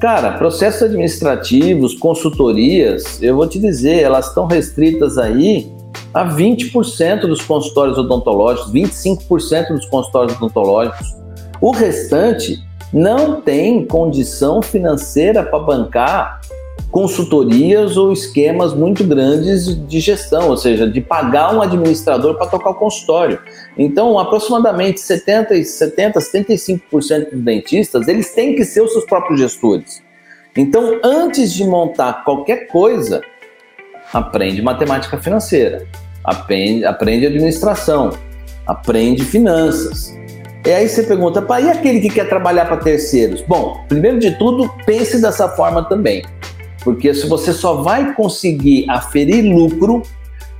Cara, 0.00 0.32
processos 0.32 0.82
administrativos, 0.82 1.94
consultorias, 1.94 3.20
eu 3.20 3.34
vou 3.34 3.46
te 3.46 3.58
dizer, 3.58 4.02
elas 4.02 4.28
estão 4.28 4.46
restritas 4.46 5.18
aí 5.18 5.70
a 6.14 6.24
20% 6.24 7.22
dos 7.22 7.42
consultórios 7.42 7.98
odontológicos, 7.98 8.72
25% 8.72 9.68
dos 9.68 9.86
consultórios 9.86 10.36
odontológicos. 10.36 11.16
O 11.60 11.72
restante 11.72 12.62
não 12.92 13.40
tem 13.40 13.84
condição 13.84 14.62
financeira 14.62 15.42
para 15.42 15.58
bancar 15.58 16.40
consultorias 16.90 17.96
ou 17.96 18.12
esquemas 18.12 18.72
muito 18.72 19.04
grandes 19.04 19.76
de 19.86 20.00
gestão, 20.00 20.48
ou 20.48 20.56
seja, 20.56 20.88
de 20.88 21.00
pagar 21.00 21.54
um 21.54 21.60
administrador 21.60 22.36
para 22.36 22.46
tocar 22.46 22.70
o 22.70 22.74
consultório. 22.74 23.38
Então, 23.76 24.18
aproximadamente 24.18 25.00
70 25.00 25.54
e 25.54 25.64
70, 25.64 26.18
75% 26.18 27.30
dos 27.30 27.40
dentistas, 27.42 28.08
eles 28.08 28.32
têm 28.34 28.54
que 28.54 28.64
ser 28.64 28.82
os 28.82 28.92
seus 28.92 29.04
próprios 29.04 29.38
gestores. 29.38 30.02
Então, 30.56 30.98
antes 31.04 31.52
de 31.52 31.64
montar 31.64 32.24
qualquer 32.24 32.66
coisa, 32.68 33.20
aprende 34.12 34.62
matemática 34.62 35.18
financeira, 35.18 35.86
aprende, 36.24 36.84
aprende 36.84 37.26
administração, 37.26 38.10
aprende 38.66 39.24
finanças. 39.24 40.16
E 40.66 40.70
aí 40.70 40.88
você 40.88 41.02
pergunta, 41.02 41.40
pai, 41.40 41.66
e 41.66 41.70
aquele 41.70 42.00
que 42.00 42.10
quer 42.10 42.28
trabalhar 42.28 42.64
para 42.64 42.78
terceiros? 42.78 43.42
Bom, 43.42 43.84
primeiro 43.88 44.18
de 44.18 44.36
tudo, 44.38 44.68
pense 44.84 45.20
dessa 45.20 45.48
forma 45.50 45.88
também. 45.88 46.24
Porque 46.82 47.12
se 47.12 47.26
você 47.26 47.52
só 47.52 47.82
vai 47.82 48.14
conseguir 48.14 48.88
aferir 48.88 49.44
lucro 49.44 50.02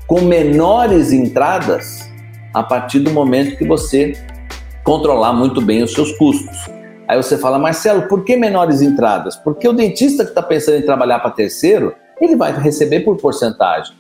com 0.07 0.23
menores 0.23 1.12
entradas 1.12 2.11
a 2.53 2.62
partir 2.62 3.01
do 3.01 3.11
momento 3.11 3.57
que 3.57 3.64
você 3.64 4.14
controlar 4.83 5.33
muito 5.33 5.61
bem 5.61 5.83
os 5.83 5.93
seus 5.93 6.12
custos. 6.12 6.57
Aí 7.07 7.16
você 7.16 7.37
fala, 7.37 7.59
Marcelo, 7.59 8.09
por 8.09 8.25
que 8.25 8.37
menores 8.37 8.81
entradas? 8.83 9.37
Porque 9.37 9.69
o 9.69 9.73
dentista 9.73 10.25
que 10.25 10.31
está 10.31 10.43
pensando 10.43 10.79
em 10.79 10.83
trabalhar 10.83 11.21
para 11.21 11.31
terceiro, 11.31 11.95
ele 12.21 12.37
vai 12.37 12.59
receber 12.59 13.01
por 13.01 13.16
porcentagem. 13.16 13.95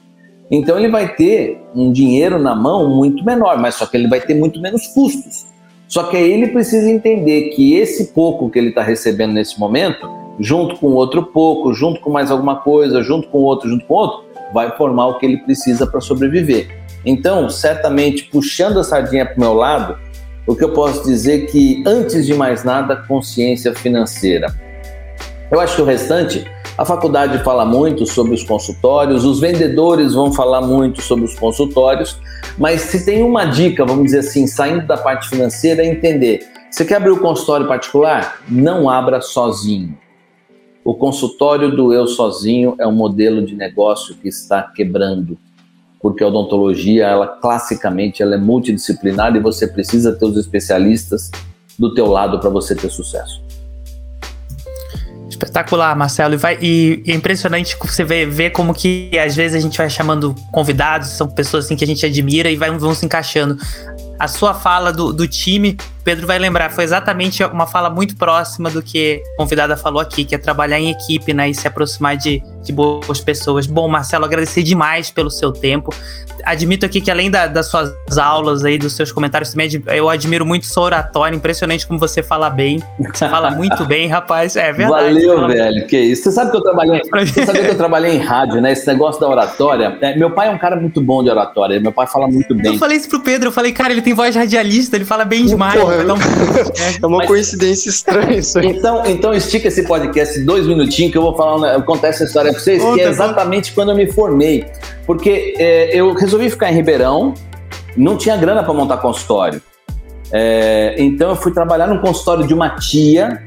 Então 0.50 0.78
ele 0.78 0.88
vai 0.88 1.14
ter 1.14 1.60
um 1.74 1.92
dinheiro 1.92 2.38
na 2.38 2.54
mão 2.54 2.88
muito 2.88 3.22
menor, 3.24 3.58
mas 3.58 3.74
só 3.74 3.86
que 3.86 3.96
ele 3.96 4.08
vai 4.08 4.20
ter 4.20 4.34
muito 4.34 4.60
menos 4.60 4.86
custos. 4.88 5.46
Só 5.86 6.04
que 6.04 6.16
aí 6.16 6.32
ele 6.32 6.48
precisa 6.48 6.90
entender 6.90 7.50
que 7.50 7.74
esse 7.74 8.08
pouco 8.12 8.50
que 8.50 8.58
ele 8.58 8.70
está 8.70 8.82
recebendo 8.82 9.32
nesse 9.32 9.58
momento 9.58 10.08
junto 10.38 10.76
com 10.76 10.88
outro 10.88 11.22
pouco, 11.22 11.72
junto 11.72 12.00
com 12.00 12.10
mais 12.10 12.30
alguma 12.30 12.56
coisa, 12.56 13.02
junto 13.02 13.28
com 13.28 13.38
outro, 13.38 13.68
junto 13.68 13.84
com 13.84 13.94
outro, 13.94 14.24
vai 14.52 14.70
formar 14.76 15.08
o 15.08 15.18
que 15.18 15.26
ele 15.26 15.38
precisa 15.38 15.86
para 15.86 16.00
sobreviver. 16.00 16.68
Então, 17.04 17.48
certamente, 17.48 18.24
puxando 18.24 18.78
a 18.78 18.84
sardinha 18.84 19.26
para 19.26 19.36
o 19.36 19.40
meu 19.40 19.54
lado, 19.54 19.98
o 20.46 20.54
que 20.54 20.64
eu 20.64 20.72
posso 20.72 21.04
dizer 21.04 21.44
é 21.44 21.46
que, 21.46 21.82
antes 21.86 22.26
de 22.26 22.34
mais 22.34 22.64
nada, 22.64 22.96
consciência 22.96 23.74
financeira. 23.74 24.48
Eu 25.50 25.60
acho 25.60 25.76
que 25.76 25.82
o 25.82 25.84
restante, 25.84 26.44
a 26.76 26.84
faculdade 26.84 27.42
fala 27.42 27.64
muito 27.64 28.06
sobre 28.06 28.34
os 28.34 28.42
consultórios, 28.42 29.24
os 29.24 29.40
vendedores 29.40 30.14
vão 30.14 30.32
falar 30.32 30.60
muito 30.60 31.02
sobre 31.02 31.24
os 31.24 31.38
consultórios, 31.38 32.18
mas 32.56 32.82
se 32.82 33.04
tem 33.04 33.22
uma 33.22 33.44
dica, 33.44 33.84
vamos 33.84 34.04
dizer 34.06 34.20
assim, 34.20 34.46
saindo 34.46 34.86
da 34.86 34.96
parte 34.96 35.28
financeira, 35.28 35.82
é 35.82 35.86
entender. 35.86 36.40
Você 36.70 36.84
quer 36.84 36.96
abrir 36.96 37.10
o 37.10 37.16
um 37.16 37.18
consultório 37.18 37.66
particular? 37.66 38.40
Não 38.48 38.90
abra 38.90 39.20
sozinho 39.20 39.96
o 40.88 40.94
consultório 40.94 41.76
do 41.76 41.92
eu 41.92 42.06
sozinho 42.06 42.74
é 42.80 42.86
um 42.86 42.92
modelo 42.92 43.44
de 43.44 43.54
negócio 43.54 44.14
que 44.14 44.26
está 44.26 44.62
quebrando, 44.62 45.36
porque 46.00 46.24
a 46.24 46.28
odontologia, 46.28 47.06
ela 47.06 47.26
classicamente, 47.26 48.22
ela 48.22 48.36
é 48.36 48.38
multidisciplinar 48.38 49.36
e 49.36 49.38
você 49.38 49.66
precisa 49.66 50.16
ter 50.16 50.24
os 50.24 50.38
especialistas 50.38 51.30
do 51.78 51.92
teu 51.92 52.06
lado 52.06 52.40
para 52.40 52.48
você 52.48 52.74
ter 52.74 52.88
sucesso. 52.88 53.42
Espetacular, 55.28 55.94
Marcelo. 55.94 56.32
E, 56.32 56.36
vai, 56.38 56.58
e 56.58 57.02
é 57.06 57.12
impressionante 57.12 57.76
você 57.78 58.02
ver, 58.02 58.24
ver 58.24 58.52
como 58.52 58.72
que 58.72 59.10
às 59.22 59.36
vezes 59.36 59.58
a 59.58 59.60
gente 59.60 59.76
vai 59.76 59.90
chamando 59.90 60.34
convidados, 60.50 61.10
são 61.10 61.28
pessoas 61.28 61.66
assim 61.66 61.76
que 61.76 61.84
a 61.84 61.86
gente 61.86 62.06
admira 62.06 62.50
e 62.50 62.56
vai, 62.56 62.70
vão 62.70 62.94
se 62.94 63.04
encaixando. 63.04 63.58
A 64.18 64.26
sua 64.26 64.54
fala 64.54 64.90
do, 64.90 65.12
do 65.12 65.28
time 65.28 65.76
Pedro 66.08 66.26
vai 66.26 66.38
lembrar, 66.38 66.70
foi 66.70 66.84
exatamente 66.84 67.44
uma 67.44 67.66
fala 67.66 67.90
muito 67.90 68.16
próxima 68.16 68.70
do 68.70 68.82
que 68.82 69.22
a 69.34 69.36
convidada 69.36 69.76
falou 69.76 70.00
aqui, 70.00 70.24
que 70.24 70.34
é 70.34 70.38
trabalhar 70.38 70.80
em 70.80 70.88
equipe, 70.88 71.34
né, 71.34 71.50
e 71.50 71.54
se 71.54 71.68
aproximar 71.68 72.16
de, 72.16 72.42
de 72.62 72.72
boas 72.72 73.20
pessoas. 73.20 73.66
Bom, 73.66 73.88
Marcelo, 73.88 74.24
agradecer 74.24 74.62
demais 74.62 75.10
pelo 75.10 75.30
seu 75.30 75.52
tempo. 75.52 75.94
Admito 76.44 76.86
aqui 76.86 77.00
que 77.00 77.10
além 77.10 77.30
da, 77.30 77.46
das 77.46 77.66
suas 77.66 77.92
aulas 78.16 78.64
aí, 78.64 78.78
dos 78.78 78.94
seus 78.94 79.10
comentários 79.10 79.50
também, 79.50 79.68
eu 79.88 80.08
admiro 80.08 80.46
muito 80.46 80.66
sua 80.66 80.84
oratória, 80.84 81.34
impressionante 81.34 81.86
como 81.86 81.98
você 81.98 82.22
fala 82.22 82.48
bem. 82.48 82.82
Você 83.12 83.28
fala 83.28 83.50
muito 83.50 83.84
bem, 83.84 84.06
rapaz, 84.06 84.54
é 84.56 84.72
verdade. 84.72 85.14
Valeu, 85.14 85.48
velho, 85.48 85.86
que 85.86 85.98
isso. 85.98 86.24
Você 86.24 86.32
sabe 86.32 86.50
que 86.50 86.56
eu 86.56 86.62
trabalhei, 86.62 87.02
você 87.02 87.44
sabe 87.44 87.60
que 87.60 87.70
eu 87.70 87.76
trabalhei 87.76 88.16
em 88.16 88.18
rádio, 88.18 88.60
né, 88.60 88.72
esse 88.72 88.86
negócio 88.86 89.20
da 89.20 89.28
oratória. 89.28 89.98
É, 90.00 90.16
meu 90.16 90.30
pai 90.30 90.48
é 90.48 90.50
um 90.50 90.58
cara 90.58 90.76
muito 90.76 91.00
bom 91.00 91.22
de 91.22 91.30
oratória, 91.30 91.80
meu 91.80 91.92
pai 91.92 92.06
fala 92.06 92.28
muito 92.28 92.54
bem. 92.54 92.74
Eu 92.74 92.78
falei 92.78 92.96
isso 92.96 93.08
pro 93.08 93.20
Pedro, 93.20 93.48
eu 93.48 93.52
falei, 93.52 93.72
cara, 93.72 93.92
ele 93.92 94.02
tem 94.02 94.14
voz 94.14 94.34
radialista, 94.34 94.96
ele 94.96 95.04
fala 95.04 95.24
bem 95.24 95.44
demais. 95.44 95.78
Porra, 95.78 95.96
um... 95.96 96.18
é 97.02 97.06
uma 97.06 97.18
Mas, 97.18 97.26
coincidência 97.26 97.88
estranha 97.88 98.38
isso 98.38 98.58
aí. 98.58 98.66
Então, 98.66 99.02
então 99.06 99.34
estica 99.34 99.68
esse 99.68 99.82
podcast 99.82 100.40
dois 100.40 100.66
minutinhos 100.66 101.12
que 101.12 101.18
eu 101.18 101.22
vou 101.22 101.36
falar, 101.36 101.80
contar 101.82 102.08
essa 102.08 102.24
história 102.24 102.47
pra 102.52 102.60
vocês, 102.60 102.82
que 102.82 103.00
é 103.00 103.08
exatamente 103.08 103.72
quando 103.72 103.90
eu 103.90 103.96
me 103.96 104.10
formei. 104.10 104.66
Porque 105.06 105.54
é, 105.58 105.96
eu 105.96 106.12
resolvi 106.12 106.50
ficar 106.50 106.70
em 106.70 106.74
Ribeirão, 106.74 107.34
não 107.96 108.16
tinha 108.16 108.36
grana 108.36 108.62
para 108.62 108.74
montar 108.74 108.98
consultório. 108.98 109.62
É, 110.30 110.94
então 110.98 111.30
eu 111.30 111.36
fui 111.36 111.52
trabalhar 111.52 111.86
num 111.86 111.98
consultório 111.98 112.46
de 112.46 112.52
uma 112.52 112.70
tia, 112.76 113.42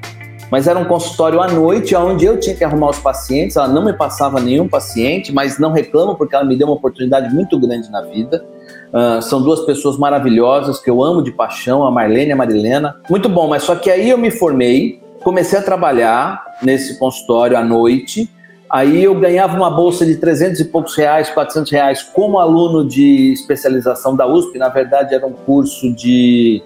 mas 0.51 0.67
era 0.67 0.77
um 0.77 0.85
consultório 0.85 1.41
à 1.41 1.47
noite, 1.47 1.95
onde 1.95 2.25
eu 2.25 2.37
tinha 2.39 2.55
que 2.55 2.63
arrumar 2.63 2.89
os 2.89 2.99
pacientes. 2.99 3.55
Ela 3.55 3.69
não 3.69 3.85
me 3.85 3.93
passava 3.93 4.39
nenhum 4.39 4.67
paciente, 4.67 5.31
mas 5.31 5.57
não 5.57 5.71
reclamo 5.71 6.15
porque 6.15 6.35
ela 6.35 6.43
me 6.43 6.57
deu 6.57 6.67
uma 6.67 6.75
oportunidade 6.75 7.33
muito 7.33 7.57
grande 7.57 7.89
na 7.89 8.01
vida. 8.01 8.43
Uh, 8.91 9.21
são 9.21 9.41
duas 9.41 9.61
pessoas 9.61 9.97
maravilhosas 9.97 10.81
que 10.81 10.89
eu 10.89 11.01
amo 11.01 11.23
de 11.23 11.31
paixão, 11.31 11.87
a 11.87 11.91
Marlene 11.91 12.27
e 12.27 12.31
a 12.33 12.35
Marilena. 12.35 12.97
Muito 13.09 13.29
bom, 13.29 13.47
mas 13.47 13.63
só 13.63 13.75
que 13.75 13.89
aí 13.89 14.09
eu 14.09 14.17
me 14.17 14.29
formei, 14.29 15.01
comecei 15.23 15.57
a 15.57 15.61
trabalhar 15.61 16.43
nesse 16.61 16.99
consultório 16.99 17.57
à 17.57 17.63
noite. 17.63 18.29
Aí 18.71 19.03
eu 19.03 19.13
ganhava 19.19 19.57
uma 19.57 19.69
bolsa 19.69 20.05
de 20.05 20.15
300 20.15 20.61
e 20.61 20.65
poucos 20.65 20.95
reais, 20.95 21.29
400 21.29 21.69
reais 21.69 22.03
como 22.03 22.39
aluno 22.39 22.87
de 22.87 23.33
especialização 23.33 24.15
da 24.15 24.25
USP. 24.25 24.57
Na 24.57 24.69
verdade, 24.69 25.13
era 25.13 25.27
um 25.27 25.33
curso 25.33 25.93
de 25.93 26.63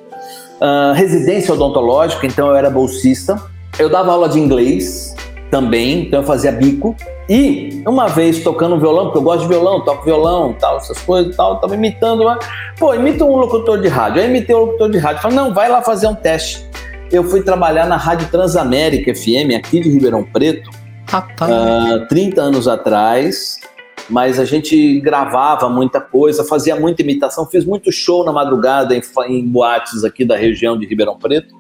uh, 0.62 0.94
residência 0.94 1.52
odontológica, 1.52 2.28
então 2.28 2.50
eu 2.50 2.56
era 2.56 2.70
bolsista. 2.70 3.42
Eu 3.80 3.90
dava 3.90 4.12
aula 4.12 4.30
de 4.30 4.40
inglês 4.40 5.16
também, 5.50 6.02
então 6.02 6.20
eu 6.20 6.26
fazia 6.28 6.52
bico. 6.52 6.96
E 7.28 7.82
uma 7.88 8.08
vez 8.08 8.44
tocando 8.44 8.80
violão, 8.80 9.06
porque 9.06 9.18
eu 9.18 9.24
gosto 9.24 9.42
de 9.42 9.48
violão, 9.48 9.84
toco 9.84 10.06
violão, 10.06 10.54
tal, 10.54 10.78
essas 10.78 11.00
coisas 11.00 11.36
tal, 11.36 11.60
tava 11.60 11.74
imitando 11.74 12.22
lá. 12.22 12.38
Pô, 12.78 12.94
imita 12.94 13.26
um 13.26 13.36
locutor 13.36 13.82
de 13.82 13.88
rádio. 13.88 14.22
Aí 14.22 14.30
imitei 14.30 14.56
um 14.56 14.60
locutor 14.60 14.92
de 14.92 15.00
rádio. 15.00 15.24
Falei, 15.24 15.36
não, 15.36 15.52
vai 15.52 15.70
lá 15.70 15.82
fazer 15.82 16.06
um 16.06 16.14
teste. 16.14 16.64
Eu 17.12 17.24
fui 17.24 17.42
trabalhar 17.42 17.88
na 17.88 17.98
Rádio 17.98 18.28
Transamérica 18.30 19.14
FM, 19.16 19.56
aqui 19.58 19.80
de 19.80 19.90
Ribeirão 19.90 20.24
Preto, 20.24 20.70
Rapaz. 21.08 21.52
Uh, 21.52 22.08
30 22.08 22.42
anos 22.42 22.68
atrás. 22.68 23.60
Mas 24.10 24.40
a 24.40 24.46
gente 24.46 25.00
gravava 25.00 25.68
muita 25.68 26.00
coisa, 26.00 26.44
fazia 26.44 26.76
muita 26.76 27.02
imitação, 27.02 27.46
fiz 27.48 27.66
muito 27.66 27.92
show 27.92 28.24
na 28.24 28.32
madrugada 28.32 28.96
em, 28.96 29.02
em 29.30 29.48
boates 29.48 30.04
aqui 30.04 30.24
da 30.24 30.38
região 30.38 30.78
de 30.78 30.86
Ribeirão 30.86 31.18
Preto. 31.18 31.56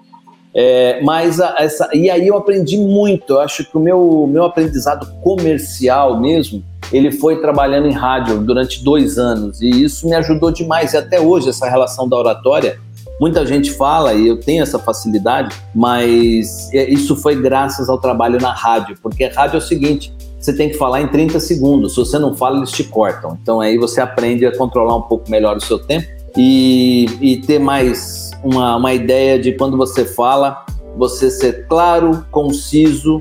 É, 0.58 1.02
mas 1.02 1.42
a, 1.42 1.56
essa, 1.58 1.90
e 1.94 2.10
aí 2.10 2.28
eu 2.28 2.38
aprendi 2.38 2.78
muito. 2.78 3.34
Eu 3.34 3.42
acho 3.42 3.66
que 3.66 3.76
o 3.76 3.80
meu, 3.80 4.26
meu 4.32 4.46
aprendizado 4.46 5.06
comercial 5.22 6.20
mesmo, 6.20 6.64
ele 6.94 7.12
foi 7.12 7.42
trabalhando 7.42 7.88
em 7.88 7.92
rádio 7.92 8.40
durante 8.40 8.84
dois 8.84 9.18
anos 9.18 9.62
e 9.62 9.70
isso 9.70 10.08
me 10.08 10.16
ajudou 10.16 10.52
demais. 10.52 10.94
E 10.94 10.98
até 10.98 11.20
hoje 11.20 11.50
essa 11.50 11.70
relação 11.70 12.08
da 12.08 12.16
oratória, 12.16 12.80
muita 13.20 13.46
gente 13.46 13.72
fala 13.72 14.14
e 14.14 14.28
eu 14.28 14.40
tenho 14.40 14.64
essa 14.64 14.80
facilidade, 14.80 15.56
mas 15.74 16.70
é, 16.74 16.90
isso 16.90 17.16
foi 17.16 17.36
graças 17.36 17.90
ao 17.90 17.98
trabalho 17.98 18.40
na 18.40 18.52
rádio, 18.52 18.98
porque 19.02 19.26
rádio 19.28 19.56
é 19.56 19.60
o 19.60 19.62
seguinte. 19.62 20.14
Você 20.40 20.56
tem 20.56 20.70
que 20.70 20.78
falar 20.78 21.02
em 21.02 21.08
30 21.08 21.40
segundos. 21.40 21.94
Se 21.94 22.00
você 22.00 22.20
não 22.20 22.36
fala, 22.36 22.58
eles 22.58 22.70
te 22.70 22.84
cortam. 22.84 23.36
Então 23.42 23.60
aí 23.60 23.78
você 23.78 24.00
aprende 24.00 24.46
a 24.46 24.56
controlar 24.56 24.96
um 24.96 25.02
pouco 25.02 25.30
melhor 25.30 25.58
o 25.58 25.62
seu 25.62 25.80
tempo 25.80 26.08
e, 26.38 27.06
e 27.20 27.38
ter 27.38 27.58
mais 27.58 28.32
uma, 28.44 28.76
uma 28.76 28.94
ideia 28.94 29.40
de 29.40 29.54
quando 29.54 29.76
você 29.76 30.06
fala, 30.06 30.64
você 30.96 31.32
ser 31.32 31.68
claro, 31.68 32.26
conciso 32.30 33.20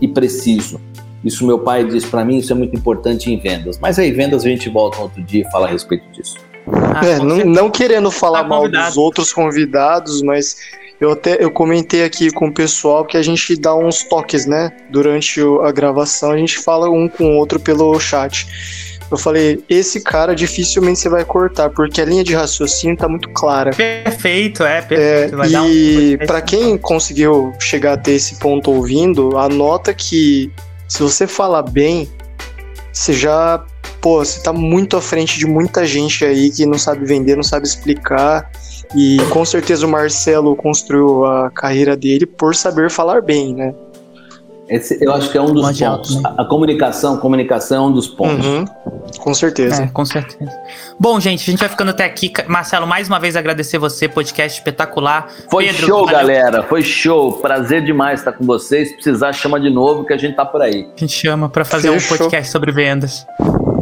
e 0.00 0.08
preciso. 0.08 0.80
Isso 1.24 1.46
meu 1.46 1.58
pai 1.58 1.84
diz 1.84 2.04
para 2.04 2.24
mim, 2.24 2.38
isso 2.38 2.52
é 2.52 2.56
muito 2.56 2.76
importante 2.76 3.32
em 3.32 3.38
vendas. 3.38 3.78
Mas 3.78 3.98
aí, 3.98 4.10
vendas 4.10 4.44
a 4.44 4.48
gente 4.48 4.68
volta 4.68 5.00
outro 5.00 5.22
dia 5.22 5.42
e 5.46 5.50
fala 5.50 5.66
a 5.66 5.70
respeito 5.70 6.10
disso. 6.10 6.36
Ah, 6.66 7.06
é, 7.06 7.18
não, 7.18 7.38
não, 7.44 7.70
querendo 7.70 8.10
falar 8.10 8.42
tá 8.42 8.48
mal 8.48 8.68
dos 8.68 8.96
outros 8.96 9.32
convidados, 9.32 10.22
mas 10.22 10.56
eu 11.00 11.12
até 11.12 11.36
eu 11.42 11.50
comentei 11.50 12.04
aqui 12.04 12.30
com 12.30 12.48
o 12.48 12.52
pessoal 12.52 13.04
que 13.04 13.16
a 13.16 13.22
gente 13.22 13.56
dá 13.56 13.74
uns 13.74 14.02
toques, 14.02 14.46
né? 14.46 14.72
Durante 14.90 15.40
a 15.62 15.70
gravação, 15.72 16.30
a 16.30 16.38
gente 16.38 16.58
fala 16.58 16.88
um 16.88 17.08
com 17.08 17.34
o 17.34 17.36
outro 17.36 17.60
pelo 17.60 17.98
chat. 17.98 18.46
Eu 19.10 19.18
falei, 19.18 19.62
esse 19.68 20.00
cara 20.00 20.34
dificilmente 20.34 20.98
você 20.98 21.08
vai 21.08 21.24
cortar, 21.24 21.70
porque 21.70 22.00
a 22.00 22.04
linha 22.04 22.24
de 22.24 22.34
raciocínio 22.34 22.96
tá 22.96 23.08
muito 23.08 23.28
clara. 23.30 23.70
Perfeito, 23.70 24.64
é, 24.64 24.80
perfeito. 24.80 25.42
É, 25.42 25.48
e 25.68 26.16
um... 26.16 26.26
para 26.26 26.40
quem 26.40 26.78
conseguiu 26.78 27.52
chegar 27.60 27.92
até 27.92 28.12
esse 28.12 28.38
ponto 28.38 28.70
ouvindo, 28.72 29.36
anota 29.36 29.92
que 29.92 30.50
se 30.88 31.02
você 31.02 31.26
falar 31.26 31.62
bem, 31.62 32.08
você 32.92 33.12
já, 33.12 33.64
pô, 34.04 34.22
você 34.22 34.38
tá 34.42 34.52
muito 34.52 34.98
à 34.98 35.00
frente 35.00 35.38
de 35.38 35.46
muita 35.46 35.86
gente 35.86 36.26
aí 36.26 36.50
que 36.50 36.66
não 36.66 36.76
sabe 36.76 37.06
vender, 37.06 37.36
não 37.36 37.42
sabe 37.42 37.66
explicar. 37.66 38.50
E 38.94 39.16
com 39.30 39.42
certeza 39.46 39.86
o 39.86 39.88
Marcelo 39.88 40.54
construiu 40.54 41.24
a 41.24 41.50
carreira 41.50 41.96
dele 41.96 42.26
por 42.26 42.54
saber 42.54 42.90
falar 42.90 43.22
bem, 43.22 43.54
né? 43.54 43.74
Esse, 44.68 45.02
eu 45.02 45.12
acho 45.12 45.30
que 45.30 45.38
é 45.38 45.40
um 45.40 45.52
dos 45.54 45.78
pontos. 45.78 46.22
Né? 46.22 46.34
A, 46.36 46.44
comunicação, 46.44 47.16
comunicação 47.16 47.84
é 47.84 47.88
um 47.88 47.92
dos 47.92 48.06
pontos. 48.06 48.46
Uhum. 48.46 48.64
Com 49.20 49.32
certeza. 49.32 49.84
É, 49.84 49.86
com 49.86 50.04
certeza. 50.04 50.52
Bom, 51.00 51.18
gente, 51.18 51.42
a 51.42 51.50
gente 51.50 51.60
vai 51.60 51.68
ficando 51.70 51.90
até 51.90 52.04
aqui. 52.04 52.30
Marcelo, 52.46 52.86
mais 52.86 53.08
uma 53.08 53.18
vez 53.18 53.36
agradecer 53.36 53.78
você, 53.78 54.06
podcast 54.06 54.58
espetacular. 54.58 55.28
Foi 55.50 55.66
Pedro, 55.66 55.86
show, 55.86 56.04
valeu. 56.04 56.12
galera. 56.12 56.62
Foi 56.62 56.82
show. 56.82 57.32
Prazer 57.34 57.82
demais 57.82 58.20
estar 58.20 58.32
com 58.32 58.44
vocês. 58.44 58.88
Se 58.88 58.94
precisar, 58.96 59.32
chama 59.32 59.58
de 59.58 59.70
novo 59.70 60.04
que 60.04 60.12
a 60.12 60.16
gente 60.18 60.36
tá 60.36 60.44
por 60.44 60.60
aí. 60.60 60.86
A 60.94 61.00
gente 61.00 61.14
chama 61.14 61.48
para 61.48 61.64
fazer 61.64 61.90
Fechou. 61.92 62.16
um 62.16 62.18
podcast 62.18 62.52
sobre 62.52 62.70
vendas. 62.70 63.26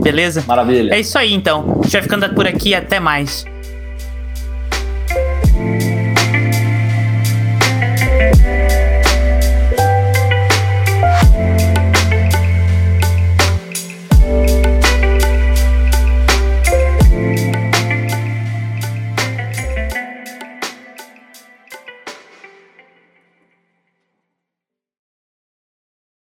Beleza? 0.03 0.44
Maravilha. 0.46 0.94
É 0.94 1.00
isso 1.00 1.16
aí, 1.18 1.32
então. 1.32 1.78
A 1.80 1.82
gente 1.84 1.92
vai 1.92 2.03
ficando 2.03 2.28
por 2.34 2.46
aqui. 2.46 2.74
Até 2.74 2.98
mais. 3.00 3.44